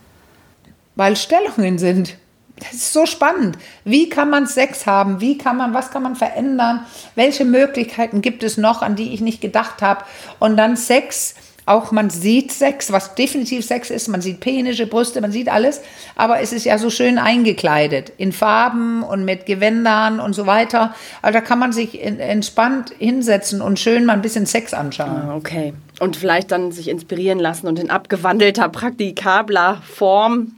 Weil 0.96 1.14
Stellungen 1.14 1.79
sind. 1.79 2.16
Das 2.59 2.72
ist 2.72 2.92
so 2.92 3.05
spannend. 3.05 3.59
Wie 3.85 4.09
kann 4.09 4.31
man 4.31 4.46
Sex 4.46 4.87
haben? 4.87 5.20
Wie 5.20 5.37
kann 5.37 5.59
man, 5.59 5.75
was 5.75 5.90
kann 5.90 6.03
man 6.03 6.16
verändern? 6.16 6.87
Welche 7.14 7.44
Möglichkeiten 7.44 8.22
gibt 8.22 8.42
es 8.42 8.57
noch, 8.57 8.83
an 8.83 8.96
die 8.96 9.12
ich 9.12 9.20
nicht 9.20 9.40
gedacht 9.40 9.83
habe? 9.83 10.05
Und 10.38 10.57
dann 10.57 10.77
Sex, 10.77 11.35
auch 11.66 11.90
man 11.90 12.11
sieht 12.11 12.52
Sex, 12.52 12.92
was 12.92 13.16
definitiv 13.16 13.66
Sex 13.66 13.90
ist. 13.90 14.07
Man 14.07 14.20
sieht 14.20 14.38
Penisse, 14.38 14.87
Brüste, 14.87 15.20
man 15.20 15.33
sieht 15.33 15.48
alles. 15.48 15.83
Aber 16.14 16.40
es 16.40 16.52
ist 16.52 16.64
ja 16.64 16.79
so 16.79 16.90
schön 16.90 17.18
eingekleidet. 17.18 18.12
In 18.18 18.33
Farben 18.33 19.02
und 19.02 19.24
mit 19.24 19.46
Gewändern 19.46 20.20
und 20.20 20.33
so 20.33 20.46
weiter. 20.46 20.94
Also 21.22 21.38
da 21.38 21.44
kann 21.44 21.59
man 21.59 21.72
sich 21.72 22.00
in, 22.00 22.20
entspannt 22.20 22.92
hinsetzen 22.98 23.61
und 23.61 23.81
schön 23.81 24.07
mal 24.07 24.12
ein 24.12 24.22
bisschen 24.22 24.46
Sex 24.46 24.72
anschauen. 24.72 25.11
Ah, 25.11 25.35
Okay. 25.37 25.74
Und 25.98 26.16
vielleicht 26.16 26.52
dann 26.52 26.72
sich 26.72 26.88
inspirieren 26.88 27.38
lassen 27.38 27.66
und 27.66 27.79
in 27.79 27.90
abgewandelter, 27.90 28.68
praktikabler 28.68 29.83
Form 29.83 30.52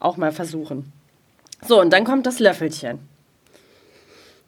auch 0.00 0.16
mal 0.16 0.32
versuchen. 0.32 0.92
So, 1.66 1.80
und 1.80 1.92
dann 1.92 2.04
kommt 2.04 2.26
das 2.26 2.40
Löffelchen. 2.40 2.98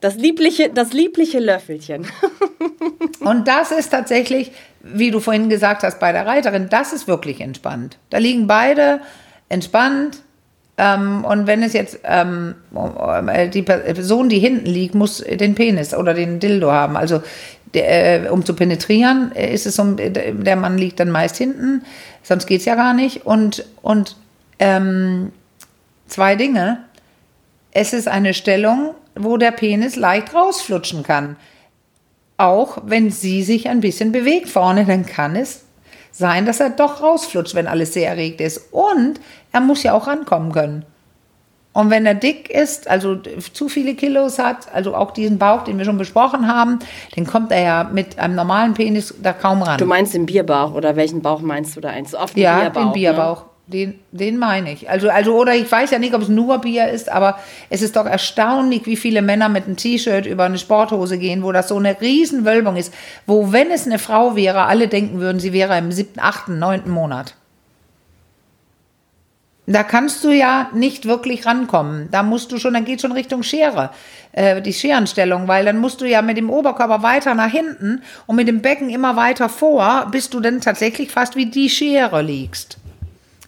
Das 0.00 0.16
liebliche, 0.16 0.68
das 0.68 0.92
liebliche 0.92 1.38
Löffelchen. 1.38 2.06
Und 3.20 3.48
das 3.48 3.70
ist 3.70 3.88
tatsächlich, 3.88 4.52
wie 4.84 5.10
du 5.10 5.20
vorhin 5.20 5.48
gesagt 5.48 5.82
hast 5.82 5.98
bei 5.98 6.12
der 6.12 6.26
Reiterin, 6.26 6.68
das 6.68 6.92
ist 6.92 7.08
wirklich 7.08 7.40
entspannt. 7.40 7.98
Da 8.10 8.18
liegen 8.18 8.46
beide 8.46 9.00
entspannt. 9.48 10.22
Ähm, 10.76 11.24
und 11.24 11.46
wenn 11.46 11.62
es 11.62 11.72
jetzt 11.72 12.00
ähm, 12.04 12.54
äh, 13.26 13.48
die 13.48 13.62
Person, 13.62 14.28
die 14.28 14.38
hinten 14.38 14.66
liegt, 14.66 14.94
muss 14.94 15.18
den 15.18 15.54
Penis 15.54 15.94
oder 15.94 16.12
den 16.12 16.40
Dildo 16.40 16.70
haben. 16.70 16.96
Also 16.96 17.22
der, 17.72 18.26
äh, 18.26 18.28
um 18.28 18.44
zu 18.44 18.54
penetrieren, 18.54 19.32
äh, 19.34 19.52
ist 19.54 19.66
es 19.66 19.78
um, 19.78 19.96
der 19.96 20.56
Mann 20.56 20.76
liegt 20.76 21.00
dann 21.00 21.10
meist 21.10 21.36
hinten, 21.36 21.82
sonst 22.22 22.46
geht 22.46 22.60
es 22.60 22.66
ja 22.66 22.74
gar 22.74 22.92
nicht. 22.92 23.24
Und, 23.24 23.64
und 23.82 24.16
ähm, 24.58 25.32
zwei 26.06 26.36
Dinge. 26.36 26.78
Es 27.76 27.92
ist 27.92 28.06
eine 28.06 28.34
Stellung, 28.34 28.94
wo 29.16 29.36
der 29.36 29.50
Penis 29.50 29.96
leicht 29.96 30.34
rausflutschen 30.34 31.02
kann 31.02 31.36
auch 32.36 32.78
wenn 32.84 33.10
sie 33.10 33.42
sich 33.42 33.68
ein 33.68 33.80
bisschen 33.80 34.12
bewegt 34.12 34.48
vorne, 34.48 34.84
dann 34.84 35.06
kann 35.06 35.36
es 35.36 35.64
sein, 36.10 36.46
dass 36.46 36.60
er 36.60 36.70
doch 36.70 37.02
rausflutscht, 37.02 37.54
wenn 37.54 37.66
alles 37.66 37.92
sehr 37.92 38.08
erregt 38.08 38.40
ist. 38.40 38.72
Und 38.72 39.20
er 39.52 39.60
muss 39.60 39.82
ja 39.82 39.92
auch 39.92 40.06
rankommen 40.06 40.52
können. 40.52 40.84
Und 41.72 41.90
wenn 41.90 42.06
er 42.06 42.14
dick 42.14 42.48
ist, 42.50 42.86
also 42.88 43.16
zu 43.16 43.68
viele 43.68 43.96
Kilos 43.96 44.38
hat, 44.38 44.72
also 44.72 44.94
auch 44.94 45.10
diesen 45.10 45.38
Bauch, 45.38 45.64
den 45.64 45.76
wir 45.76 45.84
schon 45.84 45.98
besprochen 45.98 46.46
haben, 46.46 46.78
dann 47.16 47.26
kommt 47.26 47.50
er 47.50 47.62
ja 47.62 47.90
mit 47.92 48.16
einem 48.16 48.36
normalen 48.36 48.74
Penis 48.74 49.12
da 49.20 49.32
kaum 49.32 49.60
ran. 49.60 49.78
Du 49.78 49.86
meinst 49.86 50.14
den 50.14 50.24
Bierbauch 50.24 50.72
oder 50.72 50.94
welchen 50.94 51.20
Bauch 51.20 51.40
meinst 51.40 51.74
du 51.74 51.80
da 51.80 51.88
eins? 51.88 52.14
Auf 52.14 52.32
den 52.32 52.44
ja, 52.44 52.60
Bierbauch. 52.60 52.80
den 52.80 52.92
Ne? 53.42 53.53
Den, 53.66 53.98
den 54.12 54.36
meine 54.36 54.72
ich. 54.72 54.90
Also, 54.90 55.08
also, 55.08 55.34
oder 55.34 55.54
ich 55.54 55.70
weiß 55.70 55.90
ja 55.90 55.98
nicht, 55.98 56.12
ob 56.12 56.20
es 56.20 56.28
nur 56.28 56.58
Bier 56.58 56.88
ist, 56.88 57.10
aber 57.10 57.38
es 57.70 57.80
ist 57.80 57.96
doch 57.96 58.04
erstaunlich, 58.04 58.84
wie 58.84 58.96
viele 58.96 59.22
Männer 59.22 59.48
mit 59.48 59.64
einem 59.64 59.76
T-Shirt 59.76 60.26
über 60.26 60.44
eine 60.44 60.58
Sporthose 60.58 61.16
gehen, 61.16 61.42
wo 61.42 61.50
das 61.50 61.68
so 61.68 61.76
eine 61.78 61.98
riesen 61.98 62.44
Wölbung 62.44 62.76
ist, 62.76 62.92
wo, 63.26 63.52
wenn 63.52 63.70
es 63.70 63.86
eine 63.86 63.98
Frau 63.98 64.36
wäre, 64.36 64.64
alle 64.64 64.88
denken 64.88 65.18
würden, 65.18 65.40
sie 65.40 65.54
wäre 65.54 65.78
im 65.78 65.92
siebten, 65.92 66.20
achten, 66.20 66.58
neunten 66.58 66.90
Monat. 66.90 67.36
Da 69.66 69.82
kannst 69.82 70.22
du 70.24 70.30
ja 70.30 70.68
nicht 70.74 71.06
wirklich 71.06 71.46
rankommen. 71.46 72.08
Da 72.10 72.22
musst 72.22 72.52
du 72.52 72.58
schon, 72.58 72.74
dann 72.74 72.84
geht 72.84 73.00
schon 73.00 73.12
Richtung 73.12 73.42
Schere, 73.42 73.90
äh, 74.32 74.60
die 74.60 74.74
Scherenstellung, 74.74 75.48
weil 75.48 75.64
dann 75.64 75.78
musst 75.78 76.02
du 76.02 76.04
ja 76.04 76.20
mit 76.20 76.36
dem 76.36 76.50
Oberkörper 76.50 77.02
weiter 77.02 77.34
nach 77.34 77.50
hinten 77.50 78.02
und 78.26 78.36
mit 78.36 78.46
dem 78.46 78.60
Becken 78.60 78.90
immer 78.90 79.16
weiter 79.16 79.48
vor, 79.48 80.08
bis 80.10 80.28
du 80.28 80.40
dann 80.40 80.60
tatsächlich 80.60 81.10
fast 81.10 81.34
wie 81.34 81.46
die 81.46 81.70
Schere 81.70 82.20
liegst. 82.20 82.76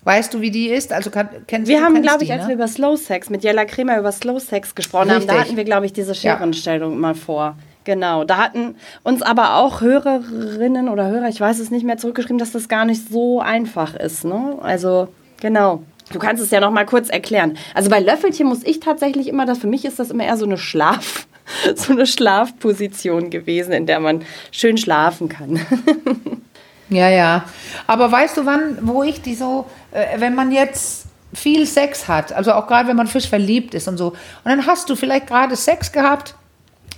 Weißt 0.07 0.33
du, 0.33 0.41
wie 0.41 0.53
die 0.53 0.69
ist? 0.69 0.93
Also 0.93 1.11
kann, 1.11 1.29
kennst 1.49 1.69
Wir 1.69 1.79
du 1.79 1.85
haben, 1.85 2.01
glaube 2.01 2.23
ich, 2.23 2.29
die, 2.29 2.33
als 2.33 2.43
ne? 2.43 2.51
wir 2.51 2.55
über 2.55 2.69
Slow 2.69 2.97
Sex 2.97 3.29
mit 3.29 3.43
Jella 3.43 3.65
Kremer 3.65 3.99
über 3.99 4.13
Slow 4.13 4.39
Sex 4.39 4.77
gesprochen 4.77 5.11
haben, 5.11 5.27
da 5.27 5.33
Richtig. 5.33 5.41
hatten 5.41 5.57
wir, 5.57 5.65
glaube 5.65 5.85
ich, 5.85 5.93
diese 5.93 6.15
Scherenstellung 6.15 6.97
mal 7.01 7.17
vor. 7.17 7.57
Genau, 7.83 8.23
da 8.23 8.37
hatten 8.37 8.77
uns 9.03 9.23
aber 9.23 9.57
auch 9.57 9.81
Hörerinnen 9.81 10.89
oder 10.89 11.09
Hörer, 11.09 11.29
ich 11.29 11.41
weiß 11.41 11.59
es 11.59 11.73
nicht 11.73 11.85
mehr, 11.85 11.97
zurückgeschrieben, 11.97 12.39
dass 12.39 12.53
das 12.53 12.69
gar 12.69 12.85
nicht 12.85 13.09
so 13.11 13.41
einfach 13.41 13.97
ist. 13.97 14.25
Ne? 14.25 14.57
Also, 14.63 15.09
genau. 15.41 15.83
Du 16.13 16.21
kannst 16.21 16.41
es 16.41 16.53
ja 16.53 16.61
noch 16.61 16.71
mal 16.71 16.87
kurz 16.87 17.09
erklären. 17.09 17.59
Also 17.75 17.91
bei 17.91 17.99
Löffelchen 17.99 18.47
muss 18.47 18.63
ich 18.63 18.79
tatsächlich 18.79 19.27
immer, 19.27 19.45
das 19.45 19.59
für 19.59 19.67
mich 19.67 19.85
ist 19.85 19.99
das 19.99 20.13
immer 20.13 20.23
eher 20.23 20.37
so 20.37 20.47
eine 20.47 20.57
Schlaf, 20.57 21.27
so 21.75 21.93
eine 21.93 22.07
Schlafposition 22.07 23.31
gewesen, 23.31 23.73
in 23.73 23.87
der 23.87 23.99
man 23.99 24.23
schön 24.53 24.79
schlafen 24.79 25.29
kann. 25.29 25.59
Ja, 26.89 27.09
ja. 27.09 27.45
Aber 27.87 28.11
weißt 28.11 28.37
du, 28.37 28.47
wann, 28.47 28.79
wo 28.83 29.03
ich 29.03 29.23
die 29.23 29.35
so, 29.35 29.67
äh, 29.93 30.21
wenn 30.21 30.35
man 30.35 30.53
jetzt 30.53 31.07
viel 31.35 31.67
Sex 31.67 32.09
hat, 32.09 32.33
also 32.33 32.53
auch 32.53 32.67
gerade 32.67 32.89
wenn 32.89 32.97
man 32.97 33.07
frisch 33.07 33.29
verliebt 33.29 33.75
ist 33.75 33.89
und 33.89 33.97
so, 33.99 34.09
und 34.09 34.17
dann 34.45 34.67
hast 34.67 34.89
du 34.89 34.97
vielleicht 34.97 35.27
gerade 35.27 35.57
Sex 35.57 35.93
gehabt 35.93 36.35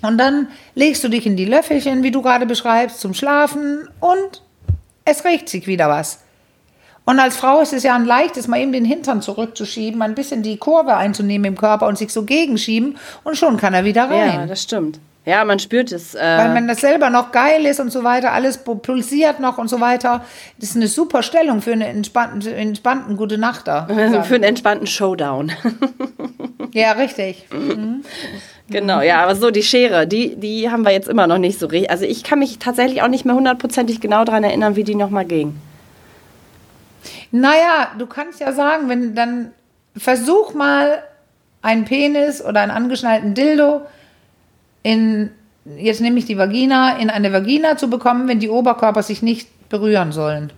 und 0.02 0.18
dann 0.18 0.48
legst 0.74 1.02
du 1.02 1.08
dich 1.08 1.26
in 1.26 1.36
die 1.36 1.46
Löffelchen, 1.46 2.02
wie 2.02 2.10
du 2.10 2.22
gerade 2.22 2.46
beschreibst, 2.46 3.00
zum 3.00 3.14
Schlafen 3.14 3.88
und 4.00 4.42
es 5.04 5.24
regt 5.24 5.48
sich 5.48 5.66
wieder 5.66 5.88
was. 5.88 6.20
Und 7.06 7.18
als 7.18 7.38
Frau 7.38 7.60
ist 7.62 7.72
es 7.72 7.84
ja 7.84 7.94
ein 7.94 8.04
leichtes, 8.04 8.48
mal 8.48 8.60
eben 8.60 8.72
den 8.72 8.84
Hintern 8.84 9.22
zurückzuschieben, 9.22 10.02
ein 10.02 10.14
bisschen 10.14 10.42
die 10.42 10.58
Kurve 10.58 10.94
einzunehmen 10.94 11.46
im 11.46 11.56
Körper 11.56 11.86
und 11.86 11.96
sich 11.96 12.12
so 12.12 12.24
gegenschieben 12.24 12.98
und 13.24 13.38
schon 13.38 13.56
kann 13.56 13.72
er 13.72 13.86
wieder 13.86 14.10
rein. 14.10 14.40
Ja, 14.40 14.46
das 14.46 14.62
stimmt. 14.62 15.00
Ja, 15.28 15.44
man 15.44 15.58
spürt 15.58 15.92
es. 15.92 16.14
Äh, 16.14 16.20
Weil 16.20 16.54
wenn 16.54 16.68
das 16.68 16.80
selber 16.80 17.10
noch 17.10 17.32
geil 17.32 17.66
ist 17.66 17.80
und 17.80 17.92
so 17.92 18.02
weiter, 18.02 18.32
alles 18.32 18.56
pulsiert 18.64 19.40
noch 19.40 19.58
und 19.58 19.68
so 19.68 19.78
weiter. 19.78 20.24
Das 20.58 20.70
ist 20.70 20.76
eine 20.76 20.88
super 20.88 21.22
Stellung 21.22 21.60
für 21.60 21.72
eine 21.72 21.86
entspannten, 21.86 22.40
entspannten 22.50 23.14
gute 23.18 23.36
Nacht 23.36 23.68
da. 23.68 23.86
für 24.24 24.36
einen 24.36 24.44
entspannten 24.44 24.86
Showdown. 24.86 25.52
Ja, 26.74 26.92
richtig. 26.92 27.46
Genau, 28.68 29.00
ja, 29.00 29.22
aber 29.22 29.34
so 29.34 29.50
die 29.50 29.62
Schere, 29.62 30.06
die, 30.06 30.36
die 30.36 30.70
haben 30.70 30.84
wir 30.84 30.92
jetzt 30.92 31.08
immer 31.08 31.26
noch 31.26 31.38
nicht 31.38 31.58
so 31.58 31.66
richtig. 31.66 31.90
Also 31.90 32.04
ich 32.04 32.22
kann 32.22 32.40
mich 32.40 32.58
tatsächlich 32.58 33.00
auch 33.00 33.08
nicht 33.08 33.24
mehr 33.24 33.34
hundertprozentig 33.34 34.00
genau 34.00 34.24
daran 34.24 34.44
erinnern, 34.44 34.76
wie 34.76 34.84
die 34.84 34.94
nochmal 34.94 35.24
ging. 35.24 35.56
Naja, 37.30 37.92
du 37.98 38.06
kannst 38.06 38.38
ja 38.40 38.52
sagen, 38.52 38.90
wenn 38.90 39.14
dann 39.14 39.52
versuch 39.96 40.52
mal 40.52 41.02
einen 41.62 41.86
Penis 41.86 42.44
oder 42.44 42.60
einen 42.60 42.70
angeschnallten 42.70 43.34
Dildo 43.34 43.80
in, 44.82 45.30
jetzt 45.76 46.00
nehme 46.00 46.18
ich 46.18 46.24
die 46.24 46.38
Vagina, 46.38 46.98
in 46.98 47.10
eine 47.10 47.32
Vagina 47.32 47.76
zu 47.76 47.90
bekommen, 47.90 48.28
wenn 48.28 48.40
die 48.40 48.48
Oberkörper 48.48 49.02
sich 49.02 49.22
nicht 49.22 49.48
berühren 49.68 50.12
sollen. 50.12 50.52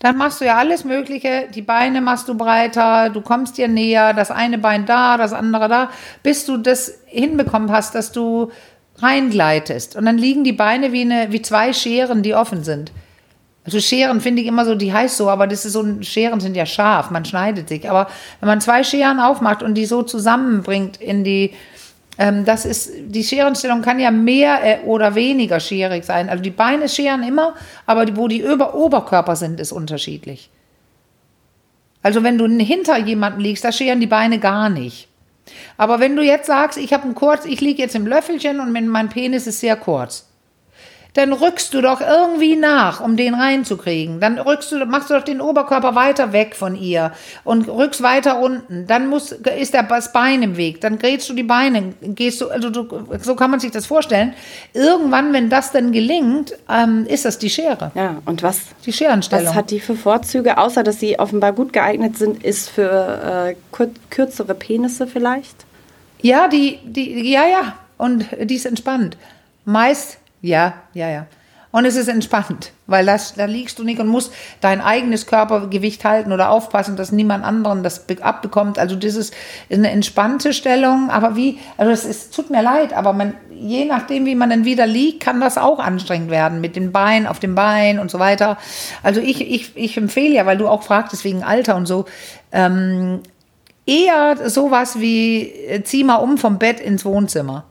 Dann 0.00 0.16
machst 0.16 0.40
du 0.40 0.46
ja 0.46 0.56
alles 0.56 0.84
Mögliche, 0.84 1.48
die 1.54 1.60
Beine 1.60 2.00
machst 2.00 2.26
du 2.26 2.34
breiter, 2.34 3.10
du 3.10 3.20
kommst 3.20 3.58
dir 3.58 3.68
näher, 3.68 4.14
das 4.14 4.30
eine 4.30 4.56
Bein 4.56 4.86
da, 4.86 5.18
das 5.18 5.34
andere 5.34 5.68
da, 5.68 5.90
bis 6.22 6.46
du 6.46 6.56
das 6.56 7.00
hinbekommen 7.04 7.70
hast, 7.70 7.94
dass 7.94 8.10
du 8.10 8.50
reingleitest. 8.96 9.96
Und 9.96 10.06
dann 10.06 10.16
liegen 10.16 10.42
die 10.42 10.54
Beine 10.54 10.92
wie, 10.92 11.02
eine, 11.02 11.32
wie 11.32 11.42
zwei 11.42 11.74
Scheren, 11.74 12.22
die 12.22 12.34
offen 12.34 12.64
sind. 12.64 12.92
Also 13.64 13.78
Scheren 13.78 14.22
finde 14.22 14.40
ich 14.40 14.48
immer 14.48 14.64
so, 14.64 14.74
die 14.74 14.92
heißt 14.92 15.18
so, 15.18 15.28
aber 15.28 15.46
das 15.46 15.66
ist 15.66 15.74
so, 15.74 15.84
Scheren 16.02 16.40
sind 16.40 16.56
ja 16.56 16.64
scharf, 16.64 17.10
man 17.10 17.26
schneidet 17.26 17.68
sich. 17.68 17.88
Aber 17.90 18.08
wenn 18.40 18.48
man 18.48 18.60
zwei 18.62 18.82
Scheren 18.84 19.20
aufmacht 19.20 19.62
und 19.62 19.74
die 19.74 19.84
so 19.84 20.02
zusammenbringt 20.02 20.96
in 20.96 21.24
die, 21.24 21.52
ähm, 22.20 22.44
das 22.44 22.66
ist, 22.66 22.92
die 23.06 23.24
Scherenstellung 23.24 23.80
kann 23.80 23.98
ja 23.98 24.10
mehr 24.10 24.58
äh, 24.62 24.84
oder 24.84 25.14
weniger 25.14 25.58
scherig 25.58 26.04
sein. 26.04 26.28
Also 26.28 26.42
die 26.42 26.50
Beine 26.50 26.86
scheren 26.86 27.22
immer, 27.22 27.54
aber 27.86 28.04
die, 28.04 28.14
wo 28.14 28.28
die 28.28 28.42
Über 28.42 28.74
Oberkörper 28.74 29.36
sind, 29.36 29.58
ist 29.58 29.72
unterschiedlich. 29.72 30.50
Also 32.02 32.22
wenn 32.22 32.36
du 32.36 32.46
hinter 32.46 32.98
jemanden 32.98 33.40
liegst, 33.40 33.64
da 33.64 33.72
scheren 33.72 34.00
die 34.00 34.06
Beine 34.06 34.38
gar 34.38 34.68
nicht. 34.68 35.08
Aber 35.78 35.98
wenn 35.98 36.14
du 36.14 36.22
jetzt 36.22 36.46
sagst, 36.46 36.78
ich 36.78 36.92
habe 36.92 37.04
einen 37.04 37.14
kurz, 37.14 37.46
ich 37.46 37.62
liege 37.62 37.80
jetzt 37.80 37.94
im 37.94 38.06
Löffelchen 38.06 38.60
und 38.60 38.70
mein 38.72 39.08
Penis 39.08 39.46
ist 39.46 39.60
sehr 39.60 39.76
kurz, 39.76 40.29
dann 41.14 41.32
rückst 41.32 41.74
du 41.74 41.80
doch 41.80 42.00
irgendwie 42.00 42.56
nach, 42.56 43.00
um 43.00 43.16
den 43.16 43.34
reinzukriegen. 43.34 44.20
Dann 44.20 44.38
rückst 44.38 44.72
du, 44.72 44.84
machst 44.86 45.10
du 45.10 45.14
doch 45.14 45.24
den 45.24 45.40
Oberkörper 45.40 45.94
weiter 45.94 46.32
weg 46.32 46.54
von 46.54 46.76
ihr 46.76 47.12
und 47.44 47.68
rückst 47.68 48.02
weiter 48.02 48.40
unten. 48.40 48.86
Dann 48.86 49.08
muss, 49.08 49.32
ist 49.32 49.74
das 49.74 50.12
Bein 50.12 50.42
im 50.42 50.56
Weg. 50.56 50.80
Dann 50.80 50.98
grätst 50.98 51.28
du 51.28 51.34
die 51.34 51.42
Beine, 51.42 51.94
gehst 52.00 52.40
du, 52.40 52.48
also 52.48 52.70
du, 52.70 52.86
so 53.20 53.34
kann 53.34 53.50
man 53.50 53.60
sich 53.60 53.70
das 53.70 53.86
vorstellen. 53.86 54.34
Irgendwann, 54.72 55.32
wenn 55.32 55.50
das 55.50 55.72
dann 55.72 55.92
gelingt, 55.92 56.54
ähm, 56.68 57.06
ist 57.06 57.24
das 57.24 57.38
die 57.38 57.50
Schere. 57.50 57.90
Ja, 57.94 58.16
und 58.24 58.42
was? 58.42 58.60
Die 58.86 58.92
Scherenstellung. 58.92 59.46
Was 59.46 59.54
hat 59.54 59.70
die 59.70 59.80
für 59.80 59.96
Vorzüge, 59.96 60.58
außer 60.58 60.82
dass 60.82 61.00
sie 61.00 61.18
offenbar 61.18 61.52
gut 61.52 61.72
geeignet 61.72 62.16
sind, 62.16 62.42
ist 62.44 62.68
für 62.70 63.56
äh, 63.72 63.86
kürzere 64.10 64.54
Penisse 64.54 65.06
vielleicht? 65.06 65.66
Ja, 66.22 66.48
die, 66.48 66.78
die, 66.84 67.30
ja, 67.30 67.46
ja. 67.46 67.74
Und 67.98 68.26
die 68.42 68.54
ist 68.54 68.66
entspannt. 68.66 69.16
Meist 69.64 70.18
ja, 70.40 70.74
ja, 70.94 71.08
ja. 71.08 71.26
Und 71.72 71.84
es 71.84 71.94
ist 71.94 72.08
entspannt, 72.08 72.72
weil 72.88 73.06
das, 73.06 73.34
da 73.34 73.44
liegst 73.44 73.78
du 73.78 73.84
nicht 73.84 74.00
und 74.00 74.08
musst 74.08 74.32
dein 74.60 74.80
eigenes 74.80 75.26
Körpergewicht 75.26 76.04
halten 76.04 76.32
oder 76.32 76.50
aufpassen, 76.50 76.96
dass 76.96 77.12
niemand 77.12 77.44
anderen 77.44 77.84
das 77.84 78.06
abbekommt. 78.20 78.76
Also 78.76 78.96
das 78.96 79.14
ist 79.14 79.32
eine 79.72 79.90
entspannte 79.90 80.52
Stellung, 80.52 81.10
aber 81.10 81.36
wie, 81.36 81.60
also 81.76 81.92
es 81.92 82.04
ist, 82.04 82.34
tut 82.34 82.50
mir 82.50 82.62
leid, 82.62 82.92
aber 82.92 83.12
man, 83.12 83.34
je 83.54 83.84
nachdem, 83.84 84.26
wie 84.26 84.34
man 84.34 84.50
dann 84.50 84.64
wieder 84.64 84.88
liegt, 84.88 85.22
kann 85.22 85.40
das 85.40 85.58
auch 85.58 85.78
anstrengend 85.78 86.30
werden 86.32 86.60
mit 86.60 86.74
den 86.74 86.90
Beinen 86.90 87.28
auf 87.28 87.38
dem 87.38 87.54
Bein 87.54 88.00
und 88.00 88.10
so 88.10 88.18
weiter. 88.18 88.58
Also 89.04 89.20
ich, 89.20 89.40
ich, 89.40 89.76
ich 89.76 89.96
empfehle 89.96 90.34
ja, 90.34 90.46
weil 90.46 90.58
du 90.58 90.66
auch 90.66 90.82
fragtest 90.82 91.22
wegen 91.22 91.44
Alter 91.44 91.76
und 91.76 91.86
so, 91.86 92.06
ähm, 92.50 93.20
eher 93.86 94.50
sowas 94.50 94.98
wie, 94.98 95.42
äh, 95.42 95.84
zieh 95.84 96.02
mal 96.02 96.16
um 96.16 96.36
vom 96.36 96.58
Bett 96.58 96.80
ins 96.80 97.04
Wohnzimmer. 97.04 97.64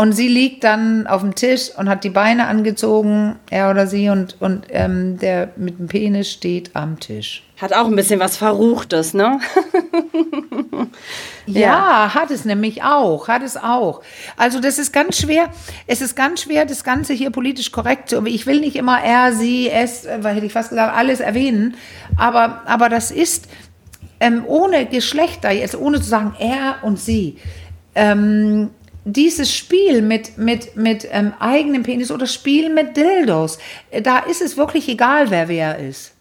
Und 0.00 0.12
sie 0.14 0.28
liegt 0.28 0.64
dann 0.64 1.06
auf 1.06 1.20
dem 1.20 1.34
Tisch 1.34 1.72
und 1.76 1.90
hat 1.90 2.04
die 2.04 2.08
Beine 2.08 2.46
angezogen, 2.46 3.36
er 3.50 3.68
oder 3.68 3.86
sie, 3.86 4.08
und, 4.08 4.34
und 4.40 4.64
ähm, 4.70 5.18
der 5.18 5.50
mit 5.56 5.78
dem 5.78 5.88
Penis 5.88 6.30
steht 6.30 6.70
am 6.72 6.98
Tisch. 6.98 7.42
Hat 7.60 7.74
auch 7.74 7.84
ein 7.84 7.96
bisschen 7.96 8.18
was 8.18 8.38
Verruchtes, 8.38 9.12
ne? 9.12 9.40
ja, 11.46 11.60
ja, 11.60 12.14
hat 12.14 12.30
es 12.30 12.46
nämlich 12.46 12.82
auch, 12.82 13.28
hat 13.28 13.42
es 13.42 13.58
auch. 13.58 14.00
Also 14.38 14.58
das 14.58 14.78
ist 14.78 14.94
ganz 14.94 15.18
schwer, 15.18 15.50
es 15.86 16.00
ist 16.00 16.16
ganz 16.16 16.44
schwer, 16.44 16.64
das 16.64 16.82
Ganze 16.82 17.12
hier 17.12 17.28
politisch 17.28 17.70
korrekt 17.70 18.08
zu, 18.08 18.24
ich 18.24 18.46
will 18.46 18.60
nicht 18.60 18.76
immer 18.76 19.04
er, 19.04 19.34
sie, 19.34 19.68
es, 19.68 20.06
äh, 20.06 20.18
hätte 20.24 20.46
ich 20.46 20.54
fast 20.54 20.70
gesagt, 20.70 20.96
alles 20.96 21.20
erwähnen, 21.20 21.76
aber, 22.16 22.62
aber 22.64 22.88
das 22.88 23.10
ist 23.10 23.48
ähm, 24.18 24.44
ohne 24.46 24.86
Geschlechter, 24.86 25.50
jetzt 25.50 25.76
ohne 25.76 26.00
zu 26.00 26.08
sagen 26.08 26.34
er 26.38 26.76
und 26.84 26.98
sie, 26.98 27.36
ähm, 27.94 28.70
dieses 29.04 29.54
Spiel 29.54 30.02
mit, 30.02 30.36
mit, 30.38 30.76
mit 30.76 31.08
ähm, 31.10 31.32
eigenem 31.38 31.82
Penis 31.82 32.10
oder 32.10 32.26
Spiel 32.26 32.68
mit 32.68 32.96
Dildos, 32.96 33.58
äh, 33.90 34.02
da 34.02 34.18
ist 34.18 34.42
es 34.42 34.56
wirklich 34.56 34.88
egal, 34.88 35.30
wer 35.30 35.48
wer 35.48 35.78
ist. 35.78 36.12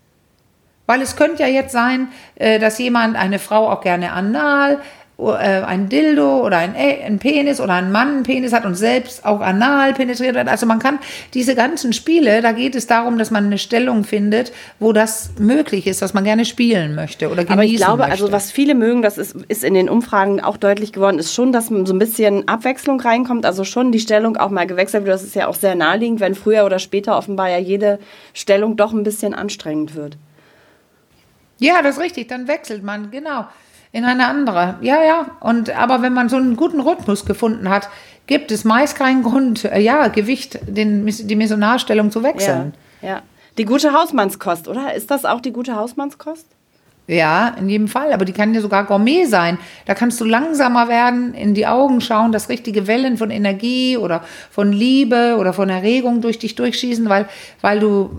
Weil 0.85 1.01
es 1.01 1.15
könnte 1.15 1.43
ja 1.43 1.49
jetzt 1.49 1.71
sein, 1.71 2.07
äh, 2.35 2.57
dass 2.57 2.79
jemand 2.79 3.15
eine 3.15 3.37
Frau 3.39 3.69
auch 3.69 3.81
gerne 3.81 4.11
anal, 4.11 4.79
ein 5.27 5.89
Dildo 5.89 6.45
oder 6.45 6.57
ein, 6.57 6.75
äh, 6.75 7.03
ein 7.03 7.19
Penis 7.19 7.59
oder 7.59 7.73
ein 7.73 7.91
Mann 7.91 8.07
einen 8.07 8.23
Penis 8.23 8.53
hat 8.53 8.65
und 8.65 8.75
selbst 8.75 9.25
auch 9.25 9.41
anal 9.41 9.93
penetriert 9.93 10.35
wird. 10.35 10.47
Also 10.47 10.65
man 10.65 10.79
kann 10.79 10.99
diese 11.33 11.55
ganzen 11.55 11.91
Spiele, 11.91 12.41
da 12.41 12.53
geht 12.53 12.75
es 12.75 12.87
darum, 12.87 13.17
dass 13.17 13.29
man 13.29 13.45
eine 13.45 13.57
Stellung 13.57 14.05
findet, 14.05 14.53
wo 14.79 14.93
das 14.93 15.31
möglich 15.37 15.87
ist, 15.87 16.01
was 16.01 16.13
man 16.13 16.23
gerne 16.23 16.45
spielen 16.45 16.95
möchte 16.95 17.27
oder 17.27 17.43
genießen 17.43 17.51
Aber 17.51 17.63
ich 17.65 17.75
glaube, 17.75 17.97
möchte. 17.97 18.11
also 18.11 18.31
was 18.31 18.51
viele 18.51 18.75
mögen, 18.75 19.01
das 19.01 19.17
ist, 19.17 19.35
ist 19.47 19.63
in 19.63 19.73
den 19.73 19.89
Umfragen 19.89 20.39
auch 20.39 20.55
deutlich 20.55 20.93
geworden, 20.93 21.19
ist 21.19 21.33
schon, 21.33 21.51
dass 21.51 21.67
so 21.67 21.75
ein 21.75 21.99
bisschen 21.99 22.47
Abwechslung 22.47 23.01
reinkommt, 23.01 23.45
also 23.45 23.65
schon 23.65 23.91
die 23.91 23.99
Stellung 23.99 24.37
auch 24.37 24.49
mal 24.49 24.67
gewechselt 24.67 25.05
wird. 25.05 25.15
Das 25.15 25.23
ist 25.23 25.35
ja 25.35 25.47
auch 25.47 25.55
sehr 25.55 25.75
naheliegend, 25.75 26.21
wenn 26.21 26.35
früher 26.35 26.65
oder 26.65 26.79
später 26.79 27.17
offenbar 27.17 27.49
ja 27.49 27.57
jede 27.57 27.99
Stellung 28.33 28.77
doch 28.77 28.93
ein 28.93 29.03
bisschen 29.03 29.33
anstrengend 29.33 29.95
wird. 29.95 30.17
Ja, 31.57 31.81
das 31.81 31.97
ist 31.97 32.01
richtig, 32.01 32.29
dann 32.29 32.47
wechselt 32.47 32.83
man, 32.83 33.11
genau 33.11 33.45
in 33.91 34.05
eine 34.05 34.27
andere. 34.27 34.75
Ja, 34.81 35.03
ja. 35.03 35.25
Und 35.39 35.69
aber 35.71 36.01
wenn 36.01 36.13
man 36.13 36.29
so 36.29 36.37
einen 36.37 36.55
guten 36.55 36.79
Rhythmus 36.79 37.25
gefunden 37.25 37.69
hat, 37.69 37.89
gibt 38.27 38.51
es 38.51 38.63
meist 38.63 38.95
keinen 38.95 39.23
Grund, 39.23 39.65
äh, 39.65 39.79
ja, 39.79 40.07
Gewicht, 40.07 40.59
den, 40.67 41.05
die 41.05 41.35
Missionarstellung 41.35 42.11
zu 42.11 42.23
wechseln. 42.23 42.73
Ja, 43.01 43.09
ja. 43.09 43.21
Die 43.57 43.65
gute 43.65 43.91
Hausmannskost, 43.91 44.67
oder? 44.67 44.93
Ist 44.93 45.11
das 45.11 45.25
auch 45.25 45.41
die 45.41 45.51
gute 45.51 45.75
Hausmannskost? 45.75 46.45
Ja, 47.09 47.55
in 47.59 47.67
jedem 47.69 47.87
Fall. 47.87 48.13
Aber 48.13 48.23
die 48.23 48.33
kann 48.33 48.53
ja 48.53 48.61
sogar 48.61 48.85
Gourmet 48.85 49.25
sein. 49.25 49.57
Da 49.87 49.95
kannst 49.95 50.21
du 50.21 50.25
langsamer 50.25 50.87
werden, 50.89 51.33
in 51.33 51.55
die 51.55 51.65
Augen 51.65 52.01
schauen, 52.01 52.31
dass 52.31 52.49
richtige 52.49 52.85
Wellen 52.85 53.17
von 53.17 53.31
Energie 53.31 53.97
oder 53.97 54.23
von 54.51 54.71
Liebe 54.71 55.35
oder 55.39 55.51
von 55.51 55.69
Erregung 55.69 56.21
durch 56.21 56.37
dich 56.37 56.53
durchschießen, 56.53 57.09
weil, 57.09 57.27
weil 57.61 57.79
du, 57.79 58.11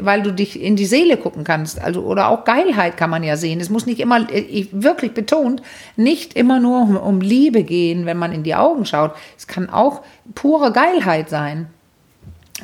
weil 0.00 0.22
du 0.22 0.32
dich 0.32 0.60
in 0.60 0.74
die 0.74 0.84
Seele 0.84 1.16
gucken 1.16 1.44
kannst. 1.44 1.80
Also, 1.80 2.00
oder 2.00 2.28
auch 2.28 2.42
Geilheit 2.42 2.96
kann 2.96 3.08
man 3.08 3.22
ja 3.22 3.36
sehen. 3.36 3.60
Es 3.60 3.70
muss 3.70 3.86
nicht 3.86 4.00
immer, 4.00 4.26
wirklich 4.72 5.12
betont, 5.12 5.62
nicht 5.94 6.34
immer 6.34 6.58
nur 6.58 6.80
um, 6.80 6.96
um 6.96 7.20
Liebe 7.20 7.62
gehen, 7.62 8.04
wenn 8.04 8.18
man 8.18 8.32
in 8.32 8.42
die 8.42 8.56
Augen 8.56 8.84
schaut. 8.84 9.12
Es 9.38 9.46
kann 9.46 9.70
auch 9.70 10.02
pure 10.34 10.72
Geilheit 10.72 11.30
sein. 11.30 11.68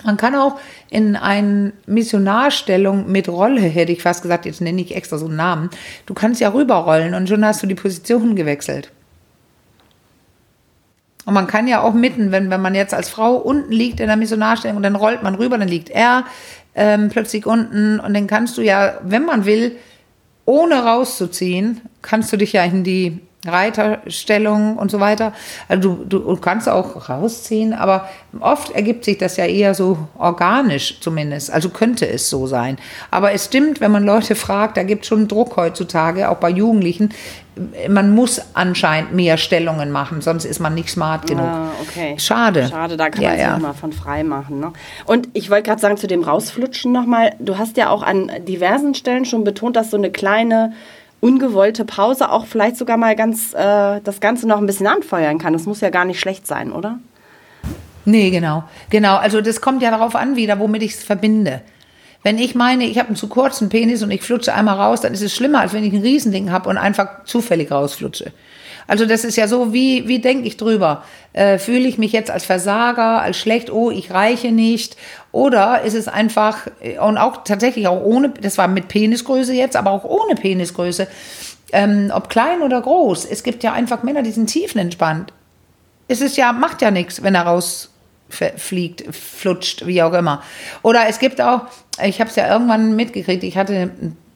Man 0.04 0.16
kann 0.16 0.34
auch 0.34 0.58
in 0.88 1.16
eine 1.16 1.72
Missionarstellung 1.86 3.10
mit 3.10 3.28
Rolle, 3.28 3.60
hätte 3.60 3.92
ich 3.92 4.02
fast 4.02 4.22
gesagt, 4.22 4.46
jetzt 4.46 4.60
nenne 4.60 4.80
ich 4.80 4.94
extra 4.94 5.18
so 5.18 5.26
einen 5.26 5.36
Namen, 5.36 5.70
du 6.06 6.14
kannst 6.14 6.40
ja 6.40 6.48
rüberrollen 6.50 7.14
und 7.14 7.28
schon 7.28 7.44
hast 7.44 7.62
du 7.62 7.66
die 7.66 7.74
Position 7.74 8.36
gewechselt. 8.36 8.90
Und 11.26 11.34
man 11.34 11.46
kann 11.46 11.68
ja 11.68 11.82
auch 11.82 11.92
mitten, 11.92 12.32
wenn, 12.32 12.50
wenn 12.50 12.62
man 12.62 12.74
jetzt 12.74 12.94
als 12.94 13.08
Frau 13.08 13.36
unten 13.36 13.72
liegt 13.72 14.00
in 14.00 14.06
der 14.06 14.16
Missionarstellung 14.16 14.78
und 14.78 14.82
dann 14.82 14.96
rollt 14.96 15.22
man 15.22 15.34
rüber, 15.34 15.58
dann 15.58 15.68
liegt 15.68 15.90
er 15.90 16.24
ähm, 16.74 17.08
plötzlich 17.10 17.46
unten 17.46 18.00
und 18.00 18.14
dann 18.14 18.26
kannst 18.26 18.56
du 18.56 18.62
ja, 18.62 18.98
wenn 19.02 19.24
man 19.24 19.44
will, 19.44 19.76
ohne 20.46 20.82
rauszuziehen, 20.82 21.82
kannst 22.02 22.32
du 22.32 22.36
dich 22.36 22.54
ja 22.54 22.64
in 22.64 22.82
die 22.82 23.20
Reiterstellung 23.46 24.76
und 24.76 24.90
so 24.90 25.00
weiter. 25.00 25.32
Also 25.68 25.94
du, 26.06 26.18
du 26.18 26.36
kannst 26.36 26.68
auch 26.68 27.08
rausziehen, 27.08 27.72
aber 27.72 28.08
oft 28.40 28.70
ergibt 28.72 29.04
sich 29.04 29.16
das 29.16 29.38
ja 29.38 29.46
eher 29.46 29.74
so 29.74 29.96
organisch 30.18 31.00
zumindest. 31.00 31.50
Also 31.50 31.70
könnte 31.70 32.06
es 32.06 32.28
so 32.28 32.46
sein. 32.46 32.76
Aber 33.10 33.32
es 33.32 33.46
stimmt, 33.46 33.80
wenn 33.80 33.92
man 33.92 34.04
Leute 34.04 34.34
fragt, 34.34 34.76
da 34.76 34.82
gibt 34.82 35.02
es 35.02 35.08
schon 35.08 35.26
Druck 35.26 35.56
heutzutage, 35.56 36.28
auch 36.28 36.36
bei 36.36 36.50
Jugendlichen. 36.50 37.14
Man 37.88 38.14
muss 38.14 38.40
anscheinend 38.54 39.14
mehr 39.14 39.36
Stellungen 39.36 39.90
machen, 39.90 40.20
sonst 40.20 40.44
ist 40.44 40.60
man 40.60 40.74
nicht 40.74 40.90
smart 40.90 41.26
genug. 41.26 41.46
Ah, 41.46 41.70
okay. 41.80 42.14
Schade. 42.18 42.68
Schade, 42.68 42.96
da 42.96 43.08
kann 43.08 43.22
ja, 43.22 43.30
man 43.30 43.38
sich 43.38 43.46
ja. 43.46 43.58
mal 43.58 43.72
von 43.74 43.92
frei 43.92 44.22
machen. 44.22 44.60
Ne? 44.60 44.72
Und 45.06 45.28
ich 45.32 45.50
wollte 45.50 45.64
gerade 45.64 45.80
sagen, 45.80 45.96
zu 45.96 46.06
dem 46.06 46.22
Rausflutschen 46.22 46.92
nochmal, 46.92 47.34
du 47.38 47.58
hast 47.58 47.76
ja 47.76 47.88
auch 47.88 48.02
an 48.02 48.30
diversen 48.46 48.94
Stellen 48.94 49.24
schon 49.24 49.44
betont, 49.44 49.76
dass 49.76 49.90
so 49.90 49.96
eine 49.96 50.10
kleine 50.10 50.72
ungewollte 51.20 51.84
Pause 51.84 52.30
auch 52.30 52.46
vielleicht 52.46 52.76
sogar 52.76 52.96
mal 52.96 53.14
ganz 53.14 53.54
äh, 53.54 54.00
das 54.02 54.20
Ganze 54.20 54.48
noch 54.48 54.58
ein 54.58 54.66
bisschen 54.66 54.86
anfeuern 54.86 55.38
kann. 55.38 55.52
Das 55.52 55.66
muss 55.66 55.80
ja 55.80 55.90
gar 55.90 56.04
nicht 56.04 56.20
schlecht 56.20 56.46
sein, 56.46 56.72
oder? 56.72 56.98
Nee, 58.04 58.30
genau. 58.30 58.64
Genau. 58.88 59.16
Also 59.16 59.40
das 59.40 59.60
kommt 59.60 59.82
ja 59.82 59.90
darauf 59.90 60.16
an, 60.16 60.36
wieder, 60.36 60.58
womit 60.58 60.82
ich 60.82 60.94
es 60.94 61.04
verbinde. 61.04 61.60
Wenn 62.22 62.38
ich 62.38 62.54
meine, 62.54 62.84
ich 62.84 62.98
habe 62.98 63.08
einen 63.08 63.16
zu 63.16 63.28
kurzen 63.28 63.68
Penis 63.68 64.02
und 64.02 64.10
ich 64.10 64.22
flutsche 64.22 64.54
einmal 64.54 64.76
raus, 64.76 65.00
dann 65.00 65.12
ist 65.12 65.22
es 65.22 65.34
schlimmer, 65.34 65.60
als 65.60 65.72
wenn 65.72 65.84
ich 65.84 65.92
ein 65.92 66.02
Riesending 66.02 66.50
habe 66.50 66.68
und 66.68 66.76
einfach 66.76 67.24
zufällig 67.24 67.70
rausflutsche. 67.70 68.32
Also 68.86 69.06
das 69.06 69.24
ist 69.24 69.36
ja 69.36 69.48
so, 69.48 69.72
wie, 69.72 70.08
wie 70.08 70.18
denke 70.18 70.46
ich 70.46 70.56
drüber? 70.56 71.04
Äh, 71.32 71.58
Fühle 71.58 71.88
ich 71.88 71.98
mich 71.98 72.12
jetzt 72.12 72.30
als 72.30 72.44
Versager, 72.44 73.22
als 73.22 73.36
schlecht, 73.36 73.70
oh, 73.70 73.90
ich 73.90 74.10
reiche 74.10 74.52
nicht? 74.52 74.96
Oder 75.32 75.82
ist 75.82 75.94
es 75.94 76.08
einfach, 76.08 76.66
äh, 76.80 76.98
und 76.98 77.18
auch 77.18 77.44
tatsächlich 77.44 77.86
auch 77.86 78.02
ohne, 78.02 78.30
das 78.30 78.58
war 78.58 78.68
mit 78.68 78.88
Penisgröße 78.88 79.54
jetzt, 79.54 79.76
aber 79.76 79.90
auch 79.90 80.04
ohne 80.04 80.34
Penisgröße, 80.34 81.06
ähm, 81.72 82.10
ob 82.14 82.28
klein 82.28 82.62
oder 82.62 82.80
groß, 82.80 83.24
es 83.26 83.42
gibt 83.42 83.62
ja 83.62 83.72
einfach 83.72 84.02
Männer, 84.02 84.22
die 84.22 84.32
sind 84.32 84.48
tiefenentspannt. 84.48 85.32
Es 86.08 86.20
ist 86.20 86.36
ja, 86.36 86.52
macht 86.52 86.82
ja 86.82 86.90
nichts, 86.90 87.22
wenn 87.22 87.36
er 87.36 87.42
rausfliegt, 87.42 89.14
flutscht, 89.14 89.86
wie 89.86 90.02
auch 90.02 90.12
immer. 90.12 90.42
Oder 90.82 91.06
es 91.08 91.20
gibt 91.20 91.40
auch, 91.40 91.62
ich 92.04 92.20
habe 92.20 92.30
es 92.30 92.36
ja 92.36 92.52
irgendwann 92.52 92.96
mitgekriegt, 92.96 93.44
ich 93.44 93.56
hatte 93.56 93.90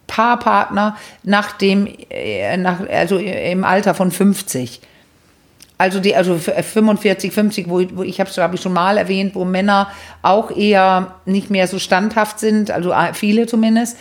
Paarpartner 0.07 0.97
nach 1.23 1.53
dem, 1.53 1.87
äh, 2.09 2.57
nach, 2.57 2.87
also 2.89 3.17
im 3.17 3.63
Alter 3.63 3.93
von 3.93 4.11
50. 4.11 4.81
Also 5.77 5.99
die, 5.99 6.15
also 6.15 6.37
45, 6.37 7.33
50, 7.33 7.69
wo, 7.69 7.83
wo 7.95 8.03
ich 8.03 8.19
habe 8.19 8.29
es, 8.29 8.35
glaube 8.35 8.55
ich, 8.55 8.61
schon 8.61 8.71
mal 8.71 8.97
erwähnt, 8.97 9.35
wo 9.35 9.43
Männer 9.43 9.89
auch 10.21 10.55
eher 10.55 11.15
nicht 11.25 11.49
mehr 11.49 11.67
so 11.67 11.79
standhaft 11.79 12.39
sind, 12.39 12.71
also 12.71 12.91
äh, 12.91 13.13
viele 13.13 13.45
zumindest. 13.45 13.97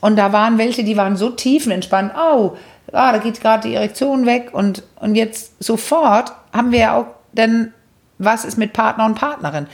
Und 0.00 0.16
da 0.16 0.32
waren 0.32 0.58
welche, 0.58 0.84
die 0.84 0.96
waren 0.96 1.16
so 1.16 1.30
tiefenentspannt, 1.30 2.12
oh, 2.16 2.56
ah, 2.92 3.12
da 3.12 3.18
geht 3.18 3.40
gerade 3.40 3.68
die 3.68 3.74
Erektion 3.74 4.24
weg 4.24 4.50
und, 4.52 4.82
und 5.00 5.16
jetzt 5.16 5.62
sofort 5.62 6.32
haben 6.52 6.72
wir 6.72 6.78
ja 6.78 6.96
auch 6.96 7.06
denn, 7.32 7.72
was 8.18 8.44
ist 8.44 8.56
mit 8.56 8.72
Partner 8.72 9.04
und 9.04 9.16
Partnerin? 9.16 9.66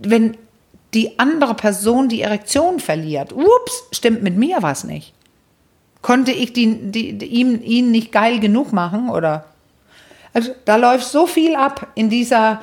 Wenn 0.00 0.36
die 0.94 1.18
andere 1.18 1.54
Person 1.54 2.08
die 2.08 2.22
Erektion 2.22 2.78
verliert, 2.80 3.32
ups, 3.32 3.84
stimmt 3.92 4.22
mit 4.22 4.36
mir 4.36 4.58
was 4.62 4.84
nicht. 4.84 5.12
Konnte 6.02 6.32
ich 6.32 6.52
die, 6.52 6.76
die, 6.90 7.12
die, 7.18 7.26
ihm, 7.26 7.60
ihn 7.62 7.90
nicht 7.90 8.12
geil 8.12 8.38
genug 8.38 8.72
machen 8.72 9.08
oder? 9.10 9.46
Also 10.32 10.52
da 10.64 10.76
läuft 10.76 11.06
so 11.06 11.26
viel 11.26 11.54
ab 11.56 11.88
in 11.94 12.10
dieser 12.10 12.60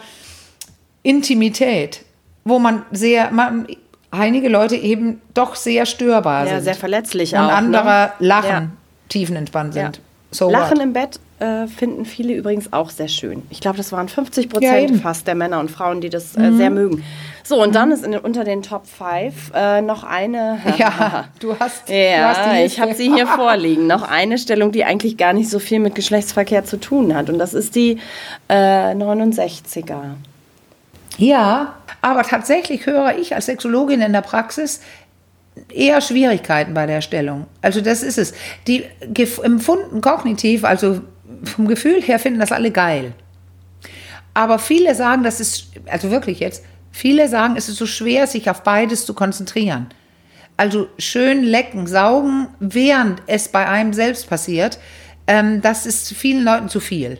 Intimität. 1.03 2.03
wo 2.43 2.57
man 2.57 2.83
sehr, 2.91 3.29
man, 3.31 3.67
einige 4.09 4.49
Leute 4.49 4.75
eben 4.75 5.21
doch 5.35 5.53
sehr 5.55 5.85
störbar 5.85 6.45
Ja, 6.47 6.55
sind. 6.55 6.63
sehr 6.63 6.73
verletzlich 6.75 7.33
und 7.33 7.39
auch. 7.39 7.51
andere 7.51 7.83
ne? 7.83 8.11
lachen, 8.27 8.49
Ja. 8.49 8.67
tiefenentspannt 9.09 9.75
Ja. 9.75 9.83
sind. 9.83 10.01
So 10.31 10.49
Lachen 10.49 10.77
what? 10.77 10.83
im 10.83 10.93
Bett 10.93 11.19
äh, 11.41 11.67
finden 11.67 12.05
viele 12.05 12.33
übrigens 12.33 12.71
auch 12.71 12.89
sehr 12.89 13.07
schön. 13.07 13.41
Ich 13.49 13.59
glaube, 13.59 13.77
das 13.77 13.91
waren 13.91 14.07
50 14.07 14.45
Ja, 14.45 14.51
Prozent. 14.51 14.91
Mhm. 14.91 14.99
fast 15.01 15.25
der 15.27 15.35
Männer 15.35 15.59
und 15.59 15.71
Frauen, 15.71 15.99
die 15.99 16.09
das 16.09 16.37
äh, 16.37 16.51
sehr 16.51 16.69
mögen. 16.69 17.03
So, 17.43 17.61
und 17.61 17.73
dann 17.75 17.91
ist 17.91 18.05
in, 18.05 18.15
unter 18.15 18.43
den 18.43 18.61
Top 18.61 18.83
5 18.85 19.51
äh, 19.53 19.81
noch 19.81 20.03
eine. 20.03 20.59
Ja, 20.77 21.25
du 21.39 21.57
hast, 21.59 21.89
du 21.89 21.93
Ja, 21.93 22.33
hast 22.35 22.53
die 22.53 22.63
ich 22.65 22.79
habe 22.79 22.93
sie 22.93 23.11
hier 23.13 23.27
vorliegen. 23.35 23.87
Noch 23.87 24.03
eine 24.03 24.37
Stellung, 24.37 24.71
die 24.71 24.85
eigentlich 24.85 25.17
gar 25.17 25.33
nicht 25.33 25.49
so 25.49 25.59
viel 25.59 25.79
mit 25.79 25.95
Geschlechtsverkehr 25.95 26.63
zu 26.63 26.77
tun 26.79 27.15
hat. 27.15 27.29
Und 27.29 27.39
das 27.39 27.53
ist 27.53 27.75
die 27.75 27.97
äh, 28.47 28.93
69er. 28.93 30.01
Ja, 31.17 31.75
aber 32.01 32.23
tatsächlich 32.23 32.85
höre 32.85 33.17
ich 33.17 33.35
als 33.35 33.45
Sexologin 33.47 34.01
in 34.01 34.13
der 34.13 34.21
Praxis 34.21 34.81
eher 35.73 36.01
Schwierigkeiten 36.01 36.73
bei 36.73 36.85
der 36.85 37.01
Stellung. 37.01 37.45
Also 37.61 37.81
das 37.81 38.03
ist 38.03 38.17
es. 38.17 38.33
Die 38.67 38.85
empfunden 39.43 40.01
kognitiv, 40.01 40.63
also 40.63 41.01
vom 41.43 41.67
Gefühl 41.67 42.01
her 42.01 42.19
finden 42.19 42.39
das 42.39 42.51
alle 42.51 42.71
geil. 42.71 43.13
Aber 44.33 44.59
viele 44.59 44.95
sagen, 44.95 45.23
das 45.23 45.39
ist, 45.39 45.67
also 45.87 46.11
wirklich 46.11 46.39
jetzt, 46.39 46.63
viele 46.91 47.27
sagen, 47.27 47.55
es 47.57 47.69
ist 47.69 47.77
so 47.77 47.85
schwer, 47.85 48.27
sich 48.27 48.49
auf 48.49 48.63
beides 48.63 49.05
zu 49.05 49.13
konzentrieren. 49.13 49.87
Also 50.57 50.87
schön 50.97 51.43
lecken, 51.43 51.87
saugen, 51.87 52.47
während 52.59 53.21
es 53.27 53.49
bei 53.49 53.67
einem 53.67 53.93
selbst 53.93 54.29
passiert, 54.29 54.79
ähm, 55.27 55.61
das 55.61 55.85
ist 55.85 56.13
vielen 56.13 56.43
Leuten 56.43 56.69
zu 56.69 56.79
viel. 56.79 57.19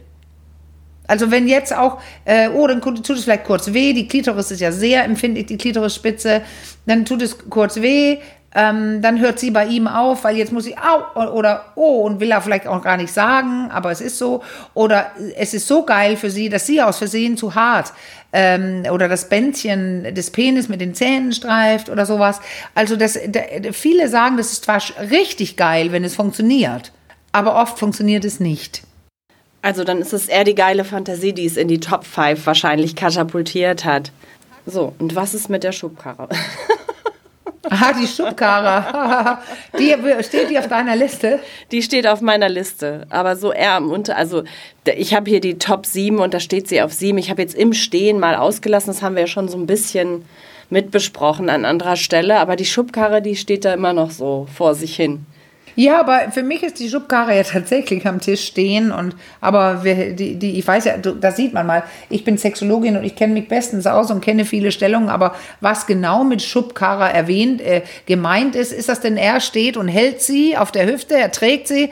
Also 1.07 1.29
wenn 1.31 1.47
jetzt 1.47 1.75
auch, 1.75 1.99
äh, 2.23 2.49
oh, 2.49 2.67
dann 2.67 2.81
tut 2.81 3.09
es 3.09 3.23
vielleicht 3.23 3.43
kurz 3.43 3.73
weh, 3.73 3.93
die 3.93 4.07
Klitoris 4.07 4.51
ist 4.51 4.61
ja 4.61 4.71
sehr 4.71 5.03
empfindlich, 5.03 5.47
die 5.47 5.57
Klitorisspitze, 5.57 6.41
dann 6.85 7.03
tut 7.03 7.21
es 7.21 7.37
kurz 7.49 7.81
weh, 7.81 8.19
ähm, 8.53 9.01
dann 9.01 9.19
hört 9.19 9.39
sie 9.39 9.51
bei 9.51 9.65
ihm 9.65 9.87
auf, 9.87 10.23
weil 10.23 10.35
jetzt 10.35 10.51
muss 10.51 10.65
sie, 10.65 10.75
au, 10.77 11.29
oder 11.31 11.65
oh, 11.75 12.01
und 12.01 12.19
will 12.19 12.31
er 12.31 12.41
vielleicht 12.41 12.67
auch 12.67 12.83
gar 12.83 12.97
nicht 12.97 13.13
sagen, 13.13 13.69
aber 13.71 13.91
es 13.91 14.01
ist 14.01 14.17
so, 14.17 14.43
oder 14.73 15.11
es 15.37 15.53
ist 15.53 15.67
so 15.67 15.85
geil 15.85 16.17
für 16.17 16.29
sie, 16.29 16.49
dass 16.49 16.65
sie 16.65 16.81
aus 16.81 16.97
Versehen 16.97 17.37
zu 17.37 17.55
hart 17.55 17.93
ähm, 18.33 18.83
oder 18.91 19.07
das 19.07 19.29
Bändchen 19.29 20.13
des 20.13 20.31
Penis 20.31 20.67
mit 20.67 20.81
den 20.81 20.93
Zähnen 20.93 21.31
streift 21.31 21.89
oder 21.89 22.05
sowas. 22.05 22.41
Also 22.75 22.97
das, 22.97 23.17
da, 23.27 23.39
viele 23.71 24.09
sagen, 24.09 24.35
das 24.35 24.51
ist 24.51 24.65
zwar 24.65 24.81
richtig 25.09 25.55
geil, 25.55 25.93
wenn 25.93 26.03
es 26.03 26.15
funktioniert, 26.15 26.91
aber 27.31 27.55
oft 27.55 27.79
funktioniert 27.79 28.25
es 28.25 28.41
nicht. 28.41 28.83
Also 29.61 29.83
dann 29.83 29.99
ist 29.99 30.11
es 30.11 30.27
eher 30.27 30.43
die 30.43 30.55
geile 30.55 30.83
Fantasie, 30.83 31.33
die 31.33 31.45
es 31.45 31.55
in 31.55 31.67
die 31.67 31.79
Top 31.79 32.03
5 32.03 32.45
wahrscheinlich 32.45 32.95
katapultiert 32.95 33.85
hat. 33.85 34.11
So, 34.65 34.93
und 34.99 35.15
was 35.15 35.33
ist 35.33 35.49
mit 35.49 35.63
der 35.63 35.71
Schubkarre? 35.71 36.27
Ah, 37.69 37.93
die 37.93 38.07
Schubkarre. 38.07 39.37
die 39.79 39.95
steht 40.23 40.49
die 40.49 40.57
auf 40.57 40.67
deiner 40.67 40.95
Liste? 40.95 41.39
Die 41.71 41.83
steht 41.83 42.07
auf 42.07 42.21
meiner 42.21 42.49
Liste, 42.49 43.05
aber 43.09 43.35
so 43.35 43.51
eher 43.51 43.73
am 43.73 43.91
Unter. 43.91 44.17
Also 44.17 44.43
ich 44.85 45.13
habe 45.13 45.29
hier 45.29 45.41
die 45.41 45.59
Top 45.59 45.85
7 45.85 46.17
und 46.17 46.33
da 46.33 46.39
steht 46.39 46.67
sie 46.67 46.81
auf 46.81 46.91
7. 46.91 47.17
Ich 47.19 47.29
habe 47.29 47.41
jetzt 47.41 47.53
im 47.53 47.73
Stehen 47.73 48.19
mal 48.19 48.35
ausgelassen, 48.35 48.91
das 48.91 49.03
haben 49.03 49.15
wir 49.15 49.21
ja 49.21 49.27
schon 49.27 49.47
so 49.47 49.57
ein 49.57 49.67
bisschen 49.67 50.25
mitbesprochen 50.71 51.49
an 51.49 51.65
anderer 51.65 51.97
Stelle, 51.97 52.39
aber 52.39 52.55
die 52.55 52.65
Schubkarre, 52.65 53.21
die 53.21 53.35
steht 53.35 53.65
da 53.65 53.73
immer 53.73 53.93
noch 53.93 54.09
so 54.09 54.47
vor 54.53 54.73
sich 54.73 54.95
hin. 54.95 55.25
Ja, 55.75 55.99
aber 55.99 56.31
für 56.31 56.43
mich 56.43 56.63
ist 56.63 56.79
die 56.79 56.89
Schubkarre 56.89 57.35
ja 57.35 57.43
tatsächlich 57.51 58.05
am 58.07 58.19
Tisch 58.19 58.45
stehen 58.45 58.91
und 58.91 59.15
aber 59.39 59.83
wir, 59.83 60.13
die, 60.13 60.35
die, 60.35 60.59
ich 60.59 60.67
weiß 60.67 60.85
ja, 60.85 60.97
da 60.97 61.31
sieht 61.31 61.53
man 61.53 61.67
mal, 61.67 61.83
ich 62.09 62.23
bin 62.23 62.37
Sexologin 62.37 62.97
und 62.97 63.03
ich 63.03 63.15
kenne 63.15 63.33
mich 63.33 63.47
bestens 63.47 63.87
aus 63.87 64.11
und 64.11 64.21
kenne 64.21 64.45
viele 64.45 64.71
Stellungen, 64.71 65.09
aber 65.09 65.35
was 65.59 65.87
genau 65.87 66.23
mit 66.23 66.41
Schubkarre 66.41 67.11
erwähnt, 67.11 67.61
äh, 67.61 67.81
gemeint 68.05 68.55
ist, 68.55 68.71
ist 68.71 68.89
das 68.89 68.99
denn 68.99 69.17
er 69.17 69.39
steht 69.39 69.77
und 69.77 69.87
hält 69.87 70.21
sie 70.21 70.57
auf 70.57 70.71
der 70.71 70.87
Hüfte, 70.87 71.15
er 71.15 71.31
trägt 71.31 71.67
sie. 71.67 71.89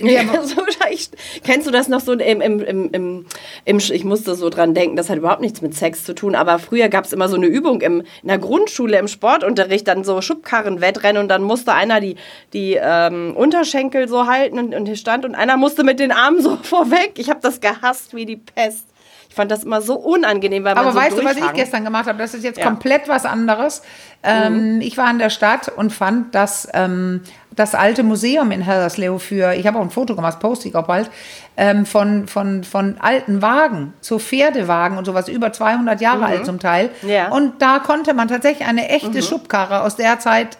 Ja, 0.00 0.22
so, 0.42 0.62
ich, 0.90 1.10
kennst 1.44 1.66
du 1.66 1.70
das 1.70 1.88
noch 1.88 2.00
so 2.00 2.12
im, 2.12 2.40
im, 2.40 2.60
im, 2.60 2.90
im, 2.92 3.26
im, 3.64 3.78
ich 3.78 4.04
musste 4.04 4.34
so 4.34 4.48
dran 4.50 4.74
denken, 4.74 4.96
das 4.96 5.10
hat 5.10 5.18
überhaupt 5.18 5.40
nichts 5.40 5.60
mit 5.62 5.74
Sex 5.74 6.04
zu 6.04 6.14
tun, 6.14 6.34
aber 6.34 6.58
früher 6.58 6.88
gab 6.88 7.04
es 7.04 7.12
immer 7.12 7.28
so 7.28 7.36
eine 7.36 7.46
Übung 7.46 7.80
im, 7.80 8.00
in 8.22 8.28
der 8.28 8.38
Grundschule 8.38 8.98
im 8.98 9.08
Sportunterricht, 9.08 9.88
dann 9.88 10.04
so 10.04 10.20
Schubkarrenwettrennen 10.20 11.20
und 11.22 11.28
dann 11.28 11.42
musste 11.42 11.72
einer 11.72 12.00
die, 12.00 12.16
die 12.52 12.78
ähm, 12.80 13.34
Unterschenkel 13.36 14.08
so 14.08 14.26
halten 14.26 14.58
und, 14.58 14.74
und 14.74 14.86
hier 14.86 14.96
stand 14.96 15.24
und 15.24 15.34
einer 15.34 15.56
musste 15.56 15.84
mit 15.84 15.98
den 16.00 16.12
Armen 16.12 16.40
so 16.42 16.56
vorweg. 16.62 17.12
Ich 17.16 17.28
habe 17.30 17.40
das 17.42 17.60
gehasst 17.60 18.14
wie 18.14 18.26
die 18.26 18.36
Pest. 18.36 18.86
Ich 19.30 19.34
fand 19.34 19.50
das 19.50 19.62
immer 19.64 19.82
so 19.82 19.94
unangenehm, 19.94 20.64
weil 20.64 20.74
man 20.74 20.84
Aber 20.84 20.92
so 20.92 20.98
weißt 20.98 21.18
du, 21.18 21.22
was 21.24 21.32
ich 21.32 21.38
durchhang. 21.38 21.54
gestern 21.56 21.84
gemacht 21.84 22.06
habe? 22.06 22.18
Das 22.18 22.32
ist 22.32 22.44
jetzt 22.44 22.58
Ja. 22.58 22.64
komplett 22.64 23.08
was 23.08 23.24
anderes. 23.26 23.82
Ähm, 24.22 24.80
Ich 24.80 24.96
war 24.96 25.10
in 25.10 25.18
der 25.18 25.28
Stadt 25.30 25.68
und 25.76 25.92
fand 25.92 26.34
das, 26.34 26.66
ähm, 26.72 27.20
das 27.58 27.74
alte 27.74 28.02
Museum 28.02 28.50
in 28.50 28.60
Hellerslev 28.60 29.18
für, 29.22 29.54
ich 29.54 29.66
habe 29.66 29.78
auch 29.78 29.82
ein 29.82 29.90
Foto 29.90 30.14
gemacht, 30.14 30.38
poste 30.40 30.68
ich 30.68 30.74
auch 30.74 30.86
bald, 30.86 31.10
ähm, 31.56 31.86
von, 31.86 32.28
von, 32.28 32.62
von 32.64 32.96
alten 33.00 33.42
Wagen, 33.42 33.94
so 34.00 34.18
Pferdewagen 34.18 34.96
und 34.98 35.04
sowas, 35.04 35.28
über 35.28 35.52
200 35.52 36.00
Jahre 36.00 36.26
alt 36.26 36.46
zum 36.46 36.58
Teil. 36.60 36.90
Ja. 37.02 37.28
Und 37.30 37.60
da 37.60 37.80
konnte 37.80 38.14
man 38.14 38.28
tatsächlich 38.28 38.66
eine 38.68 38.88
echte 38.88 39.22
Schubkarre 39.22 39.82
aus 39.82 39.96
der 39.96 40.18
Zeit 40.20 40.58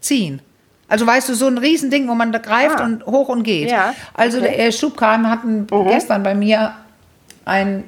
ziehen. 0.00 0.40
Also 0.88 1.04
weißt 1.04 1.28
du, 1.28 1.34
so 1.34 1.46
ein 1.48 1.58
Riesending, 1.58 2.08
wo 2.08 2.14
man 2.14 2.30
da 2.30 2.38
greift 2.38 2.80
Ah. 2.80 2.84
und 2.84 3.04
hoch 3.06 3.28
und 3.28 3.42
geht. 3.42 3.70
Ja, 3.70 3.92
Also 4.14 4.38
okay. 4.38 4.54
der 4.56 4.70
Schubkarren 4.72 5.28
hatten 5.28 5.66
gestern 5.88 6.22
bei 6.22 6.34
mir 6.36 6.74
ein 7.44 7.82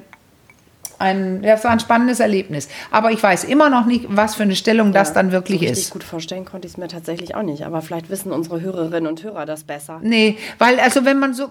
ein, 0.99 1.41
das 1.41 1.63
war 1.63 1.71
ein 1.71 1.79
spannendes 1.79 2.19
Erlebnis. 2.19 2.67
Aber 2.91 3.11
ich 3.11 3.21
weiß 3.21 3.45
immer 3.45 3.69
noch 3.69 3.85
nicht, 3.85 4.05
was 4.09 4.35
für 4.35 4.43
eine 4.43 4.55
Stellung 4.55 4.93
das 4.93 5.13
dann 5.13 5.31
wirklich 5.31 5.61
so 5.61 5.65
ist. 5.65 5.89
gut 5.91 6.03
vorstellen 6.03 6.45
konnte 6.45 6.67
ich 6.67 6.73
es 6.73 6.77
mir 6.77 6.87
tatsächlich 6.87 7.35
auch 7.35 7.43
nicht, 7.43 7.65
aber 7.65 7.81
vielleicht 7.81 8.09
wissen 8.09 8.31
unsere 8.31 8.61
Hörerinnen 8.61 9.07
und 9.07 9.23
Hörer 9.23 9.45
das 9.45 9.63
besser. 9.63 9.99
Nee, 10.03 10.37
weil, 10.57 10.79
also 10.79 11.05
wenn 11.05 11.19
man 11.19 11.33
so, 11.33 11.49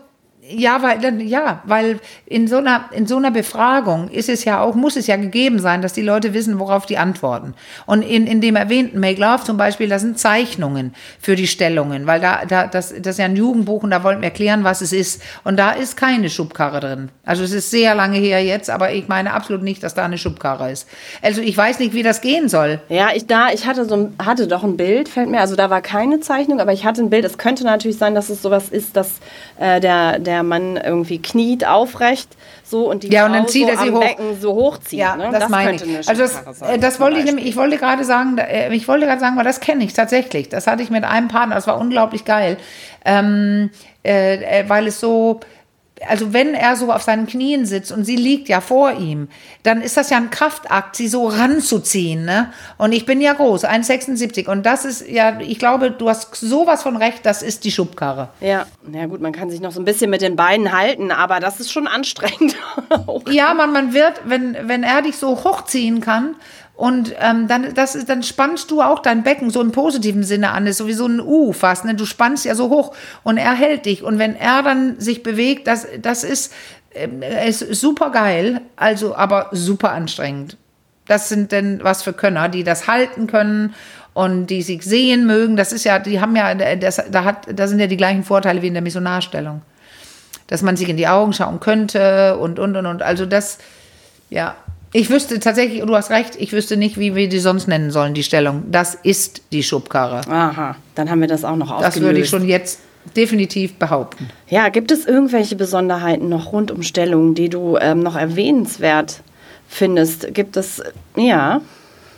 ja, 0.51 0.83
weil, 0.83 1.21
ja, 1.23 1.63
weil 1.65 2.01
in 2.25 2.49
so, 2.49 2.57
einer, 2.57 2.87
in 2.93 3.07
so 3.07 3.17
einer 3.17 3.31
Befragung 3.31 4.09
ist 4.09 4.29
es 4.29 4.45
ja 4.45 4.61
auch, 4.61 4.75
muss 4.75 4.97
es 4.97 5.07
ja 5.07 5.17
gegeben 5.17 5.59
sein, 5.59 5.83
dass 5.83 5.93
die 5.93 6.03
Leute 6.03 6.33
wissen, 6.33 6.59
worauf 6.59 6.87
die 6.87 6.97
antworten. 6.97 7.55
Und 7.87 8.03
in, 8.03 8.27
in 8.27 8.41
dem 8.41 8.57
erwähnten 8.57 8.99
Make 8.99 9.21
Love 9.21 9.45
zum 9.45 9.57
Beispiel, 9.57 9.89
das 9.89 10.03
sind 10.03 10.19
Zeichnungen 10.19 10.95
für 11.21 11.37
die 11.37 11.47
Stellungen, 11.47 12.07
weil 12.07 12.21
da, 12.21 12.45
da 12.47 12.67
das, 12.67 12.95
das 12.99 13.15
ist 13.15 13.19
ja 13.19 13.27
ein 13.27 13.37
Jugendbuch 13.37 13.83
und 13.83 13.91
da 13.91 14.03
wollten 14.03 14.23
wir 14.23 14.29
erklären, 14.29 14.65
was 14.65 14.81
es 14.81 14.93
ist. 14.93 15.23
Und 15.45 15.59
da 15.59 15.73
ist 15.73 15.97
keine 15.97 16.31
Schubkarre 16.31 16.81
drin. 16.81 17.11
Also 17.25 17.45
es 17.45 17.53
ist 17.53 17.71
sehr 17.71 17.95
lange 17.95 18.19
her 18.19 18.43
jetzt, 18.43 18.71
aber 18.71 18.93
ich 18.93 19.07
meine 19.09 19.35
absolut 19.35 19.63
nicht, 19.63 19.83
dass 19.83 19.95
da 19.95 20.05
eine 20.05 20.19
Schubkarre 20.19 20.71
ist. 20.71 20.89
Also 21.21 21.43
ich 21.43 21.57
weiß 21.57 21.79
nicht, 21.79 21.93
wie 21.93 22.03
das 22.03 22.21
gehen 22.21 22.49
soll. 22.49 22.81
Ja, 22.89 23.09
ich 23.15 23.27
da, 23.27 23.51
ich 23.53 23.67
hatte 23.67 23.85
so 23.85 24.11
hatte 24.19 24.47
doch 24.47 24.65
ein 24.65 24.77
Bild, 24.77 25.09
fällt 25.09 25.29
mir, 25.29 25.41
also 25.41 25.57
da 25.57 25.69
war 25.69 25.83
keine 25.83 26.21
Zeichnung, 26.21 26.61
aber 26.61 26.73
ich 26.73 26.85
hatte 26.85 27.03
ein 27.03 27.11
Bild. 27.11 27.25
Es 27.25 27.37
könnte 27.37 27.65
natürlich 27.65 27.99
sein, 27.99 28.15
dass 28.15 28.31
es 28.31 28.41
sowas 28.41 28.71
ist, 28.71 28.97
dass 28.97 29.17
äh, 29.59 29.81
der, 29.81 30.19
der 30.19 30.28
Mann 30.43 30.77
irgendwie 30.77 31.21
kniet 31.21 31.67
aufrecht, 31.67 32.29
so 32.63 32.91
und 32.91 33.03
die 33.03 33.09
Ja, 33.09 33.27
und 33.27 33.33
dann 33.33 33.43
Frau 33.43 33.51
zieht 33.51 33.67
so 33.67 33.73
er 33.73 33.79
sie 33.79 33.91
hoch. 33.91 34.01
Becken 34.01 34.41
so 34.41 34.55
hochzieht. 34.55 34.99
Ja, 34.99 35.17
ne? 35.17 35.31
das, 35.33 35.49
meine 35.49 35.77
ich. 35.77 36.09
Also 36.09 36.23
das, 36.23 36.59
sein, 36.59 36.75
äh, 36.75 36.79
das 36.79 37.01
wollte 37.01 37.19
ich 37.19 37.25
Beispiel. 37.25 37.35
nämlich, 37.35 37.47
ich 37.51 37.57
wollte 37.57 37.79
gerade 37.79 38.05
sagen, 38.05 38.39
äh, 38.39 38.73
ich 38.75 38.89
wollte 38.89 39.07
gerade 39.07 39.21
sagen, 39.21 39.37
weil 39.37 39.45
das 39.45 39.61
kenne 39.61 39.85
ich 39.85 39.93
tatsächlich. 39.93 40.49
Das 40.49 40.67
hatte 40.67 40.83
ich 40.83 40.91
mit 40.91 41.05
einem 41.05 41.29
Partner, 41.29 41.55
das 41.55 41.67
war 41.67 41.79
unglaublich 41.79 42.25
geil, 42.25 42.57
ähm, 43.05 43.71
äh, 44.05 44.61
äh, 44.61 44.69
weil 44.69 44.87
es 44.87 45.01
so, 45.01 45.41
also 46.07 46.33
wenn 46.33 46.55
er 46.55 46.77
so 46.77 46.93
auf 46.93 47.03
seinen 47.03 47.27
Knien 47.27 47.67
sitzt 47.67 47.93
und 47.93 48.05
sie 48.05 48.17
liegt 48.17 48.49
ja 48.49 48.61
vor 48.61 48.93
ihm, 48.93 49.29
dann 49.63 49.81
ist 49.81 49.97
das 49.97 50.11
ja 50.11 50.17
ein 50.17 50.31
Kraftakt, 50.31 50.97
sie 50.97 51.09
so 51.09 51.27
ranzuziehen. 51.27 52.25
Ne? 52.25 52.53
Und 52.77 52.93
ich 52.93 53.07
bin 53.07 53.21
ja 53.21 53.33
groß, 53.33 53.65
1,76 53.65 54.49
und 54.49 54.65
das 54.65 54.85
ist 54.85 55.09
ja, 55.09 55.41
ich 55.41 55.59
glaube, 55.59 55.91
du 55.91 56.09
hast 56.09 56.35
sowas 56.35 56.83
von 56.83 56.97
recht, 56.97 57.25
das 57.25 57.43
ist 57.43 57.65
die 57.65 57.71
Schubkarre. 57.71 58.29
Ja, 58.41 58.67
na 58.87 59.07
gut, 59.07 59.21
man 59.21 59.33
kann 59.33 59.51
sich 59.51 59.61
noch 59.61 59.73
so 59.73 59.81
ein 59.81 59.85
bisschen 59.85 60.11
mit 60.11 60.23
den 60.23 60.37
Beinen 60.37 60.77
halten, 60.77 61.11
aber 61.11 61.41
das 61.41 61.61
ist 61.61 61.73
schon 61.73 61.87
anstrengend. 61.87 62.57
Ja, 63.29 63.53
man, 63.55 63.73
man 63.73 63.93
wird, 63.93 64.23
wenn, 64.25 64.57
wenn 64.63 64.83
er 64.83 65.03
dich 65.03 65.17
so 65.17 65.45
hochziehen 65.45 66.01
kann 66.01 66.37
und 66.79 67.13
ähm, 67.19 67.49
dann, 67.49 67.75
das 67.75 67.97
ist, 67.97 68.09
dann 68.09 68.23
spannst 68.23 68.71
du 68.71 68.83
auch 68.83 69.01
dein 69.01 69.25
Becken 69.25 69.51
so 69.51 69.61
im 69.61 69.73
positiven 69.73 70.23
Sinne 70.23 70.53
an, 70.53 70.65
ist 70.69 70.77
sowieso 70.77 71.07
ein 71.07 71.21
U 71.21 71.53
fast. 71.53 71.85
Ne? 71.85 71.97
Du 71.97 72.07
spannst 72.07 72.45
ja 72.45 72.55
so 72.55 72.71
hoch 72.71 72.95
und 73.25 73.37
er 73.37 73.53
hält 73.53 73.85
dich. 73.85 74.05
Und 74.05 74.21
wenn 74.21 74.37
er 74.37 74.63
dann 74.63 75.01
sich 75.01 75.25
bewegt, 75.25 75.67
das, 75.67 75.89
das 76.01 76.23
ist, 76.23 76.53
ähm, 76.95 77.21
ist 77.21 77.59
super 77.59 78.11
geil, 78.11 78.61
also 78.77 79.17
aber 79.17 79.49
super 79.51 79.91
anstrengend. 79.91 80.57
Das 81.09 81.29
sind 81.29 81.51
denn 81.51 81.81
was 81.83 82.05
für 82.05 82.13
Könner, 82.13 82.49
die 82.49 82.63
das 82.63 82.87
halten 82.87 83.27
können 83.27 83.75
und 84.15 84.47
die 84.47 84.63
sich 84.63 84.85
sehen 84.85 85.27
mögen. 85.27 85.57
Das 85.57 85.73
ist 85.73 85.83
ja, 85.83 85.99
die 85.99 86.21
haben 86.21 86.37
ja, 86.37 86.55
das, 86.55 87.03
da, 87.11 87.25
hat, 87.25 87.49
da 87.53 87.67
sind 87.67 87.81
ja 87.81 87.89
die 87.89 87.97
gleichen 87.97 88.23
Vorteile 88.23 88.63
wie 88.63 88.69
in 88.69 88.75
der 88.75 88.85
Missionarstellung 88.85 89.63
dass 90.47 90.63
man 90.63 90.79
sich 90.79 90.89
in 90.89 90.97
die 90.97 91.07
Augen 91.07 91.35
schauen 91.35 91.61
könnte 91.61 92.39
und, 92.39 92.59
und, 92.59 92.75
und, 92.75 92.87
und. 92.87 93.03
Also 93.03 93.27
das, 93.27 93.59
ja. 94.31 94.57
Ich 94.93 95.11
wüsste 95.11 95.39
tatsächlich, 95.39 95.83
du 95.83 95.95
hast 95.95 96.11
recht, 96.11 96.37
ich 96.39 96.53
wüsste 96.53 96.77
nicht, 96.77 96.99
wie 96.99 97.15
wir 97.15 97.29
die 97.29 97.39
sonst 97.39 97.69
nennen 97.69 97.91
sollen, 97.91 98.15
die 98.15 98.23
Stellung. 98.23 98.65
Das 98.71 98.95
ist 98.95 99.43
die 99.53 99.63
Schubkarre. 99.63 100.23
Aha, 100.31 100.77
dann 100.95 101.11
haben 101.11 101.21
wir 101.21 101.29
das 101.29 101.45
auch 101.45 101.57
noch 101.57 101.71
aufgelöst. 101.71 101.97
Das 101.97 102.03
würde 102.03 102.21
ich 102.21 102.29
schon 102.29 102.49
jetzt 102.49 102.81
definitiv 103.15 103.75
behaupten. 103.75 104.29
Ja, 104.49 104.69
gibt 104.71 104.91
es 104.91 105.05
irgendwelche 105.05 105.57
Besonderheiten 105.57 106.29
noch 106.29 106.53
rund 106.53 106.71
um 106.71 106.83
Stellungen, 106.83 107.35
die 107.35 107.49
du 107.49 107.77
ähm, 107.79 108.01
noch 108.01 108.17
erwähnenswert 108.17 109.21
findest? 109.69 110.33
Gibt 110.35 110.57
es, 110.57 110.83
ja, 111.17 111.61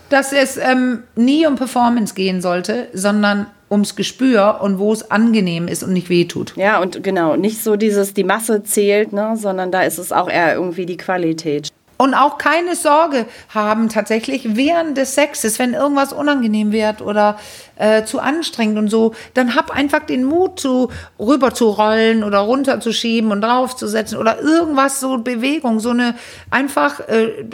dass 0.09 0.33
es 0.33 0.57
ähm, 0.57 1.03
nie 1.17 1.47
um 1.47 1.57
Performance 1.57 2.15
gehen 2.15 2.41
sollte, 2.41 2.89
sondern 2.93 3.47
ums 3.71 3.95
Gespür 3.95 4.59
und 4.63 4.79
wo 4.79 4.93
es 4.93 5.11
angenehm 5.11 5.69
ist 5.69 5.85
und 5.85 5.93
nicht 5.93 6.11
wehtut. 6.11 6.55
Ja, 6.57 6.81
und 6.81 7.05
genau, 7.05 7.37
nicht 7.37 7.63
so 7.63 7.77
dieses, 7.77 8.15
die 8.15 8.25
Masse 8.25 8.65
zählt, 8.65 9.13
ne, 9.13 9.37
sondern 9.37 9.71
da 9.71 9.83
ist 9.83 9.99
es 9.99 10.11
auch 10.11 10.29
eher 10.29 10.55
irgendwie 10.55 10.87
die 10.87 10.97
Qualität. 10.97 11.69
Und 12.01 12.15
auch 12.15 12.39
keine 12.39 12.77
Sorge 12.77 13.27
haben 13.51 13.91
tatsächlich 13.91 14.57
während 14.57 14.97
des 14.97 15.15
Sexes, 15.15 15.59
wenn 15.59 15.75
irgendwas 15.75 16.15
unangenehm 16.15 16.73
wird 16.73 17.03
oder 17.03 17.39
äh, 17.77 18.05
zu 18.05 18.21
anstrengend 18.21 18.79
und 18.79 18.89
so, 18.89 19.15
dann 19.35 19.55
hab 19.55 19.71
einfach 19.71 20.07
den 20.07 20.25
Mut, 20.25 20.59
zu 20.59 20.91
rüber 21.19 21.53
zu 21.53 21.69
rollen 21.69 22.25
oder 22.25 22.39
runterzuschieben 22.39 23.31
und 23.31 23.43
draufzusetzen 23.43 24.17
oder 24.17 24.41
irgendwas, 24.41 24.99
so 24.99 25.19
Bewegung, 25.19 25.79
so 25.79 25.91
eine 25.91 26.15
einfach 26.49 27.01
äh, 27.01 27.45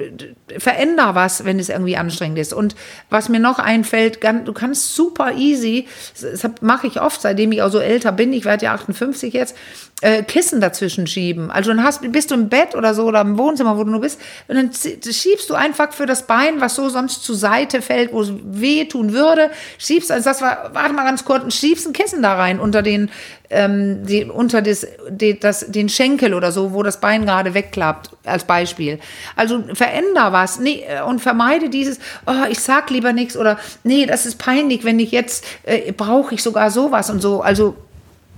veränder 0.59 1.17
was, 1.17 1.45
wenn 1.45 1.59
es 1.59 1.69
irgendwie 1.69 1.97
anstrengend 1.97 2.39
ist. 2.39 2.53
Und 2.53 2.77
was 3.11 3.29
mir 3.29 3.41
noch 3.41 3.59
einfällt, 3.59 4.21
du 4.23 4.53
kannst 4.53 4.95
super 4.95 5.33
easy, 5.33 5.89
das 6.21 6.49
mache 6.61 6.87
ich 6.87 7.01
oft, 7.01 7.21
seitdem 7.21 7.51
ich 7.51 7.63
auch 7.63 7.71
so 7.71 7.81
älter 7.81 8.13
bin, 8.13 8.33
ich 8.33 8.45
werde 8.45 8.67
ja 8.67 8.75
58 8.75 9.35
jetzt, 9.35 9.57
äh, 10.03 10.23
Kissen 10.23 10.61
dazwischen 10.61 11.07
schieben. 11.07 11.51
Also 11.51 11.71
dann 11.71 11.83
hast, 11.83 12.01
bist 12.13 12.31
du 12.31 12.35
im 12.35 12.51
Bett 12.51 12.75
oder 12.75 12.93
so 12.93 13.05
oder 13.05 13.23
im 13.23 13.39
Wohnzimmer, 13.39 13.79
wo 13.79 13.85
du 13.85 13.91
nur 13.91 14.03
bist, 14.03 14.21
und 14.47 14.57
dann 14.57 14.71
schiebst 14.73 15.49
du 15.49 15.55
einfach 15.55 15.93
für 15.93 16.05
das 16.05 16.27
Bein, 16.27 16.61
was 16.61 16.75
so 16.75 16.91
sonst 16.91 17.25
zur 17.25 17.37
Seite 17.37 17.81
fällt, 17.81 18.13
wo 18.13 18.21
es 18.21 18.31
weh 18.45 18.85
tun 18.85 19.15
würde, 19.15 19.51
schiebst 19.79 20.13
also 20.13 20.29
das 20.29 20.43
war, 20.43 20.71
warte 20.75 20.93
mal 20.93 21.05
ganz 21.05 21.25
kurz, 21.25 21.55
schiebst 21.55 21.87
ein 21.87 21.95
Kissen 21.95 22.23
da 22.23 22.35
rein 22.35 22.61
unter 22.61 22.83
den, 22.83 23.11
ähm, 23.49 24.05
die, 24.05 24.25
unter 24.25 24.61
das, 24.61 24.87
die, 25.09 25.41
das, 25.41 25.67
den 25.69 25.89
Schenkel 25.89 26.35
oder 26.35 26.53
so, 26.53 26.75
wo 26.75 26.83
das 26.83 27.01
Bein 27.01 27.25
gerade 27.25 27.55
wegklappt, 27.55 28.11
als 28.25 28.45
Beispiel. 28.45 28.99
Also 29.35 29.65
veränder 29.73 30.33
was 30.33 30.61
nee, 30.61 30.85
äh, 30.87 31.01
und 31.03 31.21
vermeide 31.21 31.71
dieses, 31.71 32.01
oh, 32.27 32.45
ich 32.51 32.61
sag 32.61 32.91
lieber 32.91 33.15
nichts 33.15 33.35
oder 33.35 33.59
nee, 33.83 34.05
das 34.05 34.27
ist 34.27 34.37
peinlich, 34.37 34.85
wenn 34.85 34.99
ich 34.99 35.11
jetzt, 35.11 35.43
äh, 35.63 35.91
brauche 35.93 36.35
ich 36.35 36.43
sogar 36.43 36.71
sowas 36.71 37.09
und 37.09 37.23
so. 37.23 37.41
Also 37.41 37.77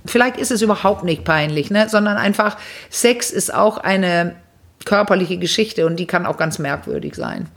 vielleicht 0.05 0.37
ist 0.37 0.51
es 0.51 0.61
überhaupt 0.61 1.03
nicht 1.03 1.23
peinlich, 1.23 1.71
ne? 1.71 1.89
sondern 1.89 2.17
einfach, 2.17 2.57
Sex 2.89 3.31
ist 3.31 3.53
auch 3.53 3.77
eine 3.77 4.35
körperliche 4.85 5.37
Geschichte 5.37 5.85
und 5.85 5.97
die 5.97 6.07
kann 6.07 6.25
auch 6.25 6.37
ganz 6.37 6.59
merkwürdig 6.59 7.15
sein. 7.15 7.47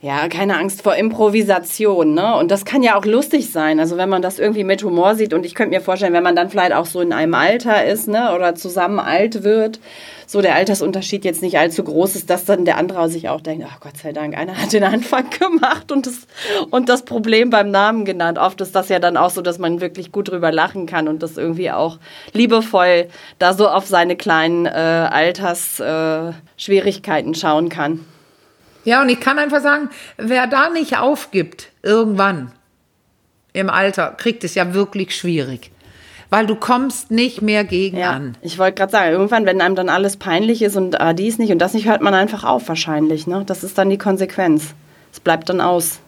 Ja, 0.00 0.28
keine 0.28 0.58
Angst 0.58 0.82
vor 0.82 0.96
Improvisation, 0.96 2.14
ne? 2.14 2.34
Und 2.36 2.50
das 2.50 2.64
kann 2.64 2.82
ja 2.82 2.98
auch 2.98 3.04
lustig 3.04 3.52
sein. 3.52 3.78
Also 3.78 3.96
wenn 3.96 4.08
man 4.08 4.20
das 4.20 4.40
irgendwie 4.40 4.64
mit 4.64 4.82
Humor 4.82 5.14
sieht 5.14 5.32
und 5.32 5.46
ich 5.46 5.54
könnte 5.54 5.76
mir 5.76 5.80
vorstellen, 5.80 6.12
wenn 6.12 6.24
man 6.24 6.34
dann 6.34 6.50
vielleicht 6.50 6.72
auch 6.72 6.86
so 6.86 7.00
in 7.00 7.12
einem 7.12 7.34
Alter 7.34 7.84
ist, 7.84 8.08
ne? 8.08 8.34
Oder 8.34 8.56
zusammen 8.56 8.98
alt 8.98 9.44
wird, 9.44 9.78
so 10.26 10.42
der 10.42 10.56
Altersunterschied 10.56 11.24
jetzt 11.24 11.40
nicht 11.40 11.56
allzu 11.56 11.84
groß 11.84 12.16
ist, 12.16 12.30
dass 12.30 12.44
dann 12.44 12.64
der 12.64 12.78
andere 12.78 13.08
sich 13.08 13.28
auch 13.28 13.40
denkt, 13.40 13.64
ach 13.70 13.78
Gott 13.78 13.96
sei 13.96 14.12
Dank, 14.12 14.36
einer 14.36 14.60
hat 14.60 14.72
den 14.72 14.82
Anfang 14.82 15.30
gemacht 15.38 15.92
und 15.92 16.06
das, 16.06 16.26
und 16.70 16.88
das 16.88 17.04
Problem 17.04 17.50
beim 17.50 17.70
Namen 17.70 18.04
genannt. 18.04 18.38
Oft 18.38 18.60
ist 18.60 18.74
das 18.74 18.88
ja 18.88 18.98
dann 18.98 19.16
auch 19.16 19.30
so, 19.30 19.40
dass 19.40 19.60
man 19.60 19.80
wirklich 19.80 20.10
gut 20.10 20.30
drüber 20.30 20.50
lachen 20.50 20.86
kann 20.86 21.06
und 21.06 21.22
das 21.22 21.36
irgendwie 21.36 21.70
auch 21.70 22.00
liebevoll 22.32 23.06
da 23.38 23.54
so 23.54 23.68
auf 23.68 23.86
seine 23.86 24.16
kleinen 24.16 24.66
äh, 24.66 24.70
Altersschwierigkeiten 24.70 27.34
äh, 27.34 27.36
schauen 27.36 27.68
kann. 27.68 28.04
Ja, 28.86 29.02
und 29.02 29.08
ich 29.08 29.18
kann 29.18 29.38
einfach 29.40 29.60
sagen, 29.60 29.90
wer 30.16 30.46
da 30.46 30.70
nicht 30.70 30.96
aufgibt, 30.96 31.72
irgendwann 31.82 32.52
im 33.52 33.68
Alter, 33.68 34.14
kriegt 34.16 34.44
es 34.44 34.54
ja 34.54 34.74
wirklich 34.74 35.16
schwierig. 35.16 35.72
Weil 36.30 36.46
du 36.46 36.54
kommst 36.54 37.10
nicht 37.10 37.42
mehr 37.42 37.64
gegen 37.64 37.98
ja, 37.98 38.12
an. 38.12 38.36
Ich 38.42 38.58
wollte 38.58 38.74
gerade 38.74 38.92
sagen, 38.92 39.10
irgendwann, 39.10 39.44
wenn 39.44 39.60
einem 39.60 39.74
dann 39.74 39.88
alles 39.88 40.16
peinlich 40.16 40.62
ist 40.62 40.76
und 40.76 41.00
ah, 41.00 41.14
dies 41.14 41.38
nicht 41.38 41.50
und 41.50 41.58
das 41.58 41.74
nicht, 41.74 41.88
hört 41.88 42.00
man 42.00 42.14
einfach 42.14 42.44
auf 42.44 42.68
wahrscheinlich. 42.68 43.26
Ne? 43.26 43.42
Das 43.44 43.64
ist 43.64 43.76
dann 43.76 43.90
die 43.90 43.98
Konsequenz. 43.98 44.74
Es 45.12 45.18
bleibt 45.18 45.48
dann 45.48 45.60
aus. 45.60 45.98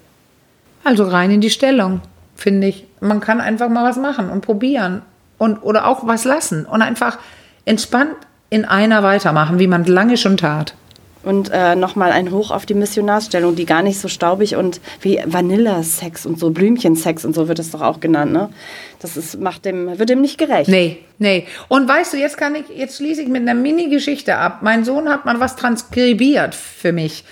Also 0.85 1.03
rein 1.05 1.33
in 1.33 1.41
die 1.41 1.51
Stellung, 1.51 2.01
finde 2.37 2.69
ich. 2.69 2.87
Man 3.01 3.19
kann 3.19 3.41
einfach 3.41 3.69
mal 3.69 3.89
was 3.89 3.97
machen 3.97 4.31
und 4.31 4.43
probieren. 4.43 5.03
Und, 5.37 5.59
oder 5.59 5.89
auch 5.89 6.07
was 6.07 6.25
lassen 6.25 6.65
und 6.65 6.83
einfach 6.83 7.19
entspannt 7.65 8.17
in 8.51 8.65
einer 8.65 9.03
weitermachen, 9.03 9.59
wie 9.59 9.67
man 9.67 9.85
lange 9.85 10.17
schon 10.17 10.37
tat. 10.37 10.75
Und 11.29 11.51
äh, 11.53 11.77
nochmal 11.77 12.11
ein 12.11 12.31
Hoch 12.31 12.51
auf 12.51 12.65
die 12.65 12.73
Missionarsstellung, 12.73 13.55
die 13.55 13.67
gar 13.67 13.83
nicht 13.83 14.01
so 14.01 14.09
staubig 14.09 14.57
und 14.57 14.81
wie 15.03 15.21
Vanillasex 15.27 16.25
und 16.25 16.39
so, 16.39 16.49
Blümchensex 16.53 17.27
und 17.27 17.35
so 17.35 17.49
wird 17.49 17.59
es 17.59 17.71
doch 17.71 17.83
auch 17.83 18.01
genannt, 18.01 18.33
ne? 18.33 18.49
Das 19.01 19.19
ist, 19.19 19.39
macht 19.39 19.67
dem, 19.67 19.99
wird 19.99 20.09
dem 20.09 20.23
nicht 20.23 20.39
gerecht. 20.39 20.71
Nee, 20.71 21.05
nee. 21.19 21.47
Und 21.69 21.87
weißt 21.87 22.15
du, 22.15 22.17
jetzt 22.17 22.39
kann 22.39 22.55
ich, 22.55 22.75
jetzt 22.75 22.97
schließe 22.97 23.21
ich 23.21 23.29
mit 23.29 23.43
einer 23.43 23.53
Mini-Geschichte 23.53 24.37
ab. 24.37 24.61
Mein 24.63 24.87
Sohn 24.87 25.11
hat 25.11 25.27
mal 25.27 25.39
was 25.39 25.55
transkribiert 25.55 26.55
für 26.55 26.93
mich 26.93 27.25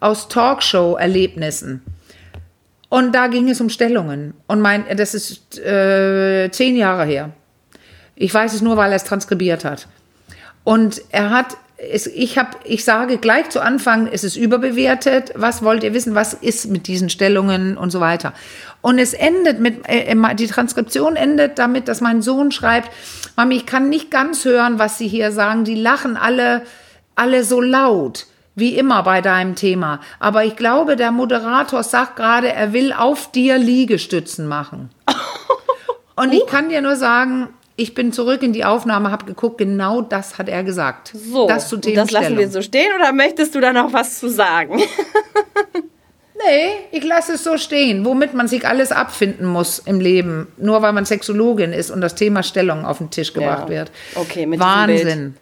aus 0.00 0.28
Talkshow-Erlebnissen. 0.28 1.82
Und 2.88 3.14
da 3.14 3.26
ging 3.26 3.50
es 3.50 3.60
um 3.60 3.68
Stellungen. 3.68 4.32
Und 4.46 4.62
mein, 4.62 4.86
das 4.96 5.12
ist 5.12 5.58
äh, 5.58 6.48
zehn 6.50 6.74
Jahre 6.74 7.04
her. 7.04 7.32
Ich 8.14 8.32
weiß 8.32 8.54
es 8.54 8.62
nur, 8.62 8.78
weil 8.78 8.92
er 8.92 8.96
es 8.96 9.04
transkribiert 9.04 9.66
hat. 9.66 9.88
Und 10.64 11.02
er 11.10 11.28
hat 11.28 11.58
es, 11.90 12.06
ich, 12.06 12.38
hab, 12.38 12.60
ich 12.64 12.84
sage 12.84 13.18
gleich 13.18 13.50
zu 13.50 13.60
Anfang, 13.60 14.06
es 14.06 14.22
ist 14.24 14.36
überbewertet. 14.36 15.32
Was 15.34 15.62
wollt 15.62 15.82
ihr 15.82 15.94
wissen? 15.94 16.14
Was 16.14 16.34
ist 16.34 16.70
mit 16.70 16.86
diesen 16.86 17.08
Stellungen 17.08 17.76
und 17.76 17.90
so 17.90 18.00
weiter? 18.00 18.32
Und 18.80 18.98
es 18.98 19.14
endet 19.14 19.58
mit, 19.58 19.88
äh, 19.88 20.14
die 20.36 20.46
Transkription 20.46 21.16
endet 21.16 21.58
damit, 21.58 21.88
dass 21.88 22.00
mein 22.00 22.22
Sohn 22.22 22.52
schreibt, 22.52 22.90
Mami, 23.36 23.56
ich 23.56 23.66
kann 23.66 23.88
nicht 23.88 24.10
ganz 24.10 24.44
hören, 24.44 24.78
was 24.78 24.98
Sie 24.98 25.08
hier 25.08 25.32
sagen. 25.32 25.64
Die 25.64 25.74
lachen 25.74 26.16
alle, 26.16 26.62
alle 27.16 27.44
so 27.44 27.60
laut. 27.60 28.26
Wie 28.54 28.76
immer 28.76 29.02
bei 29.02 29.22
deinem 29.22 29.54
Thema. 29.54 30.00
Aber 30.20 30.44
ich 30.44 30.56
glaube, 30.56 30.96
der 30.96 31.10
Moderator 31.10 31.82
sagt 31.82 32.16
gerade, 32.16 32.52
er 32.52 32.74
will 32.74 32.92
auf 32.92 33.32
dir 33.32 33.56
Liegestützen 33.56 34.46
machen. 34.46 34.90
Und 36.16 36.32
ich 36.32 36.46
kann 36.46 36.68
dir 36.68 36.82
nur 36.82 36.96
sagen, 36.96 37.48
ich 37.82 37.94
bin 37.94 38.12
zurück 38.12 38.42
in 38.42 38.52
die 38.52 38.64
Aufnahme, 38.64 39.10
habe 39.10 39.26
geguckt, 39.26 39.58
genau 39.58 40.02
das 40.02 40.38
hat 40.38 40.48
er 40.48 40.62
gesagt. 40.62 41.12
So, 41.14 41.48
das, 41.48 41.68
zu 41.68 41.76
das 41.76 42.12
lassen 42.12 42.38
wir 42.38 42.48
so 42.48 42.62
stehen 42.62 42.92
oder 42.94 43.12
möchtest 43.12 43.54
du 43.56 43.60
da 43.60 43.72
noch 43.72 43.92
was 43.92 44.20
zu 44.20 44.28
sagen? 44.28 44.80
nee, 46.46 46.74
ich 46.92 47.02
lasse 47.02 47.32
es 47.32 47.42
so 47.42 47.58
stehen, 47.58 48.04
womit 48.04 48.34
man 48.34 48.46
sich 48.46 48.66
alles 48.68 48.92
abfinden 48.92 49.46
muss 49.46 49.80
im 49.80 49.98
Leben, 49.98 50.46
nur 50.58 50.80
weil 50.82 50.92
man 50.92 51.04
Sexologin 51.04 51.72
ist 51.72 51.90
und 51.90 52.00
das 52.00 52.14
Thema 52.14 52.44
Stellung 52.44 52.84
auf 52.84 52.98
den 52.98 53.10
Tisch 53.10 53.32
gebracht 53.32 53.68
ja. 53.68 53.74
wird. 53.74 53.90
Okay, 54.14 54.46
mit 54.46 54.60
Wahnsinn 54.60 55.34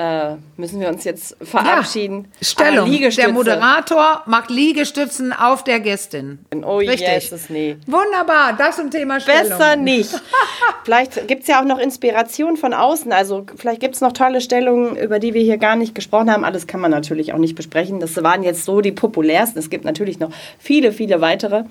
äh, 0.00 0.36
müssen 0.56 0.80
wir 0.80 0.88
uns 0.88 1.04
jetzt 1.04 1.36
verabschieden. 1.42 2.28
Ja, 2.40 2.46
Stellung. 2.46 2.90
Der 2.90 3.32
Moderator 3.32 4.22
macht 4.24 4.48
Liegestützen 4.48 5.34
auf 5.34 5.62
der 5.62 5.80
Gästin. 5.80 6.38
Oh 6.64 6.78
Richtig. 6.78 7.06
Jesus, 7.06 7.50
nee. 7.50 7.76
Wunderbar, 7.86 8.54
das 8.56 8.76
zum 8.76 8.90
Thema 8.90 9.20
Stellung. 9.20 9.58
Besser 9.58 9.76
nicht. 9.76 10.10
vielleicht 10.84 11.28
gibt 11.28 11.42
es 11.42 11.48
ja 11.48 11.60
auch 11.60 11.66
noch 11.66 11.78
Inspiration 11.78 12.56
von 12.56 12.72
außen. 12.72 13.12
Also 13.12 13.44
vielleicht 13.56 13.80
gibt 13.80 13.94
es 13.94 14.00
noch 14.00 14.12
tolle 14.12 14.40
Stellungen, 14.40 14.96
über 14.96 15.18
die 15.18 15.34
wir 15.34 15.42
hier 15.42 15.58
gar 15.58 15.76
nicht 15.76 15.94
gesprochen 15.94 16.32
haben. 16.32 16.44
Alles 16.44 16.66
kann 16.66 16.80
man 16.80 16.90
natürlich 16.90 17.34
auch 17.34 17.38
nicht 17.38 17.54
besprechen. 17.54 18.00
Das 18.00 18.16
waren 18.22 18.42
jetzt 18.42 18.64
so 18.64 18.80
die 18.80 18.92
populärsten. 18.92 19.58
Es 19.58 19.68
gibt 19.68 19.84
natürlich 19.84 20.18
noch 20.18 20.30
viele, 20.58 20.92
viele 20.92 21.20
weitere. 21.20 21.64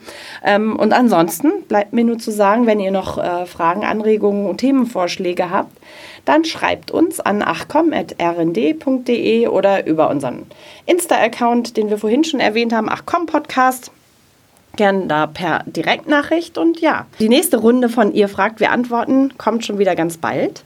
Ähm, 0.44 0.76
und 0.76 0.94
ansonsten 0.94 1.64
bleibt 1.68 1.94
mir 1.94 2.04
nur 2.04 2.20
zu 2.20 2.30
sagen, 2.30 2.68
wenn 2.68 2.80
ihr 2.80 2.92
noch 2.92 3.18
äh, 3.18 3.48
Fragen, 3.48 3.84
Anregungen 3.86 4.46
und 4.48 4.58
Themenvorschläge 4.58 5.50
habt, 5.50 5.72
dann 6.26 6.46
schreibt 6.46 6.92
uns 6.92 7.20
an 7.20 7.42
achcom.rnd.de 7.42 9.48
oder 9.48 9.88
über 9.88 10.10
unseren 10.10 10.46
Insta-Account, 10.86 11.78
den 11.78 11.90
wir 11.90 11.98
vorhin 11.98 12.24
schon 12.24 12.40
erwähnt 12.40 12.74
haben, 12.74 12.90
achcom-podcast. 12.90 13.92
Gern 14.76 15.08
da 15.08 15.28
per 15.28 15.64
Direktnachricht. 15.66 16.58
Und 16.58 16.80
ja, 16.80 17.08
die 17.20 17.30
nächste 17.30 17.58
Runde 17.58 17.90
von 17.90 18.14
Ihr 18.14 18.30
fragt, 18.30 18.60
wir 18.60 18.72
antworten, 18.72 19.38
kommt 19.38 19.66
schon 19.66 19.80
wieder 19.80 19.96
ganz 19.96 20.18
bald. 20.18 20.64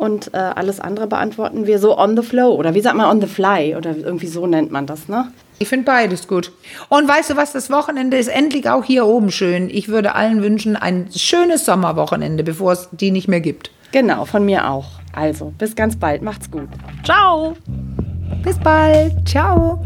Und 0.00 0.32
äh, 0.32 0.38
alles 0.38 0.80
andere 0.80 1.06
beantworten 1.06 1.66
wir 1.66 1.78
so 1.78 1.98
on 1.98 2.16
the 2.16 2.22
flow 2.22 2.54
oder 2.54 2.74
wie 2.74 2.80
sagt 2.80 2.96
man 2.96 3.10
on 3.10 3.20
the 3.20 3.26
fly 3.26 3.76
oder 3.76 3.94
irgendwie 3.94 4.28
so 4.28 4.46
nennt 4.46 4.72
man 4.72 4.86
das, 4.86 5.08
ne? 5.08 5.30
Ich 5.58 5.68
finde 5.68 5.84
beides 5.84 6.26
gut. 6.26 6.52
Und 6.88 7.06
weißt 7.06 7.28
du 7.28 7.36
was, 7.36 7.52
das 7.52 7.68
Wochenende 7.68 8.16
ist 8.16 8.28
endlich 8.28 8.66
auch 8.70 8.82
hier 8.82 9.04
oben 9.04 9.30
schön. 9.30 9.68
Ich 9.68 9.88
würde 9.88 10.14
allen 10.14 10.42
wünschen 10.42 10.74
ein 10.74 11.10
schönes 11.14 11.66
Sommerwochenende, 11.66 12.42
bevor 12.42 12.72
es 12.72 12.88
die 12.92 13.10
nicht 13.10 13.28
mehr 13.28 13.42
gibt. 13.42 13.72
Genau, 13.92 14.24
von 14.24 14.44
mir 14.44 14.68
auch. 14.70 14.86
Also, 15.12 15.52
bis 15.58 15.74
ganz 15.74 15.96
bald. 15.96 16.22
Macht's 16.22 16.50
gut. 16.50 16.68
Ciao. 17.04 17.56
Bis 18.42 18.58
bald. 18.58 19.28
Ciao. 19.28 19.82